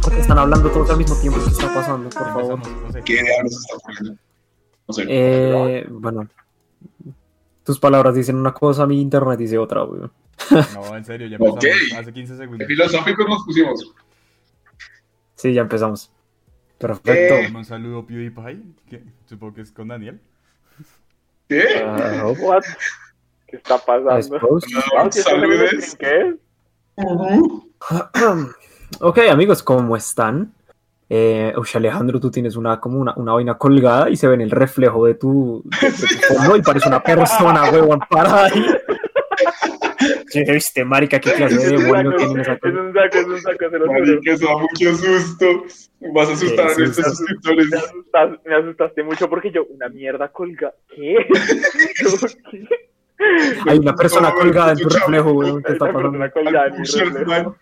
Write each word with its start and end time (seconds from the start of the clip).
Porque 0.00 0.20
están 0.20 0.38
hablando 0.38 0.70
todos 0.70 0.90
al 0.90 0.96
mismo 0.98 1.16
tiempo. 1.20 1.38
¿Qué 1.44 1.50
está 1.50 1.74
pasando? 1.74 2.10
Por 2.10 2.26
favor. 2.32 2.60
¿Qué 3.04 3.20
está? 3.20 3.42
No 4.88 4.94
sé. 4.94 5.04
Eh, 5.08 5.86
bueno, 5.90 6.28
tus 7.64 7.78
palabras 7.78 8.14
dicen 8.14 8.36
una 8.36 8.52
cosa, 8.52 8.86
mi 8.86 9.00
internet 9.00 9.38
dice 9.38 9.58
otra, 9.58 9.82
güey. 9.82 10.02
No, 10.74 10.96
en 10.96 11.04
serio, 11.04 11.26
ya 11.28 11.36
empezamos 11.36 11.64
Ok. 11.64 11.98
hace 11.98 12.12
15 12.12 12.32
Qué 12.32 12.38
segundos. 12.38 12.66
filosóficos 12.66 13.26
nos 13.28 13.44
pusimos. 13.44 13.94
Sí, 15.36 15.52
ya 15.52 15.62
empezamos. 15.62 16.10
Perfecto. 16.78 17.34
Eh. 17.34 17.52
Un 17.54 17.64
saludo 17.64 18.04
PewDiePie, 18.06 18.62
que 18.88 19.04
supongo 19.26 19.54
que 19.54 19.60
es 19.62 19.70
con 19.70 19.88
Daniel. 19.88 20.20
¿Qué? 21.48 21.64
Ah, 21.84 22.32
What? 22.40 22.62
¿Qué 23.46 23.56
está 23.56 23.78
pasando? 23.78 24.10
Ah, 24.10 24.22
¿sí 25.10 25.18
estás 25.20 25.34
en 25.34 25.44
el 25.44 25.50
Saludes. 25.58 25.96
¿Qué 25.96 26.36
ok, 29.00 29.18
amigos, 29.30 29.62
¿cómo 29.62 29.96
están? 29.96 30.52
Eh, 31.14 31.52
uy, 31.58 31.66
Alejandro, 31.74 32.18
tú 32.18 32.30
tienes 32.30 32.56
una 32.56 32.80
como 32.80 32.98
una, 32.98 33.12
una 33.16 33.34
vaina 33.34 33.58
colgada 33.58 34.08
y 34.08 34.16
se 34.16 34.26
ve 34.28 34.34
en 34.34 34.40
el 34.40 34.50
reflejo 34.50 35.04
de 35.04 35.14
tu, 35.14 35.62
de, 35.82 35.90
de 35.90 35.92
tu 35.92 36.34
fondo 36.34 36.56
y 36.56 36.62
parece 36.62 36.88
una 36.88 37.02
persona, 37.02 37.64
huevón, 37.70 38.00
parada 38.08 38.46
ahí. 38.46 38.64
¿Qué 40.32 40.42
viste, 40.50 40.84
marica? 40.86 41.20
¿Qué 41.20 41.32
clase 41.32 41.54
de 41.56 41.74
Es 41.74 41.82
saco, 41.82 42.16
tiene 42.16 42.40
esa 42.40 42.52
es 42.54 42.64
un 42.64 42.92
saco, 42.94 43.18
es 43.18 43.26
un 43.26 43.40
saco, 43.40 43.70
se 43.70 43.78
lo. 43.78 43.86
Marica, 43.92 44.32
eso 44.32 44.46
da 44.46 44.56
mucho 44.56 44.96
susto. 44.96 45.46
Vas 46.14 46.28
a 46.28 46.32
asustar 46.32 46.70
a 46.70 46.74
nuestros 46.78 47.06
suscriptores. 47.18 47.66
Me, 47.70 47.76
asustas- 47.76 48.40
me 48.46 48.54
asustaste 48.54 49.02
mucho 49.02 49.28
porque 49.28 49.50
yo, 49.52 49.64
una 49.66 49.90
mierda 49.90 50.28
colga. 50.32 50.72
¿Qué? 50.88 51.16
¿Qué? 52.50 52.66
Hay 53.68 53.78
una 53.78 53.94
persona 53.94 54.32
colgada 54.32 54.72
en 54.72 54.78
tu 54.78 54.88
reflejo. 54.88 55.40
¿Qué 55.40 55.46
Hay 55.46 55.72
está 55.74 55.84
una 55.84 55.92
pasando? 55.92 56.10
persona 56.10 56.30
colgada 56.30 56.66
en 56.68 56.72
mi 56.80 56.86
reflejo. 56.88 57.56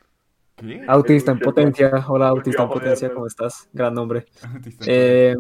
¿Qué? 0.61 0.84
Autista 0.86 1.33
en 1.33 1.39
potencia. 1.39 2.05
Hola, 2.08 2.28
autista 2.28 2.64
en 2.64 2.69
potencia. 2.69 3.12
¿cómo 3.12 3.27
estás? 3.27 3.69
Gran 3.72 3.94
nombre. 3.94 4.27
Eh, 4.86 5.36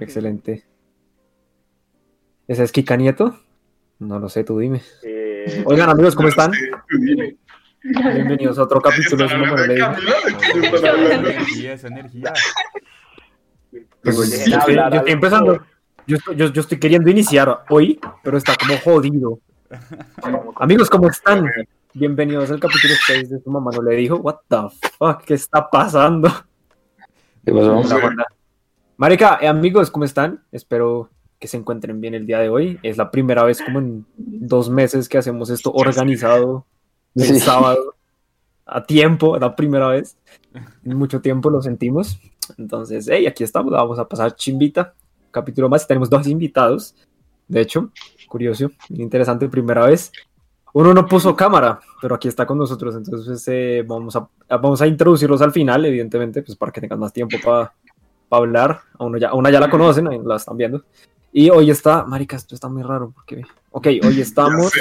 excelente. 0.00 0.64
¿Ese 2.48 2.64
es 2.64 2.72
Kika 2.72 2.96
Nieto? 2.96 3.38
No 4.00 4.18
lo 4.18 4.28
sé, 4.28 4.42
tú 4.42 4.58
dime. 4.58 4.82
Eh, 5.04 5.62
Oigan, 5.64 5.88
amigos, 5.88 6.16
¿cómo 6.16 6.28
están? 6.28 6.52
Sí, 6.52 6.60
tú 6.88 6.98
dime. 6.98 7.36
Bienvenidos 7.82 8.58
a 8.58 8.64
otro 8.64 8.80
capítulo. 8.80 9.26
Pues, 14.02 14.46
yo, 14.46 14.58
estoy, 14.58 14.74
yo 14.74 14.82
estoy 14.82 15.12
empezando. 15.12 15.62
Yo 16.06 16.16
estoy, 16.16 16.36
yo, 16.36 16.52
yo 16.52 16.60
estoy 16.60 16.78
queriendo 16.80 17.08
iniciar 17.08 17.64
hoy, 17.68 18.00
pero 18.24 18.36
está 18.36 18.56
como 18.56 18.76
jodido. 18.78 19.38
Amigos, 20.56 20.90
¿cómo 20.90 21.08
están? 21.08 21.48
Bienvenidos 21.92 22.50
al 22.50 22.60
capítulo 22.60 22.94
6 23.06 23.30
de 23.30 23.40
Su 23.40 23.50
Mamá 23.50 23.70
no 23.74 23.82
le 23.82 23.96
dijo. 23.96 24.16
What 24.16 24.36
the 24.48 24.56
fuck, 24.98 25.22
¿qué 25.24 25.34
está 25.34 25.68
pasando? 25.68 26.28
Marica, 28.96 29.38
eh, 29.40 29.48
amigos, 29.48 29.90
¿cómo 29.90 30.04
están? 30.04 30.42
Espero 30.52 31.10
que 31.38 31.48
se 31.48 31.56
encuentren 31.56 32.00
bien 32.00 32.14
el 32.14 32.26
día 32.26 32.38
de 32.38 32.48
hoy. 32.48 32.78
Es 32.82 32.96
la 32.96 33.10
primera 33.10 33.42
vez 33.44 33.60
como 33.62 33.78
en 33.80 34.06
dos 34.16 34.70
meses 34.70 35.08
que 35.08 35.18
hacemos 35.18 35.50
esto 35.50 35.72
organizado 35.72 36.66
el 37.16 37.24
Sí. 37.24 37.40
sábado 37.40 37.96
a 38.66 38.84
tiempo, 38.84 39.36
la 39.38 39.56
primera 39.56 39.88
vez. 39.88 40.16
En 40.84 40.96
mucho 40.96 41.20
tiempo 41.20 41.50
lo 41.50 41.60
sentimos. 41.60 42.20
Entonces, 42.58 43.08
hey, 43.10 43.26
aquí 43.26 43.42
estamos, 43.42 43.72
vamos 43.72 43.98
a 43.98 44.06
pasar 44.06 44.34
chimbita. 44.36 44.94
Capítulo 45.30 45.68
más, 45.68 45.86
tenemos 45.86 46.08
dos 46.10 46.26
invitados. 46.28 46.94
De 47.48 47.62
hecho, 47.62 47.90
curioso, 48.28 48.70
interesante, 48.90 49.48
primera 49.48 49.86
vez. 49.86 50.12
Uno 50.72 50.94
no 50.94 51.06
puso 51.06 51.34
cámara, 51.34 51.80
pero 52.00 52.14
aquí 52.14 52.28
está 52.28 52.46
con 52.46 52.58
nosotros. 52.58 52.94
Entonces, 52.94 53.42
eh, 53.48 53.84
vamos, 53.86 54.14
a, 54.16 54.28
vamos 54.48 54.80
a 54.80 54.86
introducirlos 54.86 55.42
al 55.42 55.52
final, 55.52 55.84
evidentemente, 55.84 56.42
pues 56.42 56.56
para 56.56 56.72
que 56.72 56.80
tengan 56.80 57.00
más 57.00 57.12
tiempo 57.12 57.36
para 57.44 57.72
hablar. 58.30 58.80
A, 58.98 59.04
uno 59.04 59.18
ya, 59.18 59.28
a 59.30 59.34
una 59.34 59.50
ya 59.50 59.60
la 59.60 59.70
conocen, 59.70 60.08
ahí 60.08 60.20
la 60.24 60.36
están 60.36 60.56
viendo. 60.56 60.84
Y 61.32 61.50
hoy 61.50 61.70
está, 61.70 62.04
marica, 62.04 62.36
esto 62.36 62.54
está 62.54 62.68
muy 62.68 62.82
raro. 62.82 63.12
Porque... 63.14 63.42
Ok, 63.70 63.86
hoy 64.02 64.20
estamos. 64.20 64.72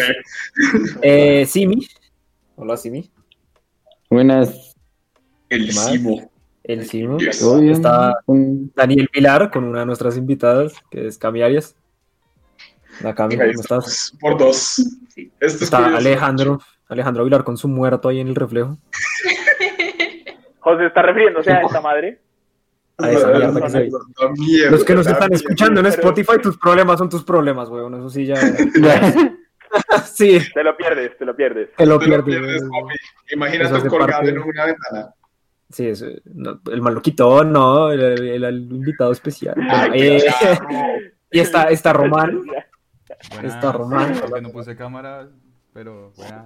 Eh, 1.02 1.46
Simi. 1.46 1.88
Hola, 2.56 2.78
Simi. 2.78 3.10
Buenas. 4.10 4.76
El. 5.50 5.72
Simo. 5.72 6.32
El 6.64 6.86
Simo. 6.86 7.18
Está 7.20 8.16
Daniel 8.76 9.10
Pilar 9.12 9.50
con 9.52 9.64
una 9.64 9.80
de 9.80 9.86
nuestras 9.86 10.18
invitadas, 10.18 10.74
que 10.92 11.08
es 11.08 11.18
Cami 11.18 11.42
Arias. 11.42 11.76
La 13.02 13.16
Cami, 13.16 13.38
¿cómo 13.38 13.50
estás? 13.50 14.14
Por 14.20 14.38
dos. 14.38 14.86
Esto 15.40 15.64
Está. 15.64 15.96
Alejandro. 15.98 16.60
Alejandro 16.88 17.22
Aguilar 17.24 17.44
con 17.44 17.56
su 17.58 17.68
muerto 17.68 18.10
ahí 18.10 18.20
en 18.20 18.28
el 18.30 18.36
reflejo. 18.36 18.78
José 20.60 20.86
está 20.88 21.02
refiriéndose 21.02 21.52
a 21.52 21.62
esta 21.62 21.82
madre. 21.82 22.20
A 22.98 23.12
esa 23.12 23.28
mierda 23.32 23.62
que 23.62 23.70
se 23.70 23.80
ve. 23.80 23.90
la 23.92 24.30
mierda, 24.38 24.72
Los 24.72 24.84
que 24.84 24.94
nos 24.96 25.08
están 25.08 25.30
mierda. 25.30 25.36
escuchando 25.36 25.80
en 25.80 25.86
Spotify, 25.88 26.38
tus 26.42 26.58
problemas 26.58 26.98
son 26.98 27.10
tus 27.10 27.24
problemas, 27.24 27.70
weón. 27.70 27.96
Eso 27.96 28.10
sí 28.10 28.26
ya. 28.26 28.36
sí, 30.14 30.40
Te 30.54 30.64
lo 30.64 30.76
pierdes, 30.76 31.18
te 31.18 31.26
lo 31.26 31.36
pierdes. 31.36 31.70
te 31.78 31.86
lo 31.86 32.00
Te 32.00 32.08
lo 32.08 32.24
pierdes. 32.26 32.56
Eso 32.56 32.70
Imagínate 33.32 33.88
colgado 33.88 34.12
parte- 34.12 34.30
en 34.32 34.40
una 34.40 34.66
ventana. 34.66 35.14
Sí, 35.70 35.88
es, 35.88 36.04
no, 36.26 36.60
el 36.72 36.82
mal 36.82 36.96
lo 36.96 37.02
quitó, 37.02 37.44
no, 37.44 37.92
el, 37.92 38.02
el- 38.02 38.44
el 38.44 38.60
invitado 38.72 39.12
especial. 39.12 39.54
Ay, 39.70 39.92
Eh, 40.18 40.24
y 41.32 41.40
está, 41.40 41.66
está 41.70 41.94
Román. 41.94 42.42
Buenas. 43.34 43.56
Está 43.56 43.72
Román. 43.72 44.14
Porque 44.22 44.42
no 44.42 44.50
puse 44.50 44.76
cámara, 44.76 45.28
pero 45.74 46.12
buenas. 46.18 46.46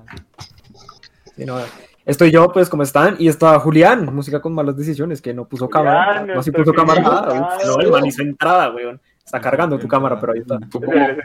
Sí, 1.35 1.45
no, 1.45 1.57
estoy 2.05 2.29
yo, 2.31 2.51
pues, 2.51 2.69
¿cómo 2.69 2.83
están? 2.83 3.15
Y 3.19 3.27
está 3.27 3.57
Julián, 3.59 4.13
música 4.13 4.39
con 4.41 4.53
malas 4.53 4.77
decisiones, 4.77 5.21
que 5.21 5.33
no 5.33 5.47
puso 5.47 5.65
Julián, 5.67 5.83
cámara. 5.85 6.13
No, 6.21 6.43
sí 6.43 6.51
nuestro 6.51 6.63
puso 6.63 6.73
cámara. 6.73 7.01
nada. 7.01 7.57
No, 7.65 7.79
el 7.79 7.91
man 7.91 8.05
hizo 8.05 8.21
entrada, 8.21 8.71
weón. 8.73 9.01
Está 9.25 9.39
cargando 9.39 9.79
tu 9.79 9.87
cámara, 9.87 10.19
pero 10.19 10.33
ahí 10.33 10.39
está. 10.39 10.59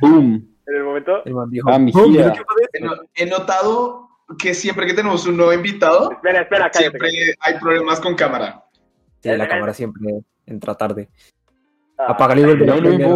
Boom. 0.01 0.49
En 0.67 0.77
el 0.77 0.85
momento. 0.85 1.25
El 1.25 1.35
man 1.35 1.51
dijo, 1.51 1.69
Ah, 1.71 1.79
mi 1.79 1.91
"Pum, 1.93 2.13
tía". 2.13 2.23
mira 2.27 2.33
qué 2.33 2.43
padre". 2.45 3.09
He 3.15 3.27
no- 3.27 3.39
notado 3.39 4.09
que 4.39 4.55
siempre 4.55 4.87
que 4.87 4.95
tenemos 4.95 5.27
un 5.27 5.37
nuevo 5.37 5.53
invitado, 5.53 6.13
Espera, 6.13 6.43
espera, 6.43 6.71
cállate. 6.71 6.79
siempre 6.99 7.11
hay 7.41 7.59
problemas 7.59 7.99
con 8.01 8.15
cámara. 8.15 8.65
Sí, 9.21 9.31
la 9.31 9.49
cámara 9.49 9.75
siempre 9.75 10.21
entra 10.47 10.75
tarde. 10.75 11.09
Apágale 11.99 12.43
y 12.43 12.45
vuelve 12.45 12.71
a 12.71 12.77
prender. 12.77 13.09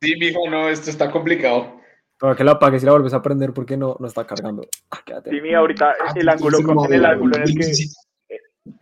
Sí, 0.00 0.14
mijo, 0.18 0.48
no, 0.48 0.68
esto 0.68 0.90
está 0.90 1.10
complicado. 1.10 1.80
Para 2.18 2.34
que 2.36 2.44
la 2.44 2.52
apagues 2.52 2.82
y 2.82 2.86
la 2.86 2.92
vuelves 2.92 3.14
a 3.14 3.22
prender 3.22 3.52
porque 3.52 3.76
no, 3.76 3.96
no 3.98 4.06
está 4.06 4.26
cargando. 4.26 4.62
Ah, 4.90 5.00
quédate. 5.04 5.30
Simi, 5.30 5.54
ahorita 5.54 5.94
Ah, 6.00 6.12
el 6.14 6.28
ángulo, 6.28 6.58
sí, 6.58 6.62
con- 6.64 6.84
en 6.84 6.92
el 6.92 7.04
ángulo 7.06 7.36
en 7.36 7.42
el 7.42 7.54
que 7.56 7.62
sí, 7.64 7.90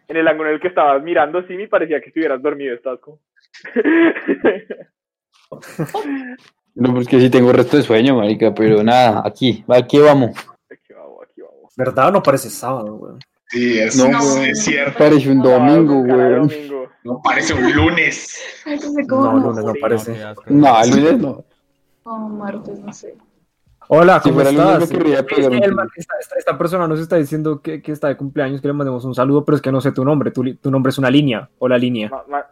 en 0.09 0.17
el 0.17 0.27
ángulo 0.29 0.49
en 0.51 0.55
el 0.57 0.61
que 0.61 0.69
estabas 0.69 1.03
mirando, 1.03 1.47
Simi, 1.47 1.67
parecía 1.69 2.01
que 2.01 2.09
estuvieras 2.09 2.43
dormido, 2.43 2.75
estabas 2.75 3.01
como. 3.01 3.21
No, 6.75 6.95
pues 6.95 7.09
que 7.09 7.19
sí 7.21 7.29
tengo 7.31 7.53
resto 7.53 7.77
de 7.77 7.83
sueño, 7.83 8.17
marica, 8.17 8.55
pero 8.55 8.83
nada, 8.85 9.23
aquí, 9.25 9.65
aquí 9.69 9.99
vamos. 9.99 10.31
aquí 10.71 10.93
vamos, 10.95 11.19
aquí 11.25 11.41
vamos. 11.41 11.73
¿Verdad? 11.77 12.13
No 12.13 12.23
parece 12.23 12.51
sábado, 12.51 12.95
weón. 12.95 13.19
Sí, 13.51 13.79
es, 13.79 13.97
No, 13.97 14.07
es- 14.19 14.37
güey. 14.37 14.51
es 14.51 14.63
cierto. 14.65 14.99
Parece 14.99 15.31
un 15.31 15.43
domingo, 15.43 15.95
domingo. 16.07 16.89
No 17.05 17.21
parece 17.23 17.55
un 17.55 17.73
lunes. 17.73 18.39
Ay, 18.67 18.77
no 18.77 18.91
sé 18.93 19.03
No, 19.05 19.07
cómo. 19.09 19.39
lunes 19.39 19.65
no 19.65 19.73
parece. 19.81 20.17
No, 20.47 20.83
el 20.83 20.91
lunes 20.91 21.19
no. 21.19 21.45
O 22.05 22.19
martes, 22.19 22.79
no 22.81 22.93
sé. 22.93 23.15
Hola, 23.91 24.21
¿cómo 24.23 24.43
estás? 24.43 24.83
esta, 24.91 26.15
esta- 26.21 26.37
esta 26.39 26.59
persona 26.59 26.87
nos 26.87 27.01
está 27.01 27.17
diciendo 27.17 27.63
que, 27.63 27.81
que 27.81 27.93
está 27.93 28.09
de 28.09 28.19
cumpleaños, 28.19 28.61
que 28.61 28.67
le 28.69 28.75
mandemos 28.75 29.03
un 29.07 29.15
saludo, 29.15 29.47
pero 29.47 29.57
es 29.57 29.63
que 29.63 29.73
no 29.73 29.81
sé 29.81 29.93
tu 29.93 30.05
nombre. 30.05 30.31
Tu, 30.31 30.57
tu 30.57 30.71
nombre 30.71 30.91
es 30.91 30.99
una 30.99 31.11
línea. 31.11 31.49
Hola, 31.59 31.79
línea. 31.79 32.11
Ma- 32.11 32.23
ma- 32.29 32.45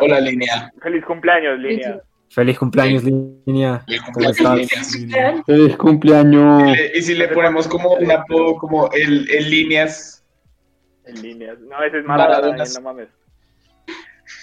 Hola, 0.00 0.18
línea. 0.20 0.72
Feliz 0.80 1.04
cumpleaños, 1.04 1.58
línea. 1.58 2.00
Feliz 2.30 2.58
cumpleaños, 2.58 3.04
línea. 3.04 3.80
Feliz 3.86 4.00
¿Cómo 4.02 4.12
cumpleaños. 4.14 5.44
Feliz 5.46 5.76
cumpleaños. 5.76 6.78
Y 6.94 7.02
si 7.02 7.14
le 7.14 7.28
ponemos 7.28 7.68
como 7.68 7.92
un 7.94 8.10
apodo 8.10 8.56
como 8.56 8.90
el, 8.92 9.30
el 9.30 9.50
líneas, 9.50 10.17
En 11.08 11.22
líneas. 11.22 11.58
No, 11.60 11.82
ese 11.82 11.98
es 12.00 12.04
Maradona, 12.04 12.64
no 12.74 12.80
mames. 12.82 13.08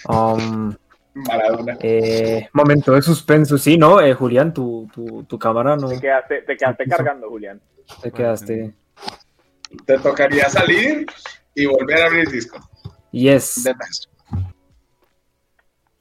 Um, 0.10 0.76
Maradona. 1.14 1.78
eh, 1.82 2.50
momento 2.54 2.94
de 2.94 3.02
suspenso, 3.02 3.58
sí, 3.58 3.78
¿no? 3.78 4.02
Eh, 4.02 4.14
Julián, 4.14 4.54
tu, 4.54 4.88
tu, 4.94 5.24
tu 5.24 5.38
cámara 5.40 5.76
no 5.78 5.88
Te 5.90 6.00
quedaste, 6.00 6.42
te 6.42 6.58
quedaste 6.58 6.86
cargando, 6.88 7.30
Julián. 7.30 7.62
te 8.02 8.12
quedaste. 8.12 8.74
Te 9.86 10.00
tocaría 10.00 10.50
salir 10.50 11.06
y 11.54 11.66
volver 11.68 12.02
a 12.02 12.06
abrir 12.08 12.30
disco. 12.30 12.58
Yes. 13.12 13.64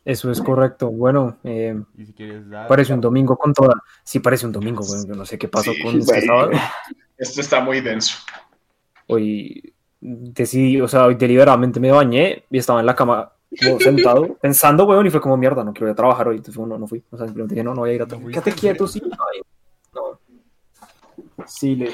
Eso 0.04 0.30
es 0.30 0.40
correcto. 0.40 0.90
Bueno, 0.90 1.38
eh, 1.44 1.74
Y 1.96 2.06
si 2.06 2.12
quieres 2.12 2.48
dar. 2.48 2.68
parece 2.68 2.92
un 2.94 3.00
domingo 3.00 3.36
con 3.36 3.52
toda. 3.54 3.74
Sí, 4.02 4.20
parece 4.20 4.46
un 4.46 4.52
domingo, 4.52 4.84
weón. 4.84 5.06
Yo 5.06 5.14
no 5.14 5.24
sé 5.24 5.38
qué 5.38 5.48
pasó 5.48 5.72
Sí, 5.72 5.82
con 5.82 5.98
este 5.98 6.20
sábado. 6.22 6.50
Esto 7.16 7.40
está 7.40 7.60
muy 7.60 7.80
denso. 7.80 8.16
Hoy 9.06 9.73
decidí, 10.04 10.80
o 10.80 10.88
sea, 10.88 11.06
hoy 11.06 11.14
deliberadamente 11.14 11.80
me 11.80 11.90
bañé 11.90 12.44
y 12.50 12.58
estaba 12.58 12.80
en 12.80 12.86
la 12.86 12.94
cama 12.94 13.32
como 13.62 13.80
sentado, 13.80 14.36
pensando, 14.40 14.84
weón, 14.84 15.06
y 15.06 15.10
fue 15.10 15.20
como 15.20 15.36
mierda, 15.36 15.64
no 15.64 15.72
quiero 15.72 15.86
ir 15.88 15.92
a 15.92 15.96
trabajar 15.96 16.28
hoy. 16.28 16.36
Entonces, 16.36 16.56
bueno, 16.56 16.78
no 16.78 16.86
fui. 16.86 17.02
O 17.10 17.16
sea, 17.16 17.26
simplemente 17.26 17.54
dije, 17.54 17.64
no, 17.64 17.74
no 17.74 17.80
voy 17.80 17.90
a 17.90 17.94
ir 17.94 18.02
a 18.02 18.04
¿No 18.04 18.08
trabajar. 18.08 18.32
Quédate 18.32 18.52
quieto, 18.52 18.86
sí. 18.86 19.02
No. 19.94 20.20
Sí, 21.46 21.74
le 21.74 21.86
no. 21.86 21.92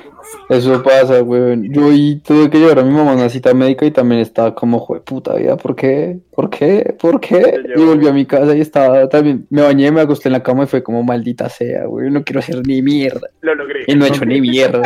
Eso 0.48 0.82
pasa, 0.82 1.22
weón. 1.22 1.72
Yo 1.72 1.86
hoy 1.86 2.20
tuve 2.24 2.50
que 2.50 2.58
llevar 2.58 2.80
a 2.80 2.82
mi 2.82 2.92
mamá 2.92 3.12
a 3.12 3.14
una 3.14 3.28
cita 3.28 3.54
médica 3.54 3.86
y 3.86 3.90
también 3.90 4.20
estaba 4.20 4.54
como, 4.54 4.80
jue 4.80 5.00
puta 5.00 5.34
vida, 5.36 5.56
¿por 5.56 5.76
qué? 5.76 6.18
¿Por 6.32 6.50
qué? 6.50 6.96
¿Por 7.00 7.20
qué? 7.20 7.60
Y 7.76 7.80
volví 7.80 8.08
a 8.08 8.12
mi 8.12 8.26
casa 8.26 8.56
y 8.56 8.60
estaba 8.60 9.08
también, 9.08 9.46
me 9.50 9.62
bañé, 9.62 9.90
me 9.92 10.00
acosté 10.00 10.28
en 10.28 10.34
la 10.34 10.42
cama 10.42 10.64
y 10.64 10.66
fue 10.66 10.82
como, 10.82 11.02
maldita 11.02 11.48
sea, 11.48 11.88
weón, 11.88 12.12
no 12.12 12.24
quiero 12.24 12.40
hacer 12.40 12.66
ni 12.66 12.82
mierda. 12.82 13.28
Lo 13.40 13.54
logré. 13.54 13.84
Y 13.86 13.94
no 13.94 14.04
he 14.04 14.08
hecho 14.08 14.24
ni 14.24 14.40
mierda. 14.40 14.82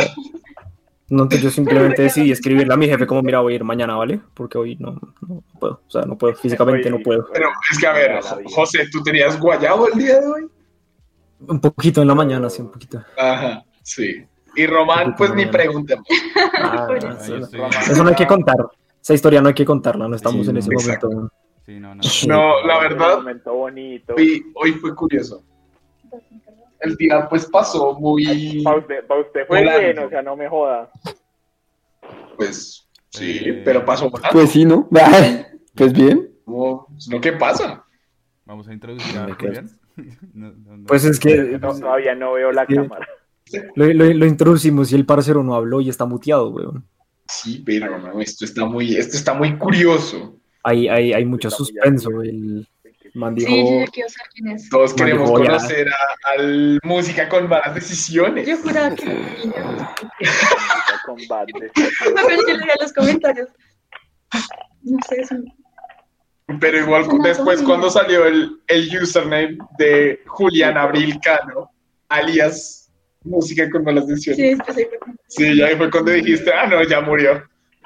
No, 1.09 1.23
entonces 1.23 1.41
yo 1.43 1.51
simplemente 1.51 2.01
decidí 2.03 2.31
escribirle 2.31 2.73
a 2.73 2.77
mi 2.77 2.87
jefe 2.87 3.05
como, 3.05 3.21
mira, 3.21 3.39
voy 3.39 3.53
a 3.53 3.55
ir 3.57 3.63
mañana, 3.63 3.95
¿vale? 3.95 4.19
Porque 4.33 4.57
hoy 4.57 4.75
no, 4.79 4.99
no 5.27 5.43
puedo, 5.59 5.81
o 5.85 5.89
sea, 5.89 6.01
no 6.03 6.17
puedo, 6.17 6.33
físicamente 6.35 6.89
no 6.89 6.99
puedo. 6.99 7.27
Pero 7.31 7.49
es 7.71 7.77
que, 7.79 7.87
a 7.87 7.93
ver, 7.93 8.19
José, 8.53 8.87
¿tú 8.91 9.03
tenías 9.03 9.39
guayabo 9.39 9.87
el 9.87 9.99
día 9.99 10.19
de 10.19 10.27
hoy? 10.27 10.47
Un 11.47 11.59
poquito 11.59 12.01
en 12.01 12.07
la 12.07 12.15
mañana, 12.15 12.49
sí, 12.49 12.61
un 12.61 12.71
poquito. 12.71 13.03
Ajá, 13.17 13.63
sí. 13.83 14.25
Y 14.55 14.65
Román, 14.67 15.15
pues 15.17 15.35
ni 15.35 15.45
preguntemos. 15.45 16.07
Ah, 16.55 16.87
Ahí 17.19 17.41
eso, 17.91 18.03
no 18.03 18.09
hay 18.09 18.15
que 18.15 18.25
contar. 18.25 18.55
Esa 19.01 19.13
historia 19.13 19.41
no 19.41 19.49
hay 19.49 19.53
que 19.53 19.65
contarla, 19.65 20.07
no 20.07 20.15
estamos 20.15 20.45
Sí, 20.45 20.49
en 20.49 20.57
ese. 20.57 20.69
Exacto. 20.71 21.09
momento. 21.11 21.35
Sí, 21.65 21.79
no, 21.79 21.93
no. 21.93 22.01
No, 22.27 22.65
la 22.65 22.79
verdad, 22.79 23.17
momento 23.17 23.53
bonito. 23.53 24.13
hoy, 24.17 24.45
hoy 24.55 24.71
fue 24.73 24.95
curioso. 24.95 25.43
El 26.85 26.95
día, 26.95 27.27
pues, 27.29 27.45
pasó 27.47 27.93
muy, 27.99 28.61
Para 28.63 28.77
usted, 28.77 29.05
pa' 29.07 29.19
usted 29.19 29.47
fue 29.47 29.59
Volando. 29.59 29.79
bien, 29.81 29.99
o 29.99 30.09
sea, 30.09 30.21
no 30.21 30.35
me 30.35 30.47
joda. 30.47 30.89
pues, 32.37 32.87
sí, 33.09 33.39
Eh, 33.45 33.61
pero 33.65 33.85
pasó 33.85 34.09
volando. 34.09 34.31
Pues 34.33 34.51
sí, 34.51 34.65
¿no? 34.65 34.87
Pues 35.75 35.91
bien. 35.91 36.29
Es 36.97 37.07
lo 37.09 37.19
que 37.19 37.33
pasa. 37.33 37.83
Vamos 38.45 38.67
a 38.67 38.73
introducir 38.73 39.17
a. 39.17 39.27
No, 40.33 40.51
no, 40.51 40.77
no. 40.77 40.85
Pues 40.87 41.05
es 41.05 41.19
que 41.19 41.57
No, 41.57 41.73
todavía 41.79 42.13
no 42.15 42.33
veo 42.33 42.51
la 42.51 42.65
Sí. 42.65 42.75
cámara. 42.75 43.07
lo, 43.75 43.85
lo- 43.93 44.13
lo 44.13 44.25
introducimos 44.25 44.91
y 44.91 44.95
el 44.95 45.05
parcero 45.05 45.41
no 45.43 45.55
habló 45.55 45.79
y 45.81 45.87
está 45.89 46.05
muteado, 46.05 46.49
weón. 46.49 46.85
Sí, 47.27 47.63
pero 47.65 47.97
no, 47.97 48.19
esto 48.21 48.43
está 48.45 48.65
muy, 48.65 48.95
esto 48.97 49.15
está 49.17 49.33
muy 49.33 49.57
curioso. 49.57 50.37
Hay, 50.63 50.87
hay, 50.89 51.13
hay 51.13 51.25
mucho 51.25 51.47
Está 51.47 51.57
suspenso. 51.57 52.21
El 52.21 52.67
man 53.15 53.33
dijo, 53.35 53.49
Sí, 53.49 53.63
yo 53.63 53.79
ya 53.79 53.87
quiero 53.87 54.09
saber 54.09 54.29
quién 54.33 54.47
es. 54.49 54.69
Todos 54.69 54.93
queremos 54.93 55.29
a- 55.29 55.33
conocer 55.33 55.87
a, 55.89 56.31
al 56.31 56.79
música 56.83 57.27
con 57.29 57.47
malas 57.49 57.73
decisiones. 57.75 58.47
Yo 58.47 58.57
juraba 58.57 58.93
que 58.95 59.03
era 59.03 59.13
un 59.19 59.25
niño. 59.51 59.87
Con 61.05 61.17
bad 61.27 61.45
de- 61.47 61.71
No, 62.13 62.21
pero 62.27 62.41
yo 62.47 62.57
leía 62.57 62.73
los 62.81 62.93
comentarios. 62.93 63.49
No 64.83 64.97
sé, 65.09 65.21
es 65.21 65.31
un... 65.31 65.51
Pero 66.59 66.77
igual 66.77 67.05
después 67.23 67.61
cuando 67.63 67.89
salió 67.89 68.25
el, 68.25 68.61
el 68.67 69.01
username 69.01 69.57
de 69.79 70.21
Julián 70.27 70.77
Abril 70.77 71.17
Cano, 71.23 71.71
alias 72.09 72.91
música 73.23 73.67
con 73.71 73.83
malas 73.83 74.05
Sí, 74.05 74.11
decisiones. 74.11 74.57
después 74.57 74.77
ahí 74.77 74.85
fue 74.85 74.99
como- 74.99 75.15
Sí, 75.27 75.57
ya 75.57 75.65
ahí 75.67 75.75
fue 75.75 75.89
cuando 75.89 76.11
dijiste, 76.11 76.53
ah, 76.53 76.67
no, 76.67 76.83
ya 76.83 77.01
murió. 77.01 77.43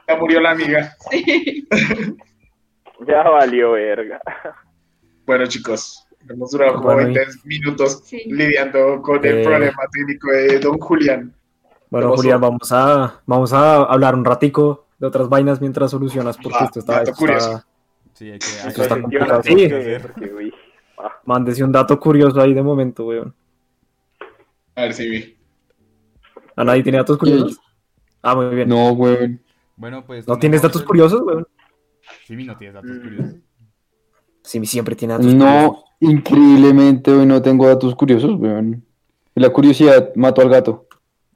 Ya 0.08 0.16
murió 0.18 0.42
la 0.42 0.52
amiga. 0.52 0.96
Sí. 1.12 1.68
Ya 3.08 3.24
valió 3.24 3.72
verga. 3.72 4.20
Bueno, 5.30 5.46
chicos, 5.46 6.08
hemos 6.28 6.50
durado 6.50 6.74
como 6.78 6.86
Bueno, 6.86 7.12
y- 7.12 7.14
20 7.14 7.32
minutos 7.46 8.02
Sí. 8.04 8.24
lidiando 8.26 9.00
con 9.04 9.24
el 9.24 9.38
Eh. 9.38 9.44
problema 9.44 9.84
técnico 9.92 10.32
de 10.32 10.58
Don 10.60 10.80
Julián. 10.80 11.36
bueno. 11.92 12.16
Julián, 12.16 12.42
vamos 12.42 12.72
a, 12.72 13.22
vamos 13.28 13.54
a 13.54 13.84
hablar 13.84 14.16
un 14.16 14.26
ratico 14.26 14.88
de 14.98 15.06
otras 15.06 15.30
vainas 15.30 15.62
mientras 15.62 15.92
solucionas, 15.92 16.36
porque 16.38 16.58
Va, 16.60 16.66
esto 16.66 16.80
está, 16.80 16.94
dato 17.04 17.12
esto 17.12 17.26
está-. 17.28 17.66
Sí, 18.14 18.32
hay 18.32 18.40
que. 18.40 18.46
Esto 18.48 18.82
hay 18.82 18.82
está 18.88 19.00
complicado. 19.02 19.34
no 19.38 19.44
Sí. 19.44 19.68
porque, 20.02 20.34
uy, 20.34 20.54
ah, 20.98 21.12
Mándese 21.26 21.64
un 21.64 21.72
dato 21.74 22.00
curioso 22.00 22.42
ahí 22.42 22.56
de 22.56 22.64
momento, 22.64 23.06
weón. 23.06 23.36
A 24.74 24.82
ver 24.82 24.94
si 24.96 25.08
vi. 25.08 25.38
¿A 26.56 26.64
nadie 26.64 26.82
tiene 26.82 26.98
datos 26.98 27.20
curiosos? 27.20 27.60
Ah, 28.24 28.34
muy 28.34 28.56
bien. 28.56 28.68
¿No, 28.68 28.78
No, 28.88 28.92
weón. 28.94 29.40
Bueno, 29.76 30.04
pues. 30.08 30.26
tienes 30.26 30.40
tenemos 30.40 30.62
datos 30.64 30.82
el- 30.82 30.88
curiosos, 30.88 31.22
weón? 31.22 31.48
Sí, 32.26 32.36
no 32.36 32.58
tienes 32.58 32.74
datos 32.74 32.90
Mm. 32.90 33.02
curiosos. 33.04 33.36
Sí, 34.44 34.66
siempre 34.66 34.96
tiene 34.96 35.14
datos 35.14 35.28
curiosos. 35.34 35.50
No, 35.52 35.84
increíblemente 36.00 37.12
hoy 37.12 37.26
no 37.26 37.42
tengo 37.42 37.68
datos 37.68 37.96
curiosos, 37.96 38.32
weón. 38.40 38.84
La 39.36 39.50
curiosidad 39.50 40.12
mató 40.16 40.42
al 40.42 40.50
gato. 40.50 40.86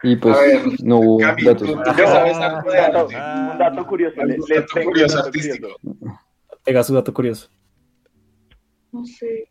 Y 0.05 0.17
pues 0.17 0.35
ver, 0.37 0.61
no 0.83 0.97
hubo 0.99 1.17
Gaby, 1.19 1.43
datos. 1.45 1.67
¿tú, 1.69 1.75
tú 1.75 1.91
qué 1.95 2.05
sabes 2.07 2.35
algo 2.37 2.69
de 2.71 2.77
un 2.77 2.83
dato, 2.83 2.99
arte? 2.99 3.15
un 3.53 3.57
dato 3.57 3.87
curioso. 3.87 4.15
le- 4.23 4.35
Un 4.35 4.39
dato 4.41 4.45
tengo 4.73 4.79
un 4.79 4.83
curioso 4.85 5.15
dato 5.17 5.27
artístico. 5.27 5.67
Pega 6.65 6.83
su 6.83 6.93
dato 6.93 7.13
curioso. 7.13 7.49
No 8.91 9.05
sé. 9.05 9.49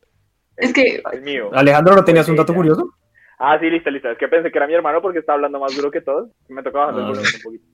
Es 0.56 0.72
que 0.72 1.02
El 1.12 1.22
mío. 1.22 1.50
Alejandro, 1.52 1.94
¿no 1.96 2.04
tenías 2.04 2.28
un 2.28 2.36
dato 2.36 2.54
curioso? 2.54 2.90
Ah, 3.38 3.58
sí, 3.58 3.68
listo, 3.70 3.90
listo. 3.90 4.10
Es 4.10 4.18
que 4.18 4.28
pensé 4.28 4.52
que 4.52 4.58
era 4.58 4.66
mi 4.66 4.74
hermano 4.74 5.00
porque 5.00 5.18
estaba 5.20 5.36
hablando 5.36 5.58
más 5.58 5.74
duro 5.74 5.90
que 5.90 6.00
todos. 6.02 6.28
Me 6.48 6.62
tocaba 6.62 6.92
bajar 6.92 7.00
el 7.00 7.04
Ah. 7.06 7.08
volumen 7.08 7.32
un 7.36 7.42
poquito. 7.42 7.64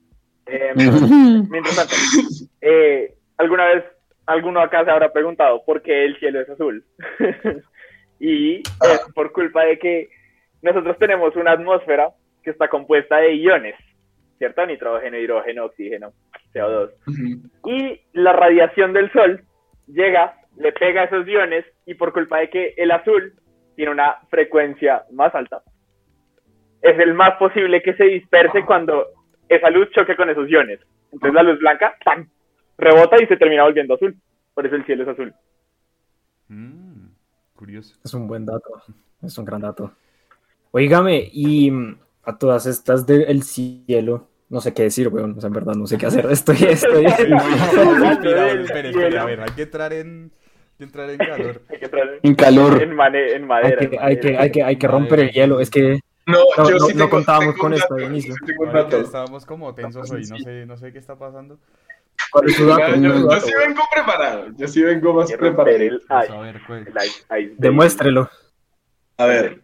Eh, 0.45 1.45
mientras 1.49 1.75
tanto, 1.75 1.93
eh, 2.61 3.15
¿alguna 3.37 3.65
vez 3.65 3.83
alguno 4.29 4.61
acá 4.61 4.85
se 4.85 4.91
habrá 4.91 5.11
preguntado 5.11 5.63
por 5.65 5.81
qué 5.81 6.05
el 6.05 6.17
cielo 6.19 6.39
es 6.39 6.49
azul? 6.49 6.83
y 8.19 8.57
es 8.59 9.07
por 9.15 9.31
culpa 9.31 9.63
de 9.65 9.79
que 9.79 10.09
nosotros 10.61 10.97
tenemos 10.99 11.35
una 11.35 11.51
atmósfera 11.51 12.11
que 12.43 12.51
está 12.51 12.67
compuesta 12.67 13.17
de 13.17 13.33
iones, 13.35 13.75
¿cierto? 14.37 14.65
Nitrógeno, 14.65 15.17
hidrógeno, 15.17 15.65
oxígeno, 15.65 16.11
CO2. 16.53 16.91
Ujú. 17.07 17.69
y 17.71 18.01
la 18.13 18.33
radiación 18.33 18.93
del 18.93 19.11
sol 19.11 19.41
llega, 19.87 20.35
le 20.57 20.71
pega 20.73 21.01
a 21.01 21.05
esos 21.05 21.27
iones 21.27 21.65
y 21.85 21.95
por 21.95 22.13
culpa 22.13 22.39
de 22.39 22.49
que 22.49 22.73
el 22.77 22.91
azul 22.91 23.33
tiene 23.75 23.91
una 23.91 24.17
frecuencia 24.29 25.03
más 25.11 25.33
alta, 25.33 25.63
es 26.81 26.99
el 26.99 27.13
más 27.13 27.37
posible 27.37 27.81
que 27.81 27.93
se 27.95 28.03
disperse 28.05 28.63
cuando 28.65 29.07
esa 29.47 29.69
luz 29.69 29.89
choque 29.91 30.15
con 30.15 30.29
esos 30.29 30.49
iones. 30.49 30.79
Entonces 31.11 31.33
la 31.33 31.43
luz 31.43 31.59
blanca 31.59 31.95
¡pam! 32.05 32.29
Rebota 32.79 33.21
y 33.21 33.27
se 33.27 33.37
termina 33.37 33.63
volviendo 33.63 33.95
azul. 33.95 34.15
Por 34.53 34.65
eso 34.65 34.75
el 34.75 34.85
cielo 34.85 35.03
es 35.03 35.09
azul. 35.09 35.33
Mm, 36.47 37.07
curioso. 37.55 37.95
Es 38.03 38.13
un 38.13 38.27
buen 38.27 38.45
dato. 38.45 38.81
Es 39.21 39.37
un 39.37 39.45
gran 39.45 39.61
dato. 39.61 39.91
Oígame, 40.71 41.29
y 41.31 41.71
mm, 41.71 41.97
a 42.23 42.37
todas 42.37 42.65
estas 42.65 43.05
del 43.05 43.43
cielo, 43.43 44.27
no 44.49 44.61
sé 44.61 44.73
qué 44.73 44.83
decir, 44.83 45.07
weón. 45.09 45.37
O 45.37 45.41
sea, 45.41 45.47
en 45.47 45.53
verdad 45.53 45.75
no 45.75 45.87
sé 45.87 45.97
qué 45.97 46.05
hacer. 46.07 46.25
Estoy, 46.31 46.57
estoy. 46.67 47.05
Espera, 47.05 47.41
a 49.21 49.25
ver, 49.25 49.41
hay 49.41 49.51
que 49.55 49.61
entrar 49.63 49.93
en, 49.93 50.31
hay 50.33 50.77
que 50.77 50.83
entrar 50.83 51.09
en 51.09 51.17
calor. 51.17 51.61
Hay 51.69 51.79
que 51.79 51.85
entrar 51.85 52.19
En 52.23 52.35
calor. 52.35 52.81
en, 52.81 52.95
mane- 52.95 53.31
en 53.33 53.41
hay, 53.43 53.47
madera. 53.47 53.77
que, 53.89 53.95
en 53.95 54.01
hay, 54.01 54.19
que, 54.19 54.37
hay, 54.37 54.51
que, 54.51 54.63
hay 54.63 54.75
que 54.77 54.87
romper 54.87 55.19
el 55.21 55.31
hielo. 55.31 55.59
Es 55.59 55.69
que 55.69 55.99
No, 56.25 56.37
No, 56.57 56.69
yo 56.69 56.77
no- 56.77 56.85
sí 56.85 56.93
no 56.93 57.05
tengo, 57.05 57.09
contábamos 57.09 57.55
tengo 57.55 57.63
con 57.63 57.73
esto 57.73 57.95
de 57.95 58.05
inicio. 58.05 58.33
estábamos 59.03 59.45
como 59.45 59.73
tensos 59.75 60.09
hoy, 60.11 60.23
no 60.29 60.37
sé, 60.37 60.65
no 60.65 60.77
sé 60.77 60.93
qué 60.93 60.99
está 60.99 61.17
pasando. 61.17 61.57
Yo, 62.31 62.39
¿Cuál 62.39 62.49
es 62.49 62.57
yo- 62.57 62.57
su 62.57 62.69
yo 63.21 63.27
dato, 63.27 63.45
sí 63.47 63.53
vengo 63.57 63.81
preparado, 63.93 64.47
yo 64.57 64.67
sí 64.67 64.81
vengo 64.83 65.13
más 65.13 65.31
preparado. 65.31 65.77
el 65.77 66.01
Pues, 66.07 66.29
a 66.29 66.39
ver, 66.41 66.61
pues. 66.67 66.87
el 66.87 67.39
ice-. 67.41 67.55
Demuéstrelo. 67.57 68.29
A 69.17 69.25
ver, 69.25 69.61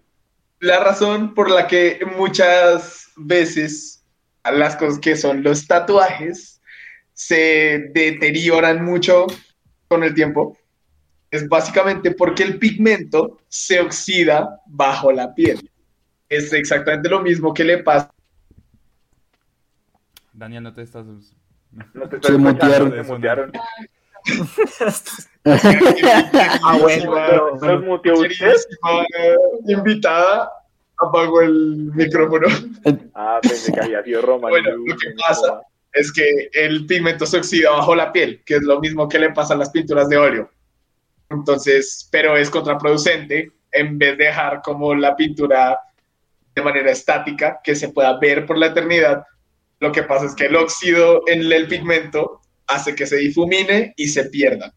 la 0.59 0.79
razón 0.79 1.33
por 1.33 1.49
la 1.51 1.67
que 1.67 1.99
muchas 2.17 3.11
veces 3.15 4.03
las 4.43 4.75
cosas 4.75 4.99
que 4.99 5.15
son 5.15 5.43
los 5.43 5.67
tatuajes 5.67 6.61
se 7.13 7.89
deterioran 7.93 8.83
mucho 8.83 9.27
con 9.87 10.03
el 10.03 10.13
tiempo 10.13 10.57
es 11.31 11.47
básicamente 11.47 12.11
porque 12.11 12.43
el 12.43 12.59
pigmento 12.59 13.39
se 13.47 13.79
oxida 13.79 14.59
bajo 14.65 15.11
la 15.11 15.33
piel. 15.33 15.69
Es 16.29 16.51
exactamente 16.53 17.09
lo 17.09 17.21
mismo 17.21 17.53
que 17.53 17.63
le 17.63 17.77
pasa. 17.79 18.11
Daniel, 20.33 20.63
no 20.63 20.73
te 20.73 20.81
estás. 20.81 21.05
No 21.93 22.07
te 22.09 22.21
Se 22.25 22.37
mutearon. 22.37 22.91
se 22.91 23.03
mutearon. 23.03 23.51
Ah, 26.63 26.77
bueno, 26.81 27.13
pero- 27.13 27.49
¿Nos 27.51 27.59
pero- 27.61 27.81
muteó 27.81 28.13
usted? 28.19 28.53
Eh, 29.17 29.35
invitada 29.67 30.51
apagó 30.99 31.41
el 31.41 31.91
micrófono. 31.93 32.47
Ah, 33.13 33.39
pensé 33.41 33.71
que 33.73 33.79
había 33.81 34.03
sido 34.03 34.21
Roma. 34.21 34.49
Bueno, 34.49 34.71
lo 34.71 34.95
que 34.95 35.09
pasa 35.27 35.61
es 35.93 36.11
que 36.11 36.49
el 36.53 36.85
pigmento 36.85 37.25
se 37.25 37.37
oxida 37.37 37.71
bajo 37.71 37.95
la 37.95 38.11
piel, 38.11 38.41
que 38.45 38.55
es 38.55 38.63
lo 38.63 38.79
mismo 38.79 39.07
que 39.07 39.19
le 39.19 39.31
pasa 39.31 39.53
a 39.53 39.57
las 39.57 39.69
pinturas 39.69 40.07
de 40.09 40.17
óleo. 40.17 40.49
Entonces, 41.29 42.07
pero 42.11 42.37
es 42.37 42.49
contraproducente 42.49 43.51
en 43.71 43.97
vez 43.97 44.17
de 44.17 44.25
dejar 44.25 44.61
como 44.61 44.95
la 44.95 45.15
pintura 45.15 45.79
de 46.55 46.61
manera 46.61 46.91
estática, 46.91 47.59
que 47.63 47.75
se 47.75 47.89
pueda 47.89 48.17
ver 48.17 48.45
por 48.45 48.57
la 48.57 48.67
eternidad. 48.67 49.23
Lo 49.85 49.91
que 49.91 50.01
pasa 50.01 50.25
es 50.25 50.33
que 50.33 50.47
el 50.47 50.55
óxido 50.55 51.21
en 51.27 51.51
el 51.51 51.67
pigmento 51.67 52.41
hace 52.65 52.95
que 52.95 53.05
se 53.05 53.17
difumine 53.17 53.93
y 53.95 54.07
se 54.07 54.31
pierda. 54.31 54.73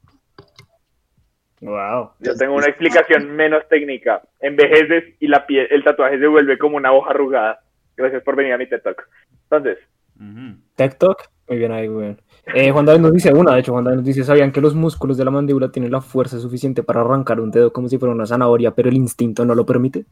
Wow. 1.62 2.10
Yo 2.20 2.36
tengo 2.36 2.54
una 2.54 2.66
explicación 2.66 3.34
menos 3.34 3.66
técnica. 3.70 4.20
Envejeces 4.40 5.14
y 5.18 5.28
la 5.28 5.46
piel, 5.46 5.66
el 5.70 5.82
tatuaje 5.82 6.18
se 6.18 6.26
vuelve 6.26 6.58
como 6.58 6.76
una 6.76 6.92
hoja 6.92 7.12
arrugada. 7.12 7.58
Gracias 7.96 8.22
por 8.22 8.36
venir 8.36 8.52
a 8.52 8.58
mi 8.58 8.68
TED 8.68 8.82
Talk. 8.82 9.08
Entonces, 9.44 9.78
Ujú. 10.20 10.58
TikTok. 10.76 11.22
Muy 11.48 11.58
bien 11.58 11.72
ahí, 11.72 11.88
weón. 11.88 12.20
Eh, 12.54 12.70
Juan 12.70 12.84
David 12.84 13.00
nos 13.00 13.12
dice 13.14 13.32
una, 13.32 13.54
de 13.54 13.60
hecho, 13.60 13.72
Juan 13.72 13.84
David 13.84 13.96
nos 13.96 14.06
dice, 14.06 14.24
¿sabían 14.24 14.52
que 14.52 14.60
los 14.60 14.74
músculos 14.74 15.16
de 15.16 15.24
la 15.24 15.30
mandíbula 15.30 15.70
tienen 15.70 15.90
la 15.90 16.02
fuerza 16.02 16.38
suficiente 16.38 16.82
para 16.82 17.00
arrancar 17.00 17.40
un 17.40 17.50
dedo 17.50 17.72
como 17.72 17.88
si 17.88 17.96
fuera 17.96 18.14
una 18.14 18.26
zanahoria, 18.26 18.72
pero 18.72 18.90
el 18.90 18.96
instinto 18.96 19.46
no 19.46 19.54
lo 19.54 19.64
permite? 19.64 20.04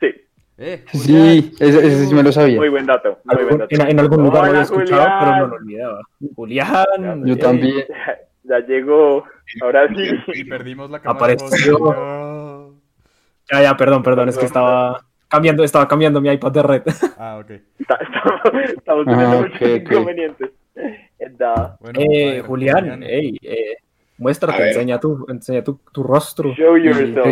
sí, 0.00 0.06
Eh, 0.56 0.84
Sí, 0.92 1.52
ese, 1.58 1.78
ese 1.86 2.06
sí 2.06 2.14
me 2.14 2.22
lo 2.22 2.30
sabía. 2.32 2.56
muy 2.58 2.68
buen 2.68 2.86
dato. 2.86 3.18
Muy 3.24 3.44
buen 3.44 3.58
dato. 3.58 3.74
en, 3.74 3.88
en 3.90 4.00
algún 4.00 4.22
lugar 4.22 4.42
lo 4.44 4.48
había 4.50 4.52
Hola, 4.52 4.62
escuchado, 4.62 5.02
Julián. 5.02 5.18
pero 5.20 5.36
no 5.38 5.46
lo 5.48 5.54
olvidaba. 5.56 6.00
Julián. 6.36 7.24
Yo 7.26 7.34
eh, 7.34 7.36
también. 7.36 7.84
Ya, 8.46 8.58
ya 8.60 8.66
llegó. 8.66 9.24
Ahora 9.62 9.88
sí. 9.88 10.10
Y 10.34 10.44
perdimos 10.44 10.90
la 10.90 11.00
cámara. 11.00 11.16
Apareció. 11.34 11.78
No. 11.78 12.74
Ya, 13.50 13.62
ya, 13.62 13.76
perdón, 13.76 14.02
perdón, 14.02 14.28
es 14.28 14.36
que 14.38 14.44
estaba 14.46 15.00
cambiando, 15.28 15.64
estaba 15.64 15.88
cambiando 15.88 16.20
mi 16.20 16.30
iPad 16.30 16.52
de 16.52 16.62
red. 16.62 16.82
Ah, 17.18 17.38
ok. 17.42 17.50
Estamos, 17.78 19.06
Ah, 19.06 19.10
teniendo 19.10 19.38
ok, 19.38 19.48
muchos 19.50 19.68
inconvenientes. 19.80 20.50
Da. 21.38 21.76
Bueno, 21.80 22.00
a 22.00 22.02
Eh, 22.04 22.42
Julián, 22.46 23.02
ey, 23.02 23.38
eh, 23.42 23.76
muéstrate, 24.18 24.68
enseña 24.68 25.00
tu, 25.00 25.24
enseña 25.28 25.64
tu, 25.64 25.80
tu 25.92 26.02
rostro. 26.02 26.52
Show 26.54 26.76
Y, 26.76 26.84
yourself. 26.84 27.26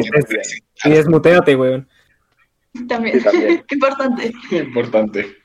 y, 0.84 0.88
y 0.88 0.92
desmuteate, 0.92 1.54
weón. 1.56 1.86
También. 2.88 3.18
Sí, 3.18 3.24
también. 3.24 3.64
Importante. 3.70 4.32
Importante. 4.50 5.36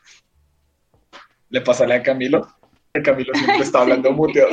Le 1.50 1.62
pasarle 1.62 1.96
a 1.96 2.03
Camilo. 2.03 2.48
Camilo 3.03 3.34
siempre 3.34 3.63
está 3.63 3.81
hablando 3.81 4.12
muteado. 4.12 4.50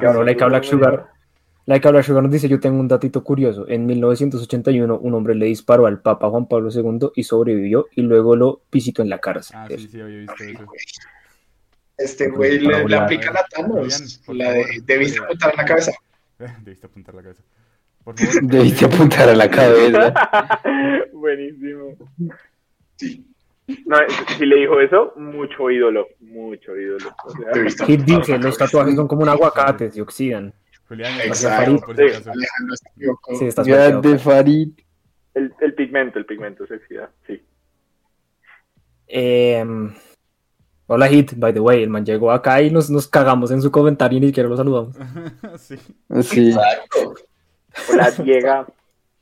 Claro, 0.00 0.22
Like 0.24 0.42
a 0.42 0.46
Black 0.46 0.64
Sugar. 0.64 1.08
Like 1.66 1.86
a 1.86 1.90
Black 1.90 2.04
Sugar 2.04 2.22
nos 2.22 2.32
dice, 2.32 2.48
yo 2.48 2.60
tengo 2.60 2.80
un 2.80 2.88
datito 2.88 3.22
curioso. 3.22 3.68
En 3.68 3.86
1981 3.86 4.98
un 4.98 5.14
hombre 5.14 5.34
le 5.34 5.46
disparó 5.46 5.86
al 5.86 6.00
Papa 6.00 6.30
Juan 6.30 6.46
Pablo 6.46 6.70
II 6.72 7.10
y 7.14 7.24
sobrevivió 7.24 7.86
y 7.94 8.02
luego 8.02 8.36
lo 8.36 8.62
visitó 8.70 9.02
en 9.02 9.10
la 9.10 9.18
cárcel. 9.18 9.56
Ah, 9.58 9.66
sí, 9.68 9.88
sí, 9.88 10.00
había 10.00 10.20
visto 10.20 10.44
eso. 10.44 10.66
Este 11.96 12.28
güey 12.28 12.60
le, 12.60 12.86
le 12.86 12.96
aplica 12.96 13.32
la 13.32 13.44
Thanos. 13.50 14.22
La 14.28 14.52
de 14.52 14.82
debiste 14.84 15.18
apuntar 15.18 15.50
en 15.50 15.56
la 15.56 15.64
cabeza. 15.64 15.92
Debiste 16.62 16.86
apuntar 16.86 17.14
la 17.14 17.22
cabeza. 17.22 17.42
Por 18.08 18.18
favor. 18.18 18.42
Debiste 18.42 18.86
apuntar 18.86 19.28
a 19.28 19.34
la 19.34 19.50
cabeza. 19.50 20.14
Buenísimo. 21.12 21.94
Sí. 22.96 23.22
No, 23.84 23.98
si 24.38 24.46
le 24.46 24.56
dijo 24.56 24.80
eso, 24.80 25.12
mucho 25.16 25.70
ídolo. 25.70 26.06
Mucho 26.20 26.74
ídolo. 26.74 27.14
O 27.26 27.30
sea, 27.30 27.50
Debiste 27.52 27.84
Hit 27.84 28.00
dice, 28.00 28.38
los 28.38 28.56
tatuajes 28.56 28.94
son 28.94 29.06
como 29.06 29.22
un 29.24 29.28
aguacate, 29.28 29.90
se 29.90 30.00
oxidan. 30.00 30.54
Julián, 30.88 31.20
Exacto. 31.20 31.76
Por 31.84 31.96
si. 31.96 32.02
Alejandro 32.02 32.76
se 32.76 32.88
equivocó. 32.96 33.36
Sí, 33.36 33.44
estás 33.44 33.66
de 33.66 34.18
Farid. 34.18 34.70
el, 35.34 35.52
el 35.60 35.74
pigmento, 35.74 36.18
el 36.18 36.24
pigmento, 36.24 36.66
sexidad. 36.66 37.10
Sí. 37.26 37.42
Em, 39.06 39.92
hola 40.86 41.08
Hit, 41.08 41.34
by 41.36 41.52
the 41.52 41.60
way, 41.60 41.82
el 41.82 41.90
man 41.90 42.06
llegó 42.06 42.32
acá 42.32 42.62
y 42.62 42.70
nos, 42.70 42.88
nos 42.88 43.06
cagamos 43.06 43.50
en 43.50 43.60
su 43.60 43.70
comentario 43.70 44.16
y 44.16 44.20
ni 44.22 44.26
siquiera 44.28 44.48
lo 44.48 44.56
saludamos. 44.56 44.96
sí. 45.58 45.76
Sí. 46.22 46.48
Exacto. 46.48 47.27
Hola, 47.90 48.10
Diega. 48.10 48.66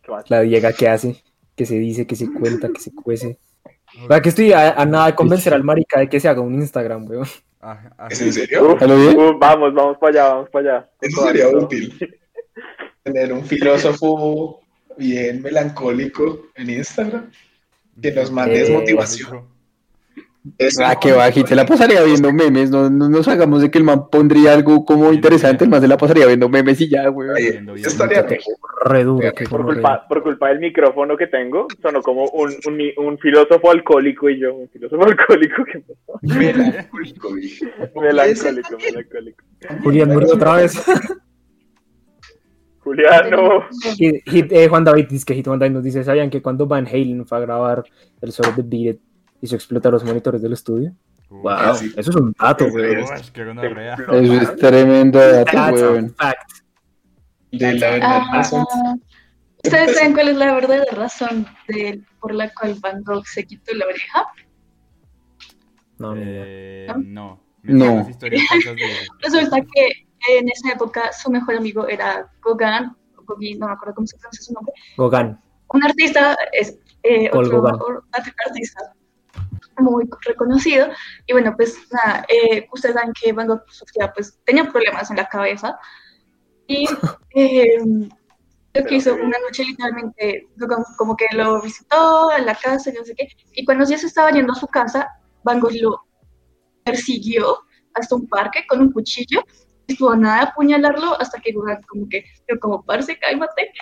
¿Qué 0.03 0.11
más? 0.11 0.31
La 0.31 0.41
Diega 0.41 0.73
que 0.73 0.88
hace, 0.88 1.23
que 1.55 1.67
se 1.67 1.76
dice, 1.76 2.07
que 2.07 2.17
se 2.17 2.33
cuenta, 2.33 2.69
que 2.69 2.81
se 2.81 2.95
cuece. 2.95 3.38
¿Para 4.09 4.21
que 4.21 4.29
estoy 4.29 4.53
a, 4.53 4.73
a 4.73 4.85
nada 4.85 5.07
de 5.07 5.15
convencer 5.15 5.55
al 5.55 5.65
marica 5.65 6.00
de 6.00 6.09
que 6.09 6.21
se 6.21 6.29
haga 6.29 6.41
un 6.41 6.55
Instagram, 6.55 7.09
weón? 7.09 7.26
Ah, 7.61 7.91
ah, 7.99 8.09
¿Es 8.11 8.21
en 8.21 8.33
serio? 8.33 8.76
Vamos, 9.38 9.75
vamos 9.75 9.99
para 9.99 10.11
allá, 10.11 10.35
vamos 10.35 10.50
para 10.50 10.76
allá. 10.76 10.91
Eso 11.00 11.25
sería 11.25 11.49
útil. 11.49 12.19
Tener 13.03 13.33
un 13.33 13.45
filósofo 13.45 14.61
bien 14.97 15.43
melancólico 15.43 16.47
en 16.55 16.71
Instagram 16.71 17.31
que 18.00 18.12
nos 18.12 18.31
mande 18.31 18.67
Eh, 18.67 18.73
motivación. 18.73 19.47
Ah, 20.83 20.97
que 21.00 21.12
va, 21.12 21.31
Hit 21.33 21.47
se 21.47 21.55
la 21.57 21.67
pasaría 21.67 22.03
viendo 22.03 22.33
memes. 22.33 22.71
No, 22.71 22.88
no 22.91 23.09
nos 23.09 23.26
hagamos 23.29 23.62
de 23.62 23.71
que 23.71 23.79
el 23.79 23.85
man 23.85 24.09
pondría 24.11 24.53
algo 24.53 24.85
como 24.85 25.12
interesante. 25.12 25.65
El 25.65 25.71
man 25.71 25.81
se 25.81 25.88
la 25.88 25.97
pasaría 25.97 26.26
viendo 26.26 26.49
memes 26.49 26.81
y 26.81 26.88
ya, 26.88 27.09
güey. 27.09 27.29
Estaría 27.76 28.26
Re 28.85 29.05
duro, 29.05 29.33
que 29.35 29.45
Por 29.45 29.65
culpa, 29.65 30.07
por 30.09 30.23
culpa 30.23 30.49
del 30.49 30.61
micrófono 30.61 31.17
que 31.17 31.26
tengo, 31.26 31.67
sonó 31.83 32.00
como 32.03 32.26
un, 32.29 32.53
un, 32.67 32.81
un 33.07 33.19
filósofo 33.19 33.71
alcohólico 33.71 34.29
y 34.31 34.38
yo, 34.38 34.55
un 34.55 34.69
filósofo 34.69 35.03
alcohólico 35.07 35.65
que 35.65 35.83
melancólico. 36.23 37.31
melancólico, 38.00 38.76
melancólico. 38.79 39.45
Julián 39.83 40.09
murió 40.11 40.35
otra 40.35 40.57
vez. 40.57 40.81
Juliano, 42.81 43.65
Hit- 43.99 44.23
Hit- 44.26 44.53
eh, 44.53 44.69
Juan 44.69 44.85
David 44.85 45.07
dice 45.09 45.25
que 45.26 45.35
Hit 45.35 45.47
Juan 45.47 45.59
David 45.59 45.73
nos 45.75 45.83
dice, 45.83 46.05
¿sabían 46.05 46.31
que 46.31 46.41
cuando 46.41 46.67
Van 46.69 46.87
Halen 46.87 47.26
fue 47.26 47.38
a 47.38 47.41
grabar 47.41 47.83
el 48.21 48.31
solo 48.31 48.53
de 48.53 48.62
Beat 48.62 48.95
It, 48.95 49.00
hizo 49.40 49.55
explotar 49.57 49.93
los 49.93 50.05
monitores 50.05 50.43
del 50.43 50.52
estudio? 50.52 50.93
Uy, 51.28 51.40
Wow, 51.43 51.75
sí. 51.75 51.93
eso 51.97 52.11
es 52.11 52.16
un 52.16 52.33
dato, 52.38 52.71
güey. 52.71 52.95
gonorrea. 53.35 53.95
Eso 53.95 54.33
es 54.35 54.57
tremendo 54.57 55.19
dato, 55.19 56.09
fact. 56.16 56.50
De 57.52 57.73
la 57.75 57.90
verdad, 57.90 58.09
Ah, 58.23 58.31
razón. 58.35 58.64
¿Ustedes 59.64 59.97
saben 59.97 60.12
cuál 60.14 60.28
es 60.28 60.37
la 60.37 60.55
verdadera 60.55 60.93
razón 60.95 61.47
de, 61.69 62.00
por 62.21 62.33
la 62.35 62.52
cual 62.55 62.76
Van 62.81 63.02
Gogh 63.02 63.26
se 63.26 63.45
quitó 63.45 63.75
la 63.75 63.87
oreja? 63.87 64.26
No. 65.99 66.14
Eh, 66.16 66.87
¿No? 66.88 67.40
no. 67.62 67.87
No. 67.97 68.09
Resulta 69.21 69.57
que 69.61 69.88
en 70.38 70.49
esa 70.49 70.73
época 70.73 71.12
su 71.12 71.31
mejor 71.31 71.57
amigo 71.57 71.88
era 71.88 72.31
Gauguin, 72.45 72.93
Gauguin, 73.26 73.59
no 73.59 73.66
me 73.66 73.73
acuerdo 73.73 73.95
cómo 73.97 74.07
se 74.07 74.16
pronuncia 74.19 74.43
su 74.45 74.52
nombre, 74.52 74.73
Gauguin. 74.97 75.37
un 75.69 75.85
artista, 75.85 76.37
es, 76.52 76.78
eh, 77.02 77.28
Gauguin. 77.33 77.55
otro 77.57 78.05
artista 78.12 78.93
muy 79.78 80.09
reconocido. 80.23 80.88
Y 81.26 81.33
bueno, 81.33 81.54
pues 81.56 81.76
nada, 81.90 82.25
eh, 82.28 82.66
ustedes 82.73 82.95
saben 82.95 83.12
que 83.21 83.33
Van 83.33 83.47
Gogh 83.47 83.64
sufría, 83.68 84.12
pues 84.12 84.38
tenía 84.45 84.71
problemas 84.71 85.11
en 85.11 85.16
la 85.16 85.28
cabeza. 85.28 85.78
Y 86.66 86.87
eh, 87.35 87.78
lo 88.75 88.85
que 88.85 88.95
hizo 88.95 89.14
una 89.14 89.38
noche 89.38 89.64
literalmente, 89.64 90.49
como 90.97 91.16
que 91.16 91.26
lo 91.33 91.61
visitó 91.62 92.30
en 92.37 92.47
la 92.47 92.54
casa 92.54 92.90
y 92.90 92.95
no 92.95 93.04
sé 93.04 93.14
qué. 93.14 93.28
Y 93.54 93.64
cuando 93.64 93.85
ya 93.85 93.99
se 93.99 94.06
estaba 94.06 94.30
yendo 94.30 94.52
a 94.52 94.56
su 94.56 94.66
casa, 94.66 95.09
Van 95.45 95.61
Gogh 95.61 95.75
lo 95.80 96.06
persiguió 96.85 97.59
hasta 97.95 98.14
un 98.14 98.28
parque 98.28 98.64
con 98.66 98.80
un 98.80 98.92
cuchillo. 98.92 99.42
Estuvo 99.87 100.11
a 100.11 100.16
nada 100.16 100.37
de 100.37 100.47
apuñalarlo 100.49 101.21
hasta 101.21 101.40
que 101.40 101.52
Gauguin 101.52 101.83
como 101.87 102.09
que, 102.09 102.25
como, 102.61 102.85
parce, 102.85 103.18
cálmate. 103.18 103.73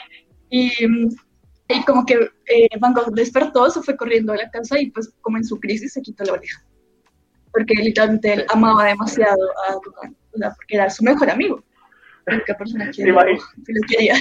Y, 0.50 0.70
mm, 0.86 1.08
y 1.68 1.82
como 1.84 2.04
que 2.04 2.14
eh, 2.46 2.68
Van 2.78 2.92
Gogh 2.92 3.12
despertó, 3.14 3.70
se 3.70 3.82
fue 3.82 3.96
corriendo 3.96 4.32
a 4.32 4.36
la 4.36 4.50
casa 4.50 4.78
y 4.78 4.90
pues 4.90 5.14
como 5.20 5.38
en 5.38 5.44
su 5.44 5.58
crisis 5.58 5.92
se 5.92 6.02
quitó 6.02 6.24
la 6.24 6.34
oreja. 6.34 6.62
Porque 7.52 7.74
literalmente 7.74 8.32
él 8.32 8.44
amaba 8.52 8.84
demasiado 8.86 9.38
a 9.68 9.72
Gauguin, 9.72 10.16
o 10.34 10.38
sea, 10.38 10.50
porque 10.54 10.74
era 10.76 10.90
su 10.90 11.04
mejor 11.04 11.30
amigo. 11.30 11.62
La 12.26 12.34
única 12.36 12.54
persona 12.56 12.86
que 12.86 13.02
¿Te 13.02 13.04
lo, 13.04 13.12
imaginas? 13.12 13.44
que 13.66 13.72
lo 13.72 13.80
quería. 13.88 14.14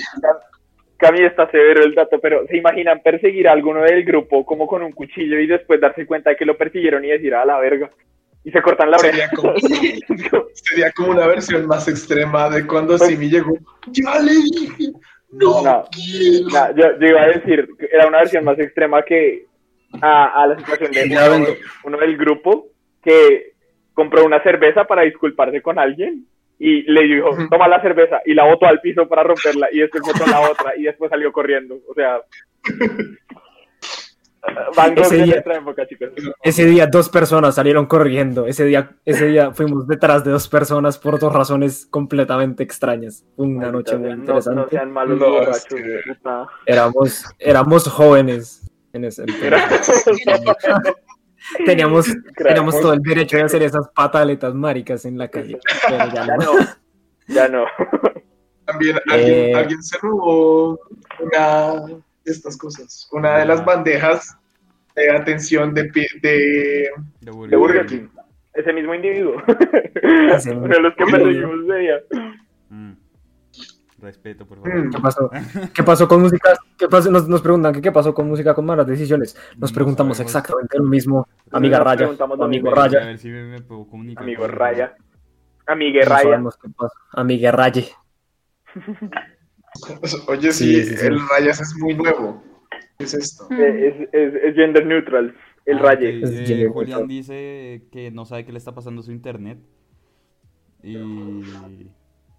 Cami 0.97 1.23
está 1.25 1.49
severo 1.51 1.83
el 1.83 1.95
dato, 1.95 2.19
pero 2.21 2.45
¿se 2.47 2.57
imaginan 2.57 3.01
perseguir 3.03 3.47
a 3.47 3.51
alguno 3.53 3.81
del 3.81 4.03
grupo 4.05 4.45
como 4.45 4.67
con 4.67 4.83
un 4.83 4.91
cuchillo 4.91 5.39
y 5.39 5.47
después 5.47 5.81
darse 5.81 6.05
cuenta 6.05 6.29
de 6.29 6.35
que 6.37 6.45
lo 6.45 6.57
persiguieron 6.57 7.03
y 7.03 7.09
decir 7.09 7.33
a 7.33 7.45
la 7.45 7.59
verga? 7.59 7.89
Y 8.45 8.51
se 8.51 8.61
cortan 8.61 8.91
la 8.91 8.99
Sería 8.99 9.25
oreja. 9.25 9.35
como, 9.35 9.53
sería 10.53 10.91
como 10.91 11.11
una 11.11 11.27
versión 11.27 11.65
más 11.65 11.87
extrema 11.87 12.49
de 12.49 12.67
cuando 12.67 12.97
Simi 12.97 13.29
llegó. 13.29 13.57
Ya 13.87 14.19
le 14.19 14.31
dije, 14.33 14.91
no, 15.33 15.61
No, 15.63 15.85
quiero". 15.91 16.49
No, 16.49 16.75
yo, 16.75 16.99
yo 16.99 17.07
iba 17.07 17.21
a 17.21 17.27
decir, 17.27 17.67
que 17.77 17.89
era 17.91 18.07
una 18.07 18.19
versión 18.19 18.43
más 18.45 18.59
extrema 18.59 19.03
que 19.03 19.45
a, 20.01 20.43
a 20.43 20.47
la 20.47 20.57
situación 20.57 20.91
de 20.91 21.03
uno, 21.05 21.47
uno 21.83 21.97
del 21.97 22.17
grupo 22.17 22.67
que 23.03 23.53
compró 23.93 24.25
una 24.25 24.41
cerveza 24.41 24.85
para 24.85 25.03
disculparse 25.03 25.61
con 25.61 25.77
alguien 25.77 26.25
y 26.59 26.83
le 26.83 27.03
dijo, 27.03 27.29
toma 27.49 27.67
la 27.67 27.81
cerveza 27.81 28.21
y 28.25 28.33
la 28.33 28.45
botó 28.45 28.65
al 28.65 28.79
piso 28.79 29.07
para 29.07 29.23
romperla 29.23 29.67
y 29.71 29.79
después 29.79 30.03
botó 30.03 30.25
la 30.29 30.39
otra 30.39 30.75
y 30.77 30.83
después 30.83 31.09
salió 31.09 31.31
corriendo. 31.31 31.77
O 31.87 31.93
sea, 31.93 32.21
Van 34.75 34.93
Gogh 34.95 35.05
Ese 35.05 35.15
de 35.17 35.23
día- 35.23 35.33
nuestra 35.35 35.55
época, 35.57 35.87
chicos. 35.87 36.09
Ese 36.41 36.65
día 36.65 36.87
dos 36.87 37.09
personas 37.09 37.55
salieron 37.55 37.85
corriendo. 37.85 38.45
Ese 38.45 38.65
día, 38.65 38.91
ese 39.05 39.27
día 39.27 39.53
fuimos 39.53 39.87
detrás 39.87 40.23
de 40.23 40.31
dos 40.31 40.47
personas 40.49 40.97
por 40.97 41.17
dos 41.19 41.31
razones 41.33 41.85
completamente 41.85 42.63
extrañas. 42.63 43.23
Una 43.37 43.71
noche 43.71 43.95
muy 43.97 44.09
No- 44.09 44.15
No, 44.15 44.21
interesante. 44.21 44.69
sean 44.71 44.91
malos 44.91 45.19
No, 45.19 45.29
borrachos. 45.29 45.57
es 45.57 45.65
que- 45.65 45.99
puta. 46.07 46.47
Éramos, 46.65 47.25
éramos 47.39 47.87
jóvenes 47.87 48.69
en 48.91 49.05
ese 49.05 49.23
entonces. 49.27 50.05
Teníamos, 51.65 52.05
teníamos 52.37 52.79
todo 52.79 52.93
el 52.93 53.01
derecho 53.01 53.37
de 53.37 53.43
hacer 53.43 53.63
esas 53.63 53.89
pataletas 53.89 54.53
maricas 54.53 55.03
en 55.05 55.17
la 55.17 55.27
calle. 55.27 55.59
Pero 55.87 55.97
ya 55.97 56.13
Ya 56.25 56.25
no. 56.37 56.37
no, 56.37 56.67
ya 57.27 57.47
no. 57.49 57.65
También 58.65 58.97
alguien, 59.09 59.33
Eh. 59.33 59.53
alguien 59.55 59.83
se 59.83 59.97
robó 59.97 60.79
una 61.19 61.81
estas 62.25 62.57
cosas, 62.57 63.07
una 63.11 63.37
de 63.39 63.45
las 63.45 63.63
bandejas 63.65 64.37
de 64.95 65.11
atención 65.11 65.73
de, 65.73 65.83
de 65.83 66.07
De 66.21 66.89
De 67.21 67.31
Burger 67.31 67.57
Burger 67.59 67.85
King. 67.85 67.97
King. 67.99 68.07
Ese 68.53 68.71
mismo 68.73 68.93
individuo. 68.93 69.41
Ese 70.31 70.51
Uno 70.55 70.67
de 70.67 70.79
los 70.81 70.93
que 70.95 71.05
perseguimos 71.05 71.55
ese 71.65 71.77
día. 71.79 71.95
Mm. 72.69 72.91
Respeto, 73.99 74.45
por 74.45 74.57
favor. 74.61 74.75
Mm. 74.85 74.91
¿Qué 74.91 74.99
pasó? 75.01 75.31
¿Qué 75.73 75.83
pasó 75.83 76.07
con 76.07 76.21
música? 76.21 76.53
¿Qué 76.77 76.87
pasó? 76.87 77.09
Nos, 77.09 77.27
nos 77.27 77.41
preguntan 77.41 77.73
que 77.73 77.81
qué 77.81 77.91
pasó 77.91 78.13
con 78.13 78.27
música 78.27 78.53
con 78.53 78.65
malas 78.65 78.85
decisiones. 78.85 79.35
Nos 79.57 79.71
No 79.71 79.75
preguntamos 79.75 80.17
sabemos. 80.17 80.29
exactamente 80.35 80.77
lo 80.77 80.83
mismo. 80.83 81.27
Amiga 81.51 81.77
Nos 81.79 81.85
Raya, 81.87 81.97
preguntamos 81.97 82.39
amigo 82.41 82.49
mismo. 82.69 82.71
A 82.79 82.83
Raya. 82.85 83.05
ver 83.05 83.17
si 83.17 83.29
me, 83.29 83.43
me 83.45 83.61
puedo 83.61 83.87
comunicar. 83.87 84.23
Amigo. 84.23 84.45
Raya. 84.47 84.93
Amigue 85.65 86.01
No 86.03 86.09
Raya. 86.09 86.23
sabemos 86.23 86.57
qué 86.57 86.69
pasó. 86.69 86.93
Amiga 87.13 87.51
Raye. 87.51 87.87
Oye, 90.27 90.51
Sí, 90.51 90.75
sí, 90.75 90.83
sí, 90.89 90.97
sí. 90.97 91.05
el 91.05 91.19
Rayas 91.29 91.59
es 91.61 91.75
muy 91.79 91.93
nuevo. 91.95 92.43
¿Qué 92.97 93.05
es 93.05 93.13
esto? 93.13 93.47
Eh, 93.51 94.07
Es, 94.11 94.33
es, 94.35 94.43
es 94.43 94.55
gender 94.55 94.85
neutral. 94.85 95.35
El 95.65 95.79
Ah, 95.85 95.93
Es 95.93 96.29
eh, 96.31 96.69
Julián 96.71 97.07
dice 97.07 97.83
que 97.91 98.11
no 98.11 98.25
sabe 98.25 98.45
qué 98.45 98.51
le 98.51 98.57
está 98.57 98.73
pasando 98.75 99.01
a 99.01 99.03
su 99.03 99.11
internet. 99.11 99.59
Y, 100.83 100.97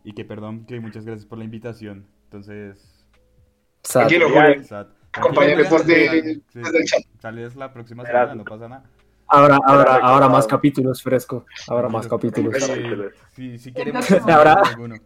y 0.05 0.13
que 0.13 0.25
perdón, 0.25 0.67
que 0.67 0.79
muchas 0.81 1.05
gracias 1.07 1.27
por 1.27 1.39
la 1.39 1.45
invitación. 1.45 2.07
Entonces. 2.25 3.07
Tranquilo, 3.81 4.29
Julián. 4.29 4.53
el 4.53 4.67
chat. 4.67 4.89
Sales 7.21 7.57
la 7.57 7.73
próxima 7.73 8.05
semana, 8.05 8.35
no 8.35 8.45
pasa 8.45 8.69
nada. 8.69 8.85
Ahora, 9.27 9.59
ahora, 9.65 9.97
ahora 9.97 10.29
más 10.29 10.47
capítulos 10.47 11.03
fresco. 11.03 11.47
Ahora 11.69 11.89
más 11.89 12.07
capítulos. 12.07 12.55
Sí, 12.63 12.73
sí, 13.35 13.59
si 13.59 13.73
queremos. 13.73 14.11
Ahora- 14.29 14.61
alguno. 14.65 14.97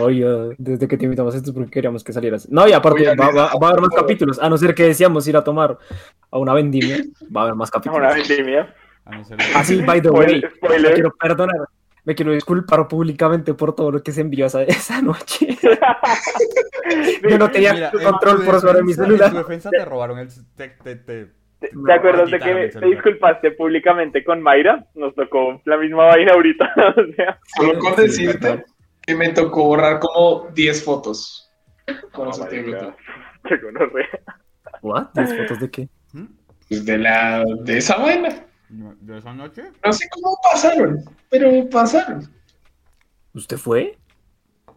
Oye, 0.00 0.26
desde 0.58 0.88
que 0.88 0.96
te 0.96 1.04
invitamos 1.04 1.32
a 1.34 1.36
esto 1.36 1.50
es 1.50 1.54
porque 1.54 1.70
queríamos 1.70 2.02
que 2.02 2.12
salieras. 2.12 2.48
No, 2.50 2.66
y 2.68 2.72
aparte 2.72 3.02
Oye, 3.08 3.16
va, 3.16 3.26
va- 3.30 3.52
va 3.60 3.66
a 3.68 3.70
haber 3.70 3.80
más 3.82 3.90
capítulos. 3.94 4.38
A 4.42 4.48
no 4.48 4.58
ser 4.58 4.74
que 4.74 4.82
decíamos 4.84 5.26
ir 5.28 5.36
a 5.36 5.44
tomar 5.44 5.78
a 6.30 6.38
una 6.38 6.52
vendimia, 6.54 6.98
va 7.34 7.42
a 7.42 7.44
haber 7.44 7.54
más 7.54 7.70
Una 7.72 7.82
capítulos. 7.82 8.14
vendimia. 8.28 8.74
Ah, 9.04 9.10
A 9.14 9.18
no 9.18 9.24
ser 9.24 9.38
Así, 9.54 9.80
by 9.82 10.02
the 10.02 10.10
way, 10.10 10.26
Spoiler. 10.26 10.50
me 10.50 10.56
spoiler. 10.56 10.94
quiero 10.94 11.10
perdonar. 11.18 11.56
Me 12.04 12.14
quiero 12.14 12.32
disculpar 12.32 12.86
públicamente 12.86 13.52
por 13.54 13.74
todo 13.74 13.90
lo 13.90 14.02
que 14.02 14.12
se 14.12 14.20
envió 14.20 14.46
esa, 14.46 14.62
esa 14.62 15.02
noche. 15.02 15.56
Yo 17.28 17.38
no 17.38 17.50
tenía 17.50 17.72
Mira, 17.74 17.90
control 17.90 18.44
por 18.44 18.60
sobre 18.60 18.82
mi 18.82 18.92
celular. 18.94 19.28
En 19.28 19.32
tu 19.32 19.38
defensa 19.38 19.70
te 19.70 19.84
robaron 19.84 20.18
el. 20.18 20.28
Te, 20.56 20.68
te, 20.68 20.96
te- 20.96 21.26
¿Te 21.58 21.68
te 21.68 21.92
acuerdas 21.92 22.30
de 22.30 22.38
que 22.38 22.68
te 22.78 22.86
disculpaste 22.86 23.50
públicamente 23.52 24.22
con 24.22 24.42
Mayra? 24.42 24.84
Nos 24.94 25.14
tocó 25.14 25.60
la 25.64 25.76
misma 25.78 26.04
vaina 26.04 26.32
ahorita. 26.34 26.70
o 26.96 27.14
sea, 27.16 27.38
Solo 27.56 27.78
con 27.78 27.94
Sí, 27.96 28.02
decirte 28.02 28.64
me 29.14 29.28
tocó 29.30 29.64
borrar 29.64 30.00
como 30.00 30.48
10 30.54 30.84
fotos. 30.84 31.50
Con 32.12 32.28
marica. 32.38 32.78
todo. 32.78 32.96
Qué 33.48 33.56
gonorrea. 33.58 34.20
¿What? 34.82 35.08
¿Las 35.14 35.34
fotos 35.34 35.60
de 35.60 35.70
qué? 35.70 35.88
¿Mm? 36.12 36.24
Pues 36.68 36.84
de, 36.84 36.98
la, 36.98 37.44
de 37.62 37.78
esa 37.78 37.96
vaina. 37.96 38.44
¿De 38.68 39.18
esa 39.18 39.32
noche? 39.32 39.62
No 39.84 39.92
sé 39.92 40.08
cómo 40.10 40.36
pasaron, 40.50 41.04
pero 41.30 41.68
pasaron. 41.70 42.28
¿Usted 43.32 43.56
fue? 43.56 43.96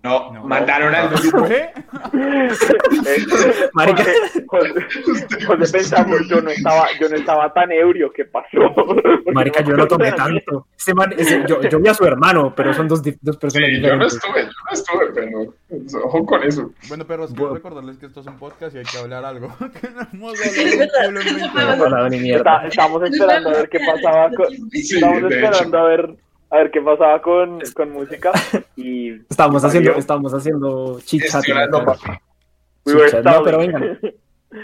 No, 0.02 0.32
No. 0.32 0.44
mandaron 0.46 0.96
al 0.96 1.10
¿Qué? 1.10 1.30
José, 1.30 1.74
José 5.46 5.72
pensamos, 5.72 6.28
yo 6.28 6.42
no 6.42 6.50
estaba, 6.50 6.88
yo 7.00 7.10
no 7.10 7.16
estaba 7.16 7.52
tan 7.54 7.72
ebrio, 7.72 8.12
¿qué 8.14 8.26
pasó? 8.26 8.48
Porque 8.76 9.32
Marica, 9.34 9.62
yo 9.62 9.76
no 9.76 9.88
tomé 9.88 10.12
tanto. 10.14 10.68
Ese 10.78 10.94
man- 10.94 11.14
ese- 11.18 11.44
yo, 11.48 11.62
yo 11.62 11.80
vi 11.80 11.90
a 11.90 11.94
su 11.94 12.06
hermano, 12.06 12.54
pero 12.56 12.74
son 12.74 12.88
dos, 12.88 13.02
dos 13.22 13.38
personas 13.38 13.70
Sí, 13.70 13.82
yo 13.82 13.96
no 13.98 14.06
diferentes. 14.06 14.14
estuve, 14.16 14.42
yo 14.44 14.50
no 14.66 14.72
estuve, 14.72 15.06
pero 15.14 16.06
ojo 16.06 16.26
con 16.26 16.44
eso. 16.44 16.72
Bueno, 16.88 17.06
perros, 17.06 17.30
quiero 17.32 17.44
Bueno. 17.50 17.56
recordarles 17.56 17.98
que 17.98 18.06
esto 18.08 18.22
es 18.22 18.28
un 18.28 18.38
podcast 18.38 18.76
y 18.76 18.80
hay 18.80 18.86
que 18.86 18.98
hablar 18.98 19.26
algo. 19.26 19.50
que 19.82 19.90
no 19.90 20.08
hemos 20.14 20.40
Es 20.40 20.58
hablado 20.58 20.78
verdad. 20.80 21.10
un 21.10 21.16
culo 21.16 21.20
en 21.20 21.26
20 21.26 21.48
No 21.54 21.62
horas. 21.64 21.82
hablaba 21.82 22.10
ni 22.10 22.16
Está- 22.18 22.24
mierda. 22.24 22.68
Estamos 22.68 23.04
esperando 23.10 23.50
a 23.50 23.54
ver 23.54 23.70
qué 23.70 23.80
pasaba 23.80 24.30
con, 24.32 24.48
Sí, 24.72 24.96
estamos 24.96 25.32
esperando 25.32 25.78
a 25.78 25.84
ver, 25.84 26.16
a 26.52 26.58
ver 26.58 26.72
qué 26.72 26.82
pasaba 26.82 27.22
con, 27.22 27.60
con 27.76 27.92
música 27.92 28.32
y 28.76 29.12
Estábamos 29.30 29.64
y 29.64 29.68
haciendo, 29.68 29.90
valió. 29.92 30.00
estábamos 30.00 30.34
haciendo 30.34 31.00
Chit-chat. 31.02 31.44
No, 33.24 33.44
pero 33.44 33.58
vengan. 33.60 34.00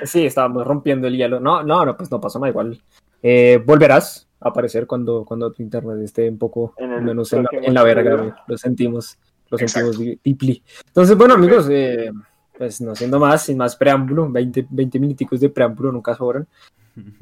Sí, 0.04 0.26
estábamos 0.26 0.66
rompiendo 0.66 1.08
el 1.08 1.16
hielo. 1.16 1.40
No, 1.40 1.62
no, 1.62 1.86
no, 1.86 1.96
pues 1.96 2.10
no 2.10 2.20
pasó 2.20 2.40
nada 2.40 2.50
igual. 2.50 2.82
Eh, 3.22 3.62
volverás 3.64 4.28
a 4.40 4.50
aparecer 4.50 4.88
cuando, 4.88 5.24
cuando 5.24 5.52
tu 5.52 5.62
internet 5.62 6.00
esté 6.04 6.28
un 6.28 6.40
poco 6.40 6.74
En 6.78 6.92
el 6.92 7.04
menos 7.04 7.32
en 7.34 7.44
la, 7.44 7.50
en 7.52 7.72
la 7.72 7.84
verga. 7.84 8.16
güey. 8.16 8.34
Lo 8.48 8.58
sentimos, 8.58 9.16
lo 9.52 9.60
Exacto. 9.60 9.94
sentimos 9.94 10.20
deeply. 10.24 10.64
Entonces, 10.88 11.16
bueno, 11.16 11.36
amigos, 11.36 11.68
eh, 11.70 12.12
pues 12.58 12.82
no 12.82 12.96
siendo 12.96 13.20
más, 13.20 13.44
sin 13.44 13.58
más 13.58 13.76
preámbulo, 13.76 14.28
20, 14.28 14.66
20 14.72 15.00
minuticos 15.00 15.40
de 15.40 15.50
preámbulo 15.50 15.92
nunca 15.92 16.16
sobran. 16.16 16.48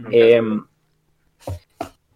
Eh, 0.09 0.41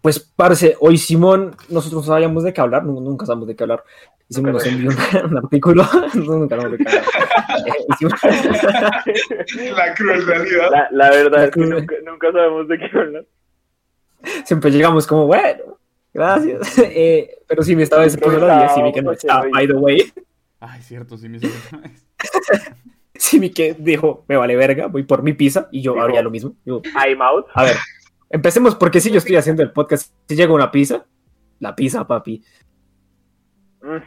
pues, 0.02 0.20
parce, 0.20 0.76
hoy 0.80 0.98
Simón, 0.98 1.56
nosotros 1.70 2.06
no 2.08 2.14
sabíamos 2.14 2.44
de 2.44 2.54
qué 2.54 2.62
hablar, 2.62 2.84
nu- 2.86 3.02
nunca 3.02 3.26
sabemos 3.26 3.48
de 3.48 3.56
qué 3.56 3.64
hablar. 3.64 3.84
Y 4.30 4.34
Simón 4.34 4.54
nos 4.54 4.66
envió 4.66 4.90
un, 4.90 4.96
un 5.32 5.38
artículo, 5.38 5.84
nunca 6.14 6.56
sabemos 6.58 6.78
de 6.80 6.86
qué 6.86 6.90
hablar. 6.90 7.04
Eh, 7.58 7.86
hicimos- 7.90 8.14
La 9.76 9.94
cruel 9.96 10.26
realidad. 10.26 10.70
La, 10.72 10.88
la 10.92 11.10
verdad 11.10 11.38
La 11.40 11.46
es 11.46 11.52
que 11.52 11.60
nunca, 11.62 11.96
nunca 12.06 12.32
sabemos 12.32 12.68
de 12.68 12.78
qué 12.78 12.86
hablar. 12.98 13.26
siempre 14.46 14.72
llegamos 14.72 15.08
como, 15.08 15.26
bueno, 15.28 15.78
gracias. 16.14 16.78
Eh, 16.80 17.40
pero 17.48 17.64
sí, 17.64 17.74
esta 17.82 17.98
vez 18.00 18.14
se 18.14 18.20
puso 18.20 18.38
la 18.38 18.60
10, 18.60 18.74
Simi 18.76 18.92
que 18.94 19.02
no 19.02 19.12
está, 19.12 19.44
by 19.52 19.68
the 19.68 19.74
way. 19.74 20.14
Ay, 20.60 20.82
cierto, 20.82 21.18
sí 21.18 21.30
me 21.30 21.38
hizo 21.38 21.48
otra 21.48 21.80
vez. 21.80 22.06
Simi 23.16 23.50
que 23.50 23.76
dijo, 23.78 24.24
me 24.28 24.36
vale 24.38 24.56
verga, 24.56 24.88
voy 24.88 25.04
por 25.04 25.24
mi 25.24 25.34
pizza, 25.34 25.68
y 25.72 25.82
yo 25.82 25.94
Dijo. 25.94 26.06
haría 26.06 26.22
lo 26.22 26.30
mismo. 26.30 26.54
Digo, 26.64 26.82
I'm 27.04 27.22
out. 27.22 27.48
a 27.54 27.64
ver, 27.64 27.76
empecemos 28.30 28.76
porque 28.76 29.00
si 29.00 29.12
yo 29.12 29.18
estoy 29.18 29.36
haciendo 29.36 29.64
el 29.64 29.72
podcast, 29.72 30.14
si 30.28 30.36
llega 30.36 30.54
una 30.54 30.72
pizza, 30.72 31.06
la 31.60 31.76
pizza, 31.76 32.06
papi. 32.06 32.44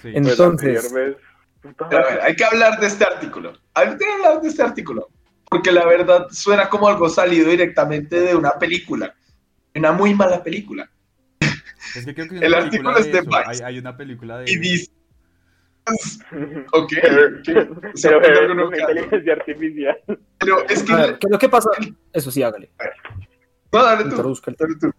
Sí. 0.00 0.12
pues 0.12 0.14
Entonces- 0.14 0.92
vez, 0.92 1.16
a 1.78 1.88
ver, 1.88 2.20
hay 2.22 2.35
que 2.35 2.44
hablar 2.44 2.80
de 2.80 2.87
este 2.87 3.04
artículo. 3.04 3.52
Hay 3.74 3.96
que 3.96 4.04
hablar 4.06 4.40
de 4.40 4.48
este 4.48 4.62
artículo. 4.62 5.09
Porque 5.50 5.72
la 5.72 5.85
verdad 5.85 6.28
suena 6.30 6.68
como 6.68 6.88
algo 6.88 7.09
salido 7.09 7.50
directamente 7.50 8.20
de 8.20 8.35
una 8.35 8.52
película. 8.52 9.14
Una 9.74 9.92
muy 9.92 10.14
mala 10.14 10.42
película. 10.42 10.88
Es 11.96 12.06
que 12.06 12.14
creo 12.14 12.28
que 12.28 12.38
El 12.38 12.54
artículo 12.54 12.96
es 12.96 13.06
de 13.06 13.18
eso. 13.18 13.28
Vice. 13.28 13.64
Hay, 13.64 13.74
hay 13.74 13.78
una 13.78 13.96
película 13.96 14.38
de. 14.38 14.50
Y 14.50 14.56
dice. 14.56 14.90
Ok. 16.72 16.92
Pero, 17.02 17.83
es 17.94 18.04
artificial. 19.28 19.98
Pero 20.38 20.68
es 20.68 20.83
que. 20.85 20.92
A 20.92 20.96
ver, 20.96 21.18
¿qué 21.18 21.26
es 21.26 21.30
lo 21.33 21.38
que 21.38 21.48
pasa? 21.48 21.70
Eso 22.12 22.30
sí, 22.30 22.42
hágale. 22.42 22.70
No, 23.72 23.83
dale 23.85 24.04
tú. 24.04 24.11
El 24.46 24.56
Dale 24.56 24.74
tú. 24.80 24.90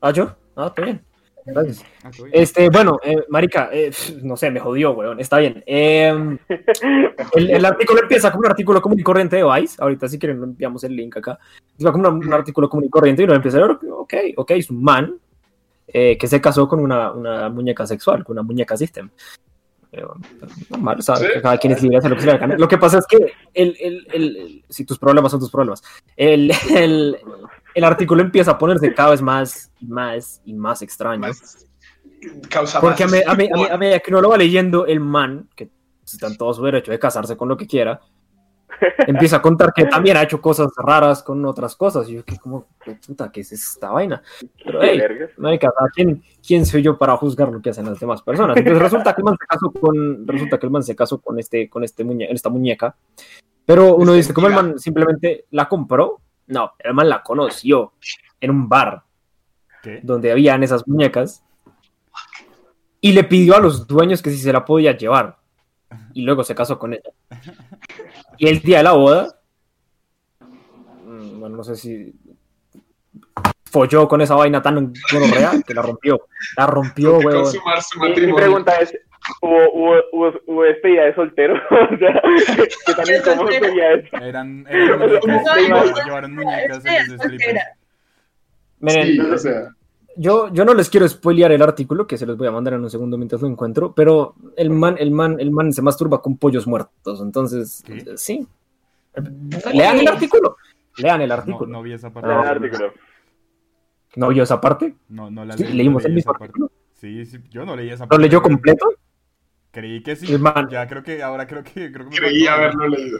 ¿Ah, 0.00 0.10
yo? 0.10 0.34
Ah, 0.56 0.66
está 0.68 0.82
bien. 0.82 1.04
Gracias. 1.46 1.84
Ah, 2.02 2.10
bien. 2.16 2.30
Este, 2.32 2.70
bueno, 2.70 2.98
eh, 3.02 3.16
marica, 3.28 3.68
eh, 3.72 3.90
no 4.22 4.36
sé, 4.36 4.50
me 4.50 4.60
jodió, 4.60 4.92
weón. 4.92 5.20
Está 5.20 5.38
bien. 5.38 5.62
Eh, 5.66 6.38
el, 7.34 7.50
el 7.50 7.64
artículo 7.64 8.00
empieza 8.02 8.30
como 8.30 8.40
un 8.40 8.46
artículo 8.50 8.80
común 8.80 8.98
y 8.98 9.02
corriente 9.02 9.36
de 9.36 9.44
Vice. 9.44 9.76
Ahorita 9.80 10.08
si 10.08 10.18
quieren 10.18 10.42
enviamos 10.42 10.84
el 10.84 10.96
link 10.96 11.16
acá. 11.16 11.38
Empieza 11.72 11.92
como 11.92 12.08
un, 12.08 12.26
un 12.26 12.32
artículo 12.32 12.68
común 12.68 12.84
y 12.86 12.90
corriente 12.90 13.22
y 13.22 13.24
uno 13.26 13.34
empieza 13.34 13.58
a 13.58 13.66
ver, 13.66 13.70
ok, 13.90 14.14
ok, 14.36 14.50
es 14.52 14.70
un 14.70 14.82
man 14.82 15.14
eh, 15.88 16.16
que 16.18 16.26
se 16.26 16.40
casó 16.40 16.66
con 16.66 16.80
una, 16.80 17.12
una 17.12 17.48
muñeca 17.50 17.86
sexual, 17.86 18.24
con 18.24 18.34
una 18.34 18.42
muñeca 18.42 18.76
system. 18.76 19.10
Eh, 19.92 20.02
normal, 20.70 20.96
o 20.98 21.02
sea, 21.02 21.16
Sí. 21.16 21.26
cada 21.42 21.56
quien 21.58 21.72
es 21.74 21.82
libre 21.82 21.94
de 21.96 21.98
hacer 21.98 22.10
lo 22.10 22.16
que 22.16 22.22
se 22.22 22.32
le 22.32 22.38
gana. 22.38 22.56
Lo 22.56 22.66
que 22.68 22.78
pasa 22.78 22.98
es 22.98 23.06
que 23.06 23.16
el, 23.52 23.76
el, 23.80 24.06
el, 24.12 24.36
el- 24.36 24.64
si 24.68 24.84
tus 24.84 24.98
problemas 24.98 25.30
son 25.30 25.40
tus 25.40 25.50
problemas, 25.50 25.82
el, 26.16 26.50
el, 27.74 27.84
artículo 27.84 28.22
empieza 28.22 28.52
a 28.52 28.58
ponerse 28.58 28.92
cada 28.94 29.10
vez 29.10 29.22
más 29.22 29.70
y 29.80 29.86
más 29.86 30.40
y 30.44 30.52
más 30.54 30.82
extraño. 30.82 31.20
Más- 31.20 31.66
Causa 32.48 32.80
Porque 32.80 33.02
a, 33.04 33.06
más 33.06 33.12
me- 33.12 33.22
a, 33.26 33.34
me- 33.34 33.68
a, 33.70 33.74
a 33.74 33.76
medida 33.78 33.98
que 34.00 34.10
uno 34.10 34.20
lo 34.22 34.30
va 34.30 34.36
leyendo, 34.38 34.86
el 34.86 35.00
man, 35.00 35.48
que 35.54 35.68
está 36.04 36.26
en 36.26 36.36
todo 36.38 36.54
su 36.54 36.62
derecho 36.64 36.90
de 36.90 36.98
casarse 36.98 37.36
con 37.36 37.48
lo 37.48 37.56
que 37.56 37.66
quiera, 37.66 38.00
empieza 39.06 39.36
a 39.36 39.42
contar 39.42 39.72
que 39.74 39.84
también 39.86 40.16
ha 40.16 40.22
hecho 40.22 40.40
cosas 40.40 40.68
raras 40.76 41.22
con 41.22 41.44
otras 41.44 41.76
cosas. 41.76 42.08
Y 42.08 42.14
yo, 42.14 42.24
que 42.24 42.36
como, 42.38 42.66
¿qué 42.82 42.96
puta, 43.06 43.30
¿qué 43.30 43.40
es 43.42 43.52
esta 43.52 43.90
vaina? 43.90 44.22
Pero, 44.64 44.80
hey, 44.82 45.00
marica, 45.36 45.68
¿a 45.68 45.88
¿quién, 45.94 46.22
¿quién 46.46 46.64
soy 46.66 46.82
yo 46.82 46.96
para 46.98 47.16
juzgar 47.16 47.50
lo 47.50 47.60
que 47.60 47.70
hacen 47.70 47.84
las 47.86 48.00
demás 48.00 48.22
personas? 48.22 48.56
Entonces 48.56 48.82
resulta 48.82 49.14
que 49.14 49.20
el 49.20 49.24
man 49.24 49.36
se 49.38 49.46
casó 49.46 49.70
con, 49.72 50.26
resulta 50.26 50.58
que 50.58 50.66
el 50.66 50.72
man 50.72 50.82
se 50.82 50.96
casó 50.96 51.20
con, 51.20 51.38
este, 51.38 51.68
con 51.68 51.84
este 51.84 52.04
muñe- 52.04 52.28
esta 52.30 52.48
muñeca. 52.48 52.96
Pero 53.66 53.94
uno 53.96 54.12
Es 54.12 54.18
dice, 54.18 54.34
¿cómo 54.34 54.48
el 54.48 54.54
man 54.54 54.78
simplemente 54.78 55.44
la 55.50 55.68
compró? 55.68 56.20
No, 56.46 56.72
el 56.78 56.94
man 56.94 57.08
la 57.08 57.22
conoció 57.22 57.92
en 58.40 58.50
un 58.50 58.68
bar 58.68 59.02
¿Qué? 59.82 60.00
donde 60.02 60.30
habían 60.32 60.62
esas 60.62 60.86
muñecas 60.86 61.42
y 63.00 63.12
le 63.12 63.24
pidió 63.24 63.56
a 63.56 63.60
los 63.60 63.86
dueños 63.86 64.22
que 64.22 64.30
si 64.30 64.38
se 64.38 64.52
la 64.52 64.64
podía 64.64 64.96
llevar 64.96 65.38
y 66.12 66.22
luego 66.22 66.44
se 66.44 66.54
casó 66.54 66.78
con 66.78 66.94
ella. 66.94 67.10
Y 68.36 68.48
el 68.48 68.60
día 68.60 68.78
de 68.78 68.82
la 68.82 68.92
boda, 68.92 69.38
mm, 70.40 71.38
bueno, 71.38 71.56
no 71.56 71.62
sé 71.62 71.76
si 71.76 72.12
folló 73.74 74.08
con 74.08 74.20
esa 74.20 74.34
vaina 74.36 74.62
tan 74.62 74.92
gonorrea 75.12 75.52
que 75.66 75.74
la 75.74 75.82
rompió. 75.82 76.26
La 76.56 76.66
rompió, 76.66 77.18
weón. 77.18 77.52
Mi, 78.00 78.32
pregunta 78.32 78.76
es, 78.76 78.96
¿hubo, 79.40 79.70
hubo, 79.72 79.94
hubo, 80.12 80.32
hubo 80.46 80.62
despedida 80.62 81.04
de 81.04 81.14
soltero? 81.14 81.54
o 81.70 81.98
sea, 81.98 82.22
¿qué 82.86 82.94
tan 82.94 83.04
De 83.04 83.16
incómodo 83.18 83.38
soltero. 83.50 83.64
sería 83.66 83.92
eso? 83.94 84.16
Eran, 84.18 84.66
eran 84.68 84.98
muñecas. 84.98 85.24
No, 85.26 85.54
llevaron- 85.56 85.90
no, 85.94 86.04
llevaron 86.04 86.34
muñecas. 86.34 86.84
Miren, 88.80 89.32
o 89.32 89.38
sea, 89.38 89.68
Yo, 90.16 90.52
yo 90.52 90.64
no 90.64 90.74
les 90.74 90.90
quiero 90.90 91.08
spoilear 91.08 91.52
el 91.52 91.62
artículo, 91.62 92.06
que 92.06 92.16
se 92.18 92.26
los 92.26 92.36
voy 92.36 92.46
a 92.48 92.52
mandar 92.52 92.74
en 92.74 92.82
un 92.82 92.90
segundo 92.90 93.16
mientras 93.16 93.40
lo 93.42 93.48
encuentro, 93.48 93.92
pero 93.94 94.34
el 94.56 94.70
man, 94.70 94.96
el 94.98 95.10
man, 95.10 95.36
el 95.40 95.50
man 95.50 95.72
se 95.72 95.82
masturba 95.82 96.20
con 96.22 96.36
pollos 96.36 96.66
muertos, 96.66 97.20
entonces, 97.20 97.82
¿Qué? 97.86 98.04
sí. 98.16 98.46
Lean 99.72 99.98
el 100.00 100.08
artículo. 100.08 100.56
Lean 100.98 101.20
el 101.22 101.28
No, 101.28 101.34
artículo. 101.34 101.66
no 101.66 101.78
No, 101.78 101.82
vi 101.82 101.92
esa 101.94 102.10
parte. 102.12 102.30
En 102.30 102.38
el 102.38 102.46
artículo. 102.46 102.92
vio 104.30 104.42
esa 104.42 104.60
parte? 104.60 104.94
No, 105.08 105.30
no 105.30 105.44
la 105.44 105.56
Sí, 105.56 105.64
leí, 105.64 105.72
leímos 105.74 106.02
no 106.02 106.06
el 106.06 106.12
leí 106.12 106.16
mismo 106.16 106.32
esa 106.32 106.38
parte. 106.38 106.44
artículo. 106.52 106.70
Sí, 106.94 107.26
sí, 107.26 107.38
yo 107.50 107.64
no 107.66 107.74
leí 107.76 107.90
esa 107.90 108.04
¿Lo 108.04 108.08
parte. 108.10 108.22
leyó 108.22 108.38
pero 108.40 108.54
completo? 108.54 108.86
Creí 109.74 110.02
que 110.02 110.14
sí. 110.16 110.32
El 110.32 110.38
man- 110.38 110.68
Ya 110.70 110.86
creo 110.86 111.02
que, 111.02 111.22
ahora 111.22 111.46
creo 111.46 111.62
que, 111.64 111.90
creo 111.92 112.04
que 112.08 112.10
me 112.10 112.16
Creí 112.16 112.46
haberlo 112.46 112.88
leído. 112.88 113.18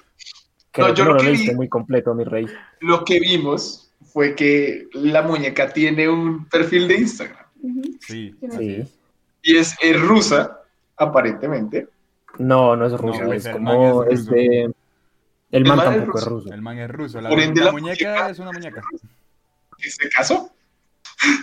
Creo 0.71 0.88
yo 0.88 0.95
que 0.95 1.03
no 1.03 1.09
lo 1.11 1.14
lo 1.17 1.23
leíste 1.25 1.51
vi- 1.51 1.57
muy 1.57 1.69
completo, 1.69 2.14
mi 2.14 2.25
rey. 2.25 2.47
Lo 2.81 3.05
que 3.05 3.19
vimos 3.21 3.93
fue 4.12 4.35
que 4.35 4.88
la 4.95 5.23
muñeca 5.23 5.73
tiene 5.73 6.09
un 6.09 6.47
perfil 6.49 6.87
de 6.88 6.95
Instagram. 6.95 7.45
Sí, 8.01 8.35
Sí. 8.57 8.85
y 9.43 9.57
es, 9.57 9.77
es 9.83 10.01
rusa, 10.01 10.61
aparentemente. 10.97 11.88
No, 12.38 12.77
no 12.77 12.87
es 12.87 12.93
ruso, 12.93 13.23
No, 13.25 13.33
es 13.33 13.49
como 13.49 13.97
man 13.99 14.09
es 14.12 14.21
es 14.21 14.27
de... 14.27 14.73
El 15.51 15.64
man 15.64 15.79
tampoco 15.79 16.19
es 16.19 16.25
ruso. 16.25 16.31
ruso. 16.31 16.55
El 16.55 16.62
man 16.62 16.79
es 16.79 16.90
ruso. 16.90 17.21
La, 17.21 17.29
Por 17.31 17.40
ende, 17.40 17.61
la 17.61 17.67
la 17.67 17.73
muñeca 17.73 18.11
muñeca- 18.11 18.31
es 18.31 18.38
una 18.40 18.53
muñeca. 18.53 18.83
¿En 18.93 19.88
este 19.88 20.09
caso? 20.09 20.51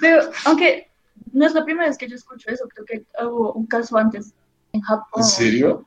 Pero, 0.02 0.24
aunque 0.46 0.90
no 1.32 1.46
es 1.46 1.54
la 1.54 1.64
primera 1.64 1.88
vez 1.88 1.98
que 1.98 2.08
yo 2.10 2.16
escucho 2.16 2.50
eso, 2.50 2.68
creo 2.68 2.86
que 2.86 3.04
hubo 3.26 3.54
un 3.54 3.66
caso 3.68 3.98
antes 3.98 4.34
en 4.74 4.82
Japón. 4.82 5.08
¿En 5.18 5.24
serio? 5.24 5.86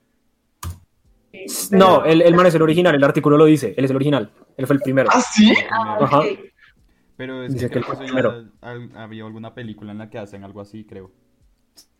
Sí, 1.33 1.69
No, 1.77 2.05
el, 2.05 2.23
el 2.23 2.35
man 2.35 2.47
es 2.47 2.55
el 2.55 2.63
original, 2.63 2.95
el 2.95 3.03
artículo 3.05 3.37
lo 3.37 3.45
dice, 3.47 3.75
él 3.77 3.85
es 3.85 3.91
el 3.91 3.97
original, 3.97 4.31
él 4.57 4.67
fue 4.67 4.77
el 4.77 4.83
primero. 4.83 5.09
¿Ah, 5.13 5.21
sí? 5.21 5.53
Ah, 5.71 5.99
Ajá. 6.01 6.23
Pero 7.17 7.43
es 7.45 7.53
Dice 7.55 7.69
que 7.69 7.75
que 7.75 7.81
creo 7.81 7.93
el 7.93 7.99
que 7.99 8.05
eso 8.05 8.13
primero. 8.13 8.43
ya 8.43 8.69
al- 8.69 8.97
había 8.97 9.25
alguna 9.25 9.55
película 9.55 9.93
en 9.93 9.99
la 9.99 10.11
que 10.11 10.19
hacen 10.19 10.45
algo 10.45 10.61
así, 10.61 10.85
creo. 10.85 11.11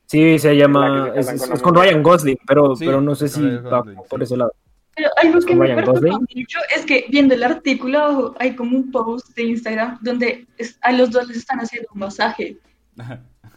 Sí, 0.07 0.39
se 0.39 0.49
La 0.49 0.55
llama, 0.55 1.13
es, 1.17 1.27
con 1.63 1.77
es. 1.77 1.83
Ryan 1.83 2.03
Gosling, 2.03 2.39
pero, 2.47 2.77
Sí, 2.77 2.85
pero 2.85 3.01
no 3.01 3.15
sé 3.15 3.29
si 3.29 3.41
va 3.43 3.83
por 3.83 4.21
sí. 4.21 4.25
ese 4.25 4.37
lado. 4.37 4.53
Pero 4.97 5.09
algo 5.23 5.41
que 5.41 5.47
Con 5.47 5.59
me 5.59 5.65
Ryan 5.67 5.77
perturba 5.77 6.01
Gosling. 6.01 6.27
mucho 6.37 6.59
es 6.77 6.87
que 6.87 7.07
viendo 7.09 7.35
el 7.35 7.43
artículo 7.43 7.99
abajo 7.99 8.35
hay 8.39 8.55
como 8.55 8.77
un 8.77 8.91
post 8.93 9.35
de 9.37 9.43
Instagram 9.45 9.99
donde 10.03 10.47
es- 10.59 10.79
a 10.83 10.93
los 10.93 11.11
dos 11.11 11.27
les 11.29 11.39
están 11.39 11.59
haciendo 11.59 11.89
un 11.95 12.01
masaje. 12.01 12.59
O 12.99 13.03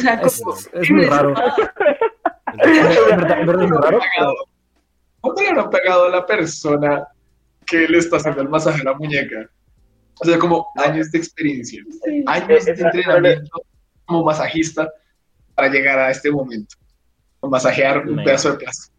sea, 0.02 0.14
Es, 0.16 0.42
como... 0.42 0.56
es 0.56 0.70
es 0.74 0.92
muy 0.92 1.06
raro. 1.06 1.34
¿Cómo 5.22 5.42
le 5.42 5.50
habrá 5.50 5.70
pegado 5.70 6.06
a 6.06 6.10
la 6.10 6.26
persona 6.26 7.08
que 7.66 7.88
le 7.88 7.98
está 7.98 8.18
haciendo 8.18 8.42
el 8.42 8.50
masaje 8.50 8.82
a 8.82 8.86
la 8.86 8.94
muñeca? 8.94 9.50
O 10.20 10.26
sea, 10.26 10.40
como 10.40 10.68
años 10.78 11.12
de 11.12 11.18
experiencia, 11.20 11.84
Sí. 12.06 12.24
años 12.26 12.66
de 12.66 12.72
entrenamiento 12.72 13.62
como 14.06 14.24
masajista 14.24 14.90
para 15.54 15.70
llegar 15.70 16.00
a 16.00 16.10
este 16.12 16.32
momento. 16.32 16.76
O 17.40 17.50
masajear 17.50 18.08
un 18.08 18.24
pedazo 18.24 18.52
de 18.52 18.58
plástico. 18.58 18.96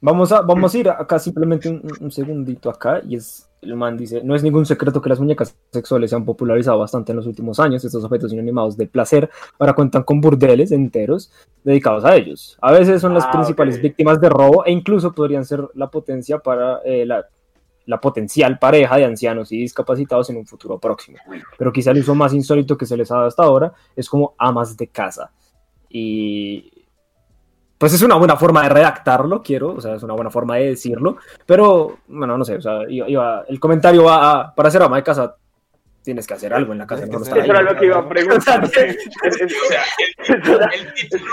Vamos 0.00 0.32
a, 0.32 0.40
vamos 0.42 0.74
a 0.74 0.78
ir 0.78 0.88
acá 0.88 1.18
simplemente 1.18 1.68
un, 1.68 1.82
un 2.00 2.10
segundito 2.10 2.70
acá 2.70 3.02
y 3.06 3.16
es, 3.16 3.48
el 3.64 3.76
man 3.76 3.96
dice, 3.96 4.22
no 4.22 4.34
es 4.34 4.42
ningún 4.42 4.66
secreto 4.66 5.00
que 5.02 5.08
las 5.08 5.20
muñecas 5.20 5.56
sexuales 5.72 6.10
se 6.10 6.16
han 6.16 6.24
popularizado 6.24 6.78
bastante 6.78 7.12
en 7.12 7.16
los 7.16 7.26
últimos 7.26 7.58
años, 7.58 7.84
estos 7.84 8.04
objetos 8.04 8.32
inanimados 8.32 8.76
de 8.76 8.86
placer 8.86 9.28
ahora 9.58 9.72
cuentan 9.72 10.02
con 10.02 10.20
burdeles 10.20 10.72
enteros 10.72 11.32
dedicados 11.64 12.04
a 12.04 12.14
ellos. 12.16 12.56
A 12.60 12.72
veces 12.72 13.00
son 13.00 13.14
las 13.14 13.24
Ah, 13.24 13.32
principales 13.32 13.80
víctimas 13.80 14.20
de 14.20 14.28
robo 14.28 14.64
e 14.64 14.70
incluso 14.70 15.12
podrían 15.12 15.44
ser 15.44 15.66
la 15.74 15.90
potencia 15.90 16.38
para 16.38 16.80
eh, 16.84 17.06
la, 17.06 17.26
la 17.86 18.00
potencial 18.00 18.58
pareja 18.58 18.96
de 18.96 19.04
ancianos 19.04 19.50
y 19.52 19.58
discapacitados 19.58 20.30
en 20.30 20.36
un 20.36 20.46
futuro 20.46 20.78
próximo. 20.78 21.18
Pero 21.58 21.72
quizá 21.72 21.90
el 21.90 21.98
uso 21.98 22.14
más 22.14 22.32
insólito 22.32 22.76
que 22.76 22.86
se 22.86 22.96
les 22.96 23.10
ha 23.10 23.16
dado 23.16 23.26
hasta 23.26 23.42
ahora 23.42 23.72
es 23.96 24.08
como 24.08 24.34
amas 24.38 24.76
de 24.76 24.88
casa. 24.88 25.30
Y 25.88 26.70
pues 27.84 27.92
es 27.92 28.02
una 28.02 28.14
buena 28.16 28.36
forma 28.36 28.62
de 28.62 28.70
redactarlo, 28.70 29.42
quiero, 29.42 29.74
o 29.74 29.80
sea, 29.82 29.94
es 29.96 30.02
una 30.02 30.14
buena 30.14 30.30
forma 30.30 30.56
de 30.56 30.68
decirlo, 30.70 31.18
pero 31.44 31.98
bueno, 32.08 32.38
no 32.38 32.44
sé, 32.44 32.54
o 32.56 32.60
sea, 32.62 32.78
iba- 32.88 33.06
iba- 33.10 33.44
el 33.46 33.60
comentario 33.60 34.04
va 34.04 34.30
a, 34.40 34.54
para 34.54 34.70
ser 34.70 34.80
ama 34.82 34.96
de 34.96 35.02
casa, 35.02 35.36
tienes 36.02 36.26
que 36.26 36.32
hacer 36.32 36.54
algo 36.54 36.72
en 36.72 36.78
la 36.78 36.86
casa, 36.86 37.04
Tienes 37.04 37.20
no 37.20 37.26
Eso 37.36 37.42
ahí. 37.44 37.50
era 37.50 37.60
lo 37.62 37.76
que 37.76 37.84
iba 37.86 37.98
a 37.98 38.08
preguntar. 38.08 38.64
Es- 38.64 38.76
es- 39.40 39.54
O 39.54 39.66
sea, 39.68 39.82
el, 40.28 40.82
el 40.86 40.94
título 40.94 41.24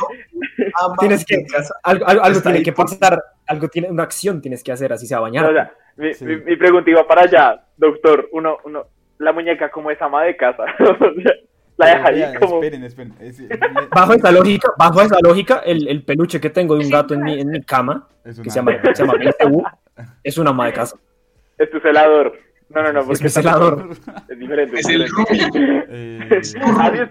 ama 0.81 0.95
Tienes 0.99 1.25
que-. 1.25 1.45
Algo, 1.83 2.05
algo- 2.05 2.41
tiene 2.41 2.57
ahí. 2.57 2.63
que 2.63 2.73
pasar, 2.73 3.23
algo 3.47 3.67
tiene, 3.69 3.89
una 3.89 4.03
acción 4.03 4.41
tienes 4.41 4.61
que 4.63 4.71
hacer, 4.73 4.91
así 4.93 5.07
sea 5.07 5.19
bañar. 5.19 5.45
o 5.45 5.53
sea, 5.53 5.73
mi, 5.97 6.13
Sí. 6.13 6.25
mi, 6.25 6.35
mi 6.37 6.55
pregunta 6.57 6.89
iba 6.89 7.07
para 7.07 7.21
allá, 7.23 7.63
doctor. 7.77 8.27
Uno, 8.33 8.57
uno, 8.65 8.85
la 9.19 9.31
muñeca 9.33 9.69
como 9.71 9.89
es 9.91 10.01
ama 10.01 10.23
de 10.23 10.35
casa. 10.37 10.63
O 11.81 11.85
sea, 11.85 11.93
la 11.93 11.97
deja 11.97 12.07
ahí 12.09 12.15
Vea, 12.31 12.39
como. 12.39 12.55
Esperen, 12.55 12.83
esperen. 12.83 13.13
Es, 13.19 13.39
me- 13.39 13.49
Bajo 13.93 14.13
esa 14.13 14.31
lógica, 14.31 14.71
bajo 14.77 15.01
esa 15.01 15.17
lógica, 15.21 15.57
el, 15.65 15.87
el 15.87 16.03
peluche 16.03 16.39
que 16.39 16.49
tengo 16.49 16.75
de 16.77 16.85
un 16.85 16.91
gato 16.91 17.13
en 17.13 17.23
mi, 17.23 17.39
en 17.39 17.49
mi 17.49 17.61
cama, 17.63 18.07
es 18.23 18.39
que 18.39 18.49
se 18.49 18.55
llama, 18.59 18.73
se 18.93 19.03
llama 19.05 19.13
BTU, 19.15 19.63
es 20.23 20.37
una 20.37 20.49
ama 20.51 20.65
de 20.67 20.73
casa. 20.73 20.97
Es 21.57 21.69
tu 21.69 21.79
celador. 21.79 22.33
No, 22.69 22.81
no, 22.83 22.93
no, 22.93 22.99
Es 23.01 23.05
porque 23.07 23.23
mi 23.25 23.29
celador. 23.29 23.89
es 24.29 24.39
diferente. 24.39 24.79
Es 24.79 24.87
el. 24.87 25.05
Eh, 25.89 26.41
Adiós. 26.79 27.09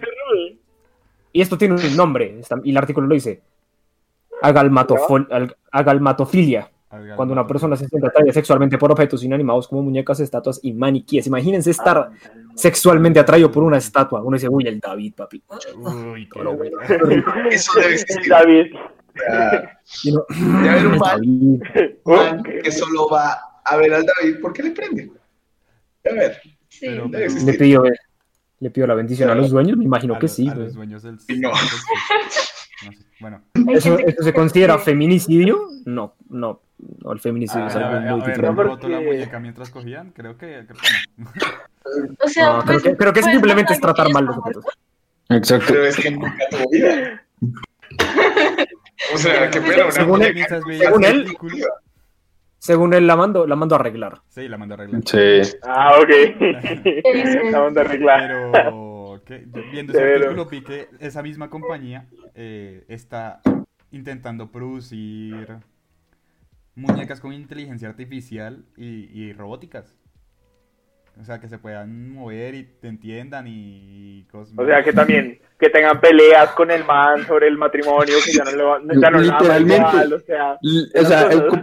Y 1.33 1.40
esto 1.42 1.56
tiene 1.59 1.74
un 1.74 1.96
nombre, 1.96 2.40
y 2.64 2.70
el 2.70 2.76
artículo 2.76 3.06
lo 3.06 3.14
dice. 3.14 3.42
Agalmatofilia. 5.70 6.70
Cuando 7.14 7.33
una 7.33 7.46
persona 7.46 7.76
se 7.76 7.87
siente 7.87 8.09
atraída 8.09 8.33
sexualmente 8.33 8.76
por 8.76 8.90
objetos 8.90 9.22
inanimados 9.22 9.68
como 9.68 9.83
muñecas, 9.83 10.18
estatuas 10.18 10.59
y 10.62 10.72
maniquíes. 10.72 11.26
Imagínense 11.29 11.70
estar 11.70 12.11
sexualmente 12.57 13.20
atraído 13.20 13.48
por 13.50 13.62
una 13.62 13.79
estatua. 13.79 14.20
Uno 14.22 14.37
dice, 14.37 14.48
uy, 14.48 14.66
el 14.66 14.81
David, 14.81 15.14
papi. 15.14 15.40
Uy, 15.76 16.29
qué 16.29 16.40
Todo 16.42 16.57
bueno. 16.57 16.79
Eso 17.50 17.72
debe 17.79 17.94
existir. 17.94 18.29
David. 18.29 18.66
Y 20.03 20.11
uno, 20.12 20.24
Debe 20.62 20.68
haber 20.70 20.87
un 20.87 20.94
el 20.94 20.98
man. 20.98 21.11
David. 21.20 21.62
man 22.05 22.42
que 22.42 22.72
solo 22.72 23.09
va 23.09 23.38
a 23.64 23.76
ver 23.76 23.94
al 23.94 24.05
David 24.05 24.37
porque 24.42 24.62
le 24.64 24.70
prende. 24.72 25.12
A 26.11 26.12
ver, 26.14 26.38
Sí. 26.68 26.87
Pero- 26.87 27.05
debe 27.05 27.18
Le 27.18 27.24
existir. 27.26 27.59
pidió, 27.59 27.83
le 28.61 28.70
pidió 28.70 28.87
la 28.87 28.94
bendición 28.94 29.29
a 29.31 29.35
los 29.35 29.50
dueños, 29.50 29.76
me 29.76 29.85
imagino 29.85 30.14
a 30.14 30.18
que 30.18 30.24
los- 30.26 30.33
sí. 30.33 30.48
a 30.48 30.55
pues. 30.55 30.66
los 30.66 30.74
dueños 30.74 31.03
del 31.03 31.18
No. 31.40 31.50
No 32.86 32.92
sé. 32.92 32.98
Bueno, 33.20 33.42
¿Eso, 33.68 33.98
se 34.20 34.32
considera 34.32 34.76
que- 34.76 34.82
feminicidio? 34.84 35.68
No, 35.84 36.14
no. 36.28 36.60
no, 37.02 37.12
el 37.12 37.20
feminicidio 37.20 37.64
a 37.64 37.68
es 37.68 37.76
algo 37.76 37.88
a 37.88 38.00
muy 38.00 38.08
a 38.08 38.14
ver, 38.14 38.24
diferente. 38.26 38.56
No, 38.56 38.62
¿roto 38.62 38.88
la 38.88 39.00
muñeca 39.00 39.38
mientras 39.40 39.70
cogían? 39.70 40.10
Creo 40.12 40.36
que, 40.38 40.64
creo 40.66 40.78
que 40.80 40.88
no. 41.16 41.30
O 42.24 42.28
sea, 42.28 42.46
No, 42.46 42.62
creo 42.62 42.64
pues, 42.64 42.82
que, 42.82 42.96
creo 42.96 43.12
que 43.12 43.20
pues, 43.20 43.32
simplemente 43.32 43.72
es 43.74 43.80
tratar 43.80 44.10
mal 44.10 44.24
los 44.24 44.36
objetos. 44.38 44.64
Exacto. 45.28 45.66
Pero 45.68 45.84
es 45.84 45.96
que 45.96 46.10
nunca 46.10 46.34
tuvo 46.50 46.70
vida. 46.70 47.22
O 49.14 49.16
sea, 49.16 49.50
qué 49.50 49.60
pena. 49.62 49.84
una 49.84 49.90
Según 49.92 50.22
él- 50.22 50.46
según 50.78 51.04
él- 51.04 51.26
Según 52.58 52.92
él 52.94 53.06
la 53.06 53.16
mando, 53.16 53.46
la 53.46 53.56
mando 53.56 53.74
a 53.74 53.78
arreglar. 53.78 54.20
Sí, 54.28 54.46
la 54.46 54.58
mandó 54.58 54.74
a 54.74 54.76
arreglar. 54.76 55.00
Sí. 55.06 55.56
Ah, 55.62 55.94
ok. 55.98 56.10
La 57.50 57.62
onda 57.62 57.80
arreglada. 57.80 58.50
Pero 58.52 58.52
viendo 59.72 59.92
ese 59.92 60.14
artículo 60.14 60.46
vi 60.46 60.62
que 60.62 60.88
esa 61.00 61.22
misma 61.22 61.48
compañía 61.50 62.06
eh, 62.34 62.84
está 62.88 63.40
intentando 63.90 64.50
producir 64.50 65.56
muñecas 66.74 67.20
con 67.20 67.32
inteligencia 67.32 67.88
artificial 67.88 68.64
y, 68.76 69.08
y 69.12 69.32
robóticas. 69.32 69.96
O 71.20 71.24
sea, 71.24 71.38
que 71.40 71.48
se 71.48 71.58
puedan 71.58 72.12
mover 72.14 72.54
y 72.54 72.62
te 72.64 72.88
entiendan 72.88 73.44
y 73.48 74.24
cosas. 74.30 74.54
O 74.56 74.64
sea, 74.64 74.82
que 74.82 74.92
también 74.92 75.40
que 75.58 75.68
tengan 75.68 76.00
peleas 76.00 76.50
con 76.52 76.70
el 76.70 76.84
man 76.84 77.26
sobre 77.26 77.48
el 77.48 77.58
matrimonio, 77.58 78.14
que 78.24 78.32
ya 78.32 78.44
no 78.44 78.52
lo 78.52 78.68
va- 78.68 78.80
ya 79.00 79.10
no 79.10 79.18
Literalmente. 79.20 79.74
igual, 79.76 80.12
o 80.14 80.20
sea. 80.20 80.58
L- 80.62 80.86
O 80.94 81.04
sea, 81.04 81.22
el 81.32 81.46
co- 81.48 81.56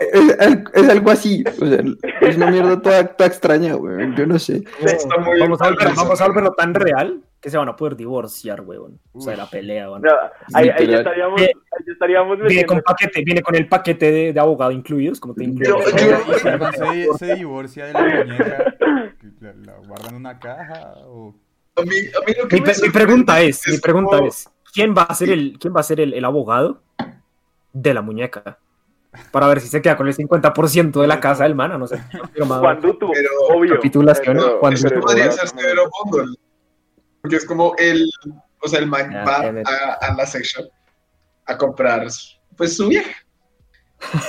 es, 0.00 0.36
es 0.74 0.88
algo 0.88 1.10
así. 1.10 1.44
O 1.60 1.66
sea, 1.66 1.80
es 2.22 2.36
una 2.36 2.50
mierda 2.50 2.80
toda, 2.80 3.06
toda 3.16 3.28
extraña, 3.28 3.74
güey. 3.74 4.14
Yo 4.16 4.26
no 4.26 4.38
sé. 4.38 4.62
Está 4.80 5.18
muy 5.18 5.38
Vamos 5.40 5.60
a, 5.60 5.70
volver- 5.70 5.94
vamos 5.94 6.20
a 6.20 6.26
volverlo 6.26 6.52
tan 6.52 6.74
real 6.74 7.20
que 7.40 7.50
se 7.50 7.58
van 7.58 7.68
a 7.68 7.76
poder 7.76 7.94
divorciar, 7.96 8.62
weón. 8.62 8.98
O 9.12 9.20
sea, 9.20 9.34
Uf. 9.34 9.38
la 9.38 9.50
pelea, 9.50 9.90
weón. 9.90 10.00
No, 10.02 10.10
ahí, 10.54 10.70
ahí 10.70 10.86
ya 10.86 10.98
estaríamos, 10.98 11.42
Eh, 11.42 11.52
ahí 11.72 11.84
estaríamos 11.92 12.38
Viene 12.40 12.64
con 12.64 12.80
paquete, 12.80 13.22
viene 13.22 13.42
con 13.42 13.54
el 13.54 13.68
paquete 13.68 14.10
de, 14.10 14.32
de 14.32 14.40
abogado 14.40 14.70
incluidos, 14.70 15.20
como 15.20 15.34
te 15.34 15.44
incluye. 15.44 15.68
Yo- 15.68 15.96
yo- 15.96 16.34
¿y 16.34 16.38
si 16.40 16.48
el 16.48 16.58
man 16.58 16.72
se, 16.72 17.08
se 17.26 17.34
divorcia 17.34 17.86
de 17.86 17.92
la 17.92 18.00
muñeca? 18.24 18.74
¿La, 19.40 19.52
la 19.52 19.72
guardan 19.86 20.10
en 20.10 20.16
una 20.16 20.38
caja? 20.38 20.94
O... 21.06 21.34
A 21.76 21.82
mí, 21.82 21.88
a 21.90 22.26
mí 22.26 22.32
lo 22.40 22.48
que 22.48 22.56
Mi, 22.56 22.62
mi 22.82 22.90
pregunta 22.90 23.40
es, 23.42 23.60
mi 23.68 23.78
pregunta 23.78 24.16
como- 24.16 24.28
es, 24.28 24.48
¿quién 24.72 24.94
va 24.96 25.02
a 25.02 25.14
ser 25.14 25.28
el, 25.30 25.58
quién 25.60 25.74
va 25.76 25.80
a 25.80 25.82
ser 25.82 26.00
el, 26.00 26.14
el 26.14 26.24
abogado 26.24 26.80
de 27.74 27.92
la 27.92 28.00
muñeca? 28.00 28.58
Para 29.30 29.46
ver 29.48 29.60
si 29.60 29.68
se 29.68 29.80
queda 29.82 29.96
con 29.96 30.08
el 30.08 30.14
50% 30.16 31.00
de 31.00 31.06
la 31.06 31.20
casa 31.20 31.44
del 31.44 31.54
man, 31.54 31.78
no 31.78 31.86
sé. 31.86 32.00
Juan 32.46 32.80
Dutu, 32.80 33.10
Pero- 33.12 33.30
obvio. 33.56 33.74
Capitulación, 33.76 34.36
Pero- 34.36 34.58
Juan 34.58 34.72
Eso 34.72 34.88
Dutu. 34.88 35.00
podría 35.00 35.30
ser 35.30 35.48
severo. 35.48 35.90
Porque 37.20 37.36
es 37.36 37.44
como 37.44 37.74
el. 37.78 38.08
O 38.60 38.68
sea, 38.68 38.78
el 38.80 38.86
man 38.86 39.14
Ah, 39.14 39.24
va 39.26 39.36
a, 39.36 39.92
a 40.12 40.14
la 40.14 40.24
shop 40.24 40.66
a 41.46 41.56
comprar 41.58 42.06
pues 42.56 42.76
su 42.76 42.88
vieja. 42.88 43.10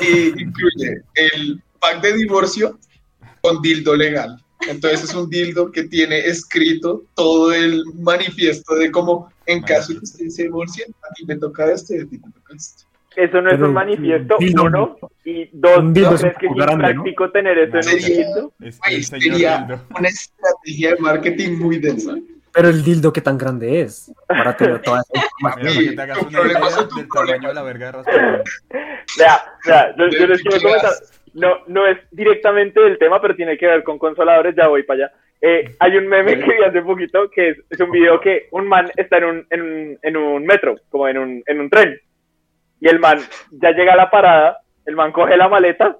Y 0.01 0.41
incluye 0.41 1.01
el 1.15 1.61
pack 1.79 2.01
de 2.01 2.13
divorcio 2.13 2.77
con 3.41 3.61
dildo 3.61 3.95
legal. 3.95 4.37
Entonces 4.67 5.03
es 5.03 5.13
un 5.13 5.29
dildo 5.29 5.71
que 5.71 5.83
tiene 5.83 6.19
escrito 6.19 7.03
todo 7.13 7.53
el 7.53 7.83
manifiesto 7.95 8.75
de 8.75 8.89
cómo 8.91 9.29
en 9.45 9.61
caso 9.63 9.93
de 9.93 9.99
que 9.99 10.03
ustedes 10.05 10.35
se 10.35 10.43
divorcien, 10.43 10.93
a 11.09 11.13
ti 11.13 11.25
me 11.25 11.35
toca 11.37 11.69
esto 11.71 11.93
y 11.93 11.99
a 11.99 12.05
ti 12.07 12.17
me 12.17 12.31
toca 12.31 12.53
esto. 12.55 12.85
Eso 13.15 13.41
no 13.41 13.49
es 13.49 13.55
Pero 13.55 13.67
un 13.67 13.73
manifiesto, 13.73 14.37
dildo- 14.37 14.65
uno. 14.65 14.97
Y 15.23 15.49
dos, 15.53 15.77
un 15.79 15.93
¿no 15.93 16.11
es 16.13 16.21
que 16.37 16.47
es 16.47 16.53
grande, 16.53 16.93
¿no? 16.93 17.03
práctico 17.03 17.31
tener 17.31 17.57
eso 17.57 17.77
en 17.77 17.87
un 17.87 17.99
dildo? 17.99 18.53
Es 18.61 18.79
Güey, 18.79 18.95
el 18.95 19.03
señor 19.03 19.23
sería 19.33 19.57
Dildo. 19.59 19.81
una 19.97 20.07
estrategia 20.09 20.89
de 20.91 21.01
marketing 21.01 21.57
muy 21.59 21.77
densa. 21.79 22.15
Pero 22.53 22.69
el 22.69 22.83
dildo, 22.83 23.11
¿qué 23.11 23.19
tan 23.21 23.37
grande 23.37 23.81
es? 23.81 24.13
Para 24.27 24.55
tener 24.55 24.81
toda 24.81 25.01
esa 25.01 25.11
Mira, 25.13 25.27
información. 25.39 25.73
para 25.75 25.89
que 25.89 25.95
te 25.95 26.01
hagas 26.01 26.17
Tus 26.19 26.27
una 26.27 26.31
idea 26.31 26.41
problemas 26.41 26.73
son 26.73 26.87
tus 26.89 26.97
del 26.97 27.07
tamaño 27.07 27.25
problemas. 27.25 27.47
de 27.49 27.53
la 27.53 27.63
verga 27.63 27.85
de 27.85 27.91
Rasputin. 27.91 28.43
Vea, 29.17 29.43
vea, 29.65 29.95
yo, 29.97 30.07
yo 30.09 30.27
les 30.27 30.41
quiero 30.41 30.61
comentar, 30.61 30.91
no, 31.35 31.49
no 31.67 31.87
es 31.87 31.97
directamente 32.11 32.79
del 32.81 32.97
tema, 32.97 33.21
pero 33.21 33.35
tiene 33.35 33.57
que 33.57 33.67
ver 33.67 33.83
con 33.83 33.97
consoladores, 33.99 34.55
ya 34.55 34.67
voy 34.67 34.83
para 34.83 35.05
allá. 35.05 35.13
Eh, 35.41 35.75
hay 35.79 35.97
un 35.97 36.07
meme 36.07 36.39
que 36.39 36.45
vi 36.45 36.63
hace 36.67 36.81
poquito 36.81 37.29
que 37.29 37.49
es, 37.49 37.57
es 37.69 37.79
un 37.79 37.91
video 37.91 38.19
que 38.19 38.47
un 38.51 38.67
man 38.67 38.89
está 38.95 39.17
en 39.17 39.23
un, 39.25 39.47
en 39.49 39.61
un, 39.61 39.99
en 40.01 40.17
un 40.17 40.45
metro, 40.45 40.75
como 40.89 41.07
en 41.07 41.17
un, 41.17 41.43
en 41.45 41.59
un 41.59 41.69
tren, 41.69 41.99
y 42.79 42.87
el 42.87 42.99
man 42.99 43.19
ya 43.51 43.71
llega 43.71 43.93
a 43.93 43.97
la 43.97 44.09
parada, 44.09 44.59
el 44.85 44.95
man 44.95 45.11
coge 45.11 45.37
la 45.37 45.47
maleta 45.47 45.97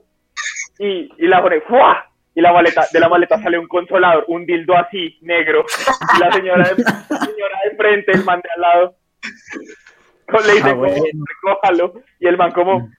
y, 0.79 1.11
y 1.17 1.27
la 1.27 1.41
pone 1.41 1.61
¡fua! 1.61 2.05
Y 2.37 2.41
la 2.41 2.51
maleta, 2.51 2.85
de 2.91 2.99
la 2.99 3.07
maleta 3.07 3.41
sale 3.41 3.57
un 3.57 3.67
consolador, 3.67 4.25
un 4.27 4.45
dildo 4.45 4.75
así, 4.75 5.17
negro, 5.21 5.65
y 6.15 6.19
la 6.19 6.31
señora 6.33 6.67
de, 6.67 6.83
la 6.83 7.19
señora 7.19 7.59
de 7.63 7.77
frente, 7.77 8.11
el 8.11 8.25
man 8.25 8.41
de 8.41 8.49
al 8.53 8.61
lado, 8.61 8.95
le 10.45 10.53
dice, 10.53 10.69
Ah, 10.69 10.73
bueno. 10.73 10.95
recójalo, 11.27 11.93
y 12.19 12.27
el 12.27 12.37
man 12.37 12.51
como 12.51 12.89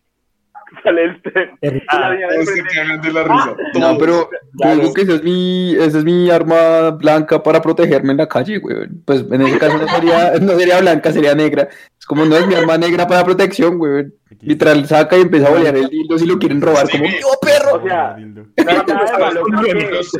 sale 0.83 1.05
el 1.05 1.22
tren. 1.22 1.50
Ah, 1.88 2.11
de 2.11 3.12
la 3.12 3.22
risa. 3.24 3.57
No, 3.79 3.98
pero 3.98 4.12
yo 4.12 4.31
Claro. 4.59 4.81
digo 4.81 4.94
que 4.94 5.02
esa 5.02 5.14
es 5.14 5.22
mi, 5.22 5.74
esa 5.74 5.98
es 5.98 6.05
mi 6.05 6.31
arma 6.31 6.90
blanca 6.90 7.42
para 7.42 7.61
protegerme 7.62 8.12
en 8.12 8.18
la 8.18 8.29
calle, 8.29 8.59
güey. 8.59 8.88
Pues 9.05 9.24
en 9.31 9.42
ese 9.42 9.59
caso 9.59 9.79
no 9.79 9.88
sería, 9.88 10.33
no 10.40 10.59
sería 10.59 10.81
blanca, 10.81 11.12
sería 11.12 11.35
negra. 11.35 11.68
Es 11.98 12.07
como 12.07 12.24
no 12.24 12.37
es 12.37 12.46
mi 12.46 12.55
arma 12.55 12.79
negra 12.79 13.07
para 13.07 13.24
protección, 13.24 13.79
güey. 13.79 14.07
Literal, 14.40 14.87
saca 14.87 15.16
y 15.16 15.22
empieza 15.22 15.48
a 15.48 15.50
bolear 15.50 15.76
el 15.76 15.88
dildo 15.88 16.18
si 16.18 16.26
lo 16.26 16.38
quieren 16.38 16.61
robar. 16.61 16.88
Como, 16.90 17.05
¡yo, 17.05 17.29
perro! 17.40 17.76
O 17.76 17.83
sea, 17.88 18.14
Dildo. 18.14 18.42
no 18.42 18.70
hay 18.70 18.76
nada 18.87 19.12
de 19.12 19.18
malo 19.18 19.40
con 19.42 19.64
que 19.64 19.72
Los- 19.74 20.12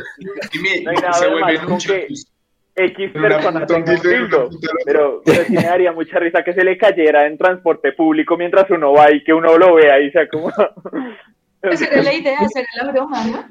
dime, 0.51 0.81
No 0.83 0.89
hay 0.91 0.97
nada 0.97 1.13
se 1.13 1.25
de 1.25 1.31
vuelven 1.31 1.59
que-. 2.85 2.85
X 2.85 3.11
un 3.15 3.85
dildo 3.85 4.49
la- 4.51 4.69
Pero, 4.85 5.21
pero 5.25 5.43
sí 5.45 5.53
me 5.53 5.63
daría 5.63 5.91
mucha 5.91 6.19
risa 6.19 6.43
que 6.43 6.53
se 6.53 6.63
le 6.63 6.77
cayera 6.77 7.25
en 7.25 7.37
transporte 7.37 7.91
público 7.93 8.37
mientras 8.37 8.69
uno 8.69 8.93
va 8.93 9.11
y 9.11 9.23
que 9.23 9.33
uno 9.33 9.57
lo 9.57 9.75
vea 9.75 9.99
y 9.99 10.11
sea 10.11 10.27
como... 10.29 10.49
Esa 11.63 11.85
era 11.85 12.03
la 12.03 12.13
idea, 12.13 12.37
esa 12.39 12.59
era 12.59 12.85
la 12.85 12.91
broma, 12.91 13.23
¿no? 13.25 13.43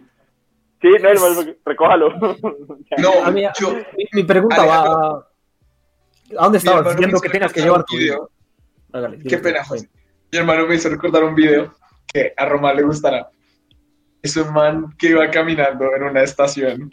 Sí, 0.81 0.89
no, 1.03 1.09
el 1.11 1.57
recójalo. 1.65 2.15
No, 2.99 3.25
a 3.25 3.31
mí- 3.33 3.43
yo, 3.61 3.75
mi, 3.97 4.05
mi 4.13 4.23
pregunta 4.23 4.63
Alejandro. 4.63 4.93
va... 4.93 5.29
¿A 6.39 6.43
dónde 6.45 6.51
Mi 6.51 6.59
estabas 6.59 6.79
hermano 6.81 6.97
diciendo 6.97 7.21
que 7.21 7.27
hizo 7.29 7.33
tenías 7.33 7.53
que 7.53 7.61
llevar 7.63 7.85
tu 7.85 7.97
video. 7.97 8.31
Qué 9.29 9.39
pena, 9.39 9.61
pues. 9.69 9.83
José. 9.83 9.91
Mi 10.33 10.39
hermano 10.39 10.67
me 10.67 10.75
hizo 10.77 10.89
recordar 10.89 11.25
un 11.25 11.35
video 11.35 11.73
que 12.13 12.33
a 12.37 12.47
Román 12.47 12.77
le 12.77 12.83
gustará. 12.83 13.29
Es 14.23 14.37
un 14.37 14.53
man 14.53 14.87
que 14.99 15.09
iba 15.11 15.29
caminando 15.31 15.85
en 15.95 16.03
una 16.05 16.23
estación 16.23 16.93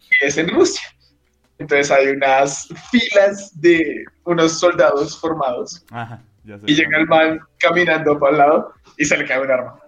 y 0.00 0.26
es 0.26 0.36
en 0.38 0.48
Rusia. 0.48 0.82
Entonces 1.58 1.90
hay 1.90 2.08
unas 2.08 2.68
filas 2.90 3.60
de 3.60 4.04
unos 4.24 4.60
soldados 4.60 5.18
formados 5.20 5.84
Ajá, 5.90 6.22
ya 6.44 6.58
sé. 6.58 6.64
y 6.68 6.74
llega 6.74 6.98
el 6.98 7.06
man 7.06 7.40
caminando 7.58 8.18
para 8.18 8.32
el 8.32 8.38
lado 8.38 8.72
y 8.96 9.04
se 9.04 9.16
le 9.16 9.24
cae 9.26 9.40
un 9.40 9.50
arma. 9.50 9.80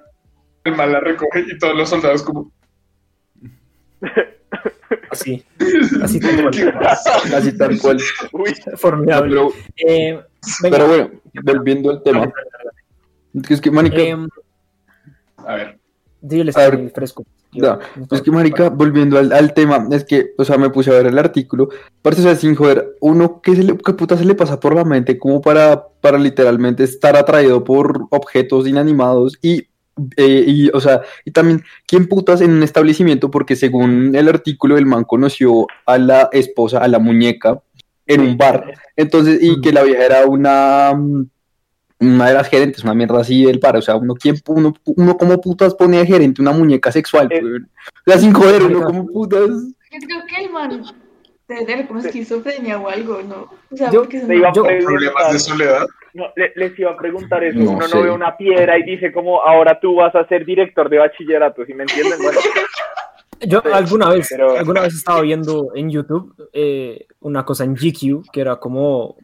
El 0.65 0.75
man 0.77 0.93
la 0.93 1.01
recoge 1.01 1.41
y 1.49 1.59
todos 1.59 1.75
los 1.77 1.89
soldados 1.89 2.23
como, 2.23 2.51
Así, 5.11 5.45
así 6.03 6.21
tal 6.21 6.41
cual. 6.43 6.75
Así 7.35 7.57
tal 7.57 7.79
cual. 7.81 7.99
Uy, 8.33 8.55
Formidable. 8.77 9.31
Pero, 9.31 9.53
Eh, 9.77 10.21
pero 10.63 10.87
bueno, 10.89 11.11
volviendo 11.43 11.91
al 11.91 12.03
tema. 12.03 12.33
Es 13.49 13.61
que, 13.61 13.71
marica, 13.71 13.97
Em, 14.01 14.29
A 15.47 15.55
ver, 15.55 15.80
ver, 16.71 16.81
ahí 16.81 16.89
fresco. 16.91 17.25
Ya, 17.53 17.81
Es 18.11 18.23
que, 18.23 18.31
marica, 18.31 18.69
volviendo 18.69 19.19
al, 19.19 19.33
al 19.33 19.55
tema, 19.55 19.89
es 19.91 20.05
que, 20.05 20.33
o 20.39 20.45
sea, 20.45 20.57
me 20.57 20.71
puse 20.71 20.91
a 20.91 20.95
ver 20.95 21.07
el 21.07 21.19
artículo, 21.19 21.69
parece, 22.01 22.23
o 22.23 22.25
sea, 22.25 22.37
sin 22.37 22.55
joder, 22.55 22.97
uno, 23.01 23.41
¿qué, 23.43 23.57
se 23.57 23.65
le, 23.65 23.77
qué 23.77 23.93
puta 23.93 24.17
se 24.17 24.25
le 24.25 24.37
pasa 24.37 24.61
por 24.61 24.75
la 24.75 24.85
mente 24.85 25.19
como 25.19 25.41
para, 25.41 25.89
para 26.01 26.19
literalmente 26.19 26.85
estar 26.85 27.17
atraído 27.17 27.65
por 27.65 28.07
objetos 28.11 28.69
inanimados 28.69 29.37
y, 29.43 29.67
eh, 30.17 30.45
y, 30.47 30.69
o 30.69 30.81
sea, 30.81 31.03
y 31.25 31.33
también, 31.33 31.65
¿quién 31.87 32.07
putas 32.07 32.41
en 32.41 32.53
un 32.53 32.63
establecimiento? 32.63 33.33
Porque 33.33 33.57
según 33.57 34.15
el 34.15 34.29
artículo, 34.29 34.79
el 34.79 34.87
man 34.87 35.05
conoció 35.05 35.67
a 35.87 35.99
la 35.99 36.29
esposa, 36.33 36.79
a 36.79 36.89
la 36.89 37.01
muñeca, 37.01 37.61
en 38.07 38.21
un 38.21 38.37
bar, 38.37 38.75
entonces, 38.97 39.39
y 39.43 39.61
que 39.61 39.73
la 39.73 39.83
vieja 39.83 40.05
era 40.05 40.27
una... 40.27 40.93
una 42.01 42.29
de 42.29 42.35
las 42.35 42.49
gerentes, 42.49 42.83
una 42.83 42.95
mierda 42.95 43.21
así 43.21 43.45
del 43.45 43.59
bar, 43.59 43.77
o 43.77 43.83
sea, 43.83 43.97
uno, 43.97 44.15
¿quién, 44.15 44.37
uno, 44.49 44.75
uno 44.85 45.17
como 45.17 45.41
putas 45.41 45.75
pone 45.75 45.99
de 45.99 46.07
gerente 46.07 46.41
una 46.43 46.53
muñeca 46.53 46.91
sexual, 46.91 47.29
Eh, 47.31 47.41
weón? 47.43 47.69
O 48.07 48.11
sea, 48.11 48.19
sin 48.21 48.33
joder, 48.33 48.63
uno 48.63 48.83
como 48.85 49.07
putas. 49.07 49.49
Yo 49.49 49.99
creo 50.07 50.21
que 50.27 50.45
el 50.45 50.51
man 50.51 50.83
debe 51.49 51.65
tener 51.67 51.87
como 51.89 52.01
esquizofrenia 52.01 52.79
o 52.79 52.89
algo, 52.89 53.21
¿no? 53.23 53.51
O 53.71 53.77
sea, 53.77 53.91
Yo- 53.91 54.01
porque 54.03 54.19
no- 54.23 54.33
iba 54.35 54.49
a 54.49 54.53
yo- 54.53 54.63
problemas 54.63 55.33
de 55.33 55.39
soledad. 55.39 55.87
no, 56.15 56.25
le- 56.37 56.53
les 56.57 56.79
iba 56.79 56.93
a 56.93 56.97
preguntar 56.97 57.43
eso, 57.45 57.59
No 57.59 57.73
uno 57.73 57.87
sé. 57.89 57.97
no 57.97 58.03
ve 58.05 58.11
una 58.11 58.37
piedra 58.37 58.79
y 58.79 58.83
dice 58.85 59.13
como, 59.13 59.43
ahora 59.43 59.79
tú 59.81 59.97
vas 59.97 60.15
a 60.15 60.27
ser 60.29 60.45
director 60.47 60.89
de 60.89 60.99
bachillerato, 60.99 61.65
¿sí 61.67 61.75
me 61.75 61.83
entienden? 61.83 62.19
Bueno, 62.23 62.39
Yo 63.47 63.63
alguna 63.73 64.11
vez, 64.11 64.29
Pero- 64.31 64.57
alguna 64.57 64.83
vez 64.83 64.95
estaba 64.95 65.23
viendo 65.23 65.69
en 65.75 65.89
YouTube 65.91 66.35
eh, 66.53 67.07
una 67.21 67.45
cosa 67.45 67.65
en 67.65 67.75
GQ 67.75 68.23
que 68.33 68.41
era 68.43 68.57
como 68.57 69.17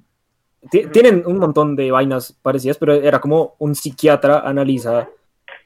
tienen 0.93 1.23
un 1.27 1.39
montón 1.39 1.77
de 1.77 1.91
vainas 1.91 2.33
parecidas, 2.43 2.79
pero 2.79 2.95
era 2.95 3.21
como 3.21 3.55
un 3.59 3.75
psiquiatra 3.75 4.41
analiza 4.41 5.09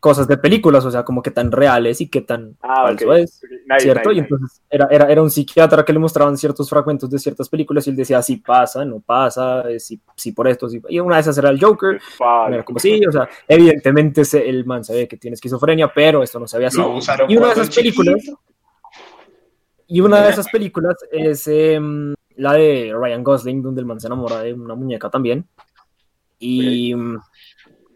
cosas 0.00 0.26
de 0.26 0.38
películas, 0.38 0.84
o 0.86 0.90
sea, 0.90 1.04
como 1.04 1.22
que 1.22 1.30
tan 1.30 1.52
reales 1.52 2.00
y 2.00 2.08
qué 2.08 2.22
tan 2.22 2.56
ah, 2.62 2.84
falso 2.84 3.14
es, 3.14 3.42
nice, 3.68 3.80
¿cierto? 3.80 4.08
nice, 4.08 4.16
Y 4.16 4.18
entonces 4.20 4.62
era, 4.70 4.88
era, 4.90 5.04
era 5.06 5.22
un 5.22 5.30
psiquiatra 5.30 5.84
que 5.84 5.92
le 5.92 5.98
mostraban 5.98 6.38
ciertos 6.38 6.70
fragmentos 6.70 7.10
de 7.10 7.18
ciertas 7.18 7.48
películas 7.50 7.86
y 7.86 7.90
él 7.90 7.96
decía, 7.96 8.22
sí 8.22 8.38
pasa, 8.38 8.84
no 8.84 9.00
pasa, 9.00 9.62
sí, 9.78 10.00
sí 10.16 10.32
por 10.32 10.48
esto, 10.48 10.68
sí. 10.70 10.80
Y 10.88 10.98
una 11.00 11.16
de 11.16 11.20
esas 11.20 11.36
era 11.36 11.50
el 11.50 11.62
Joker, 11.62 12.00
era 12.48 12.64
como 12.64 12.78
sí, 12.78 13.04
o 13.06 13.12
sea, 13.12 13.28
evidentemente 13.46 14.22
el 14.48 14.64
man 14.64 14.84
sabe 14.84 15.06
que 15.06 15.18
tiene 15.18 15.34
esquizofrenia, 15.34 15.92
pero 15.94 16.22
esto 16.22 16.40
no 16.40 16.48
se 16.48 16.58
ve 16.58 16.66
así. 16.66 16.80
Y 17.28 17.36
una 17.36 17.48
de 17.48 17.52
esas 17.52 17.74
películas, 17.74 18.14
chiquito. 18.16 18.40
y 19.86 20.00
una 20.00 20.22
de 20.22 20.30
esas 20.30 20.48
películas 20.48 20.96
es 21.12 21.46
em, 21.46 22.14
la 22.40 22.54
de 22.54 22.92
Ryan 22.94 23.22
Gosling, 23.24 23.62
donde 23.62 23.80
el 23.80 23.86
man 23.86 24.00
se 24.00 24.06
enamora 24.06 24.40
de 24.40 24.52
una 24.54 24.74
muñeca 24.74 25.10
también. 25.10 25.46
Y 26.38 26.94
mm, 26.94 27.18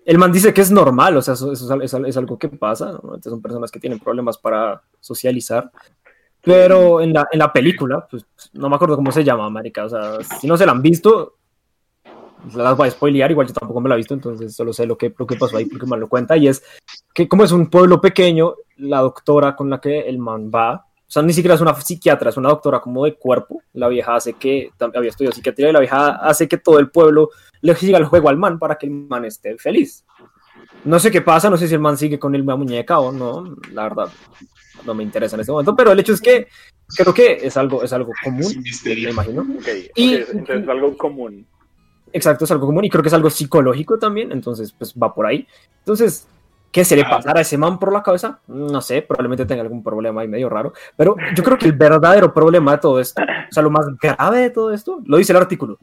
el 0.06 0.18
man 0.18 0.32
dice 0.32 0.52
que 0.52 0.60
es 0.60 0.70
normal, 0.70 1.16
o 1.16 1.22
sea, 1.22 1.34
eso, 1.34 1.50
eso 1.52 1.64
es, 1.64 1.70
al- 1.70 1.82
es 1.82 1.94
al- 1.94 2.06
es 2.06 2.16
algo 2.16 2.38
que 2.38 2.48
pasa, 2.48 3.00
son 3.22 3.40
personas 3.42 3.70
que 3.70 3.80
tienen 3.80 3.98
problemas 3.98 4.38
para 4.38 4.82
socializar. 5.00 5.70
Pero 6.42 7.00
en 7.00 7.14
la, 7.14 7.26
en 7.32 7.38
la 7.38 7.50
película, 7.50 8.06
pues 8.10 8.26
no 8.52 8.68
me 8.68 8.76
acuerdo 8.76 8.96
cómo 8.96 9.10
se 9.10 9.24
llama, 9.24 9.48
marica. 9.48 9.86
O 9.86 9.88
sea, 9.88 10.22
si 10.22 10.46
no 10.46 10.58
se 10.58 10.66
la 10.66 10.72
han 10.72 10.82
visto, 10.82 11.36
las 12.54 12.76
voy 12.76 12.88
a 12.88 12.90
spoilear, 12.90 13.30
igual 13.30 13.46
yo 13.46 13.54
tampoco 13.54 13.80
me 13.80 13.88
la 13.88 13.94
he 13.94 13.98
visto, 13.98 14.12
entonces 14.12 14.54
solo 14.54 14.74
sé 14.74 14.84
lo 14.86 14.98
que, 14.98 15.14
lo 15.18 15.26
que 15.26 15.36
pasó 15.36 15.56
ahí 15.56 15.64
porque 15.64 15.86
me 15.86 15.96
lo 15.96 16.06
cuenta. 16.06 16.36
Y 16.36 16.48
es 16.48 16.62
que 17.14 17.26
como 17.28 17.44
es 17.44 17.52
un 17.52 17.70
pueblo 17.70 17.98
pequeño, 17.98 18.56
la 18.76 19.00
doctora 19.00 19.56
con 19.56 19.70
la 19.70 19.80
que 19.80 20.00
el 20.00 20.18
man 20.18 20.50
va, 20.54 20.84
sea, 21.14 21.22
ni 21.22 21.32
siquiera 21.32 21.54
es 21.54 21.60
una 21.60 21.74
psiquiatra, 21.74 22.30
es 22.30 22.36
una 22.36 22.48
doctora 22.48 22.80
como 22.80 23.04
de 23.04 23.14
cuerpo. 23.14 23.62
La 23.72 23.88
vieja 23.88 24.14
hace 24.16 24.34
que, 24.34 24.70
había 24.94 25.10
estudiado 25.10 25.34
psiquiatría, 25.34 25.70
y 25.70 25.72
la 25.72 25.80
vieja 25.80 26.08
hace 26.16 26.48
que 26.48 26.58
todo 26.58 26.78
el 26.78 26.90
pueblo 26.90 27.30
le 27.60 27.74
siga 27.76 27.98
el 27.98 28.04
juego 28.04 28.28
al 28.28 28.36
man 28.36 28.58
para 28.58 28.76
que 28.76 28.86
el 28.86 28.92
man 28.92 29.24
esté 29.24 29.56
feliz. 29.58 30.04
No 30.84 30.98
sé 30.98 31.10
qué 31.10 31.20
pasa, 31.22 31.48
no 31.48 31.56
sé 31.56 31.68
si 31.68 31.74
el 31.74 31.80
man 31.80 31.96
sigue 31.96 32.18
con 32.18 32.34
el- 32.34 32.42
muñeca 32.44 32.98
o 32.98 33.10
no, 33.12 33.56
la 33.72 33.84
verdad 33.84 34.08
no 34.84 34.94
me 34.94 35.02
interesa 35.02 35.36
en 35.36 35.40
este 35.40 35.52
momento, 35.52 35.74
pero 35.76 35.92
el 35.92 36.00
hecho 36.00 36.12
es 36.12 36.20
que 36.20 36.46
creo 36.96 37.14
que 37.14 37.38
es 37.46 37.56
algo, 37.56 37.82
es 37.82 37.92
algo 37.92 38.12
común, 38.22 38.42
Es 38.42 38.56
me 38.56 38.62
misterio. 38.62 39.10
imagino. 39.10 39.42
Ok, 39.42 39.68
Y- 39.94 40.16
ok, 40.16 40.28
entonces 40.32 40.62
es 40.64 40.68
algo 40.68 40.96
común. 40.96 41.46
Exacto, 42.12 42.44
es 42.44 42.50
algo 42.50 42.66
común 42.66 42.84
y 42.84 42.90
creo 42.90 43.02
que 43.02 43.08
es 43.08 43.14
algo 43.14 43.30
psicológico 43.30 43.98
también, 43.98 44.30
entonces 44.32 44.72
pues 44.76 44.92
va 44.94 45.14
por 45.14 45.26
ahí. 45.26 45.46
Entonces, 45.78 46.26
¿qué 46.74 46.84
se 46.84 46.96
le 46.96 47.04
pasará 47.04 47.38
a 47.38 47.42
ese 47.42 47.56
man 47.56 47.78
por 47.78 47.92
la 47.92 48.02
cabeza? 48.02 48.40
No 48.48 48.80
sé, 48.80 49.00
probablemente 49.00 49.46
tenga 49.46 49.62
algún 49.62 49.80
problema 49.80 50.22
ahí 50.22 50.28
medio 50.28 50.48
raro, 50.48 50.72
pero 50.96 51.14
yo 51.36 51.44
creo 51.44 51.56
que 51.56 51.66
el 51.66 51.72
verdadero 51.72 52.34
problema 52.34 52.72
de 52.72 52.78
todo 52.78 52.98
esto, 52.98 53.22
o 53.22 53.52
sea, 53.52 53.62
lo 53.62 53.70
más 53.70 53.86
grave 54.02 54.40
de 54.40 54.50
todo 54.50 54.72
esto, 54.72 55.00
lo 55.06 55.16
dice 55.16 55.32
el 55.32 55.36
artículo, 55.36 55.78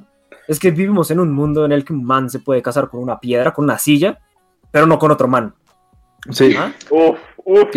es 0.49 0.60
que 0.60 0.69
vivimos 0.69 1.10
en 1.10 1.21
un 1.21 1.32
mundo 1.32 1.63
en 1.63 1.71
el 1.71 1.86
que 1.86 1.93
un 1.93 2.04
man 2.04 2.30
se 2.30 2.39
puede 2.39 2.62
casar 2.62 2.89
con 2.89 2.99
una 2.99 3.17
piedra, 3.21 3.54
con 3.54 3.63
una 3.63 3.77
silla, 3.77 4.19
pero 4.69 4.86
no 4.86 4.99
con 4.99 5.12
otro 5.12 5.30
man. 5.30 5.54
Sí, 6.30 6.54
¿ah? 6.58 6.73
Uf, 6.89 7.17
uf, 7.45 7.69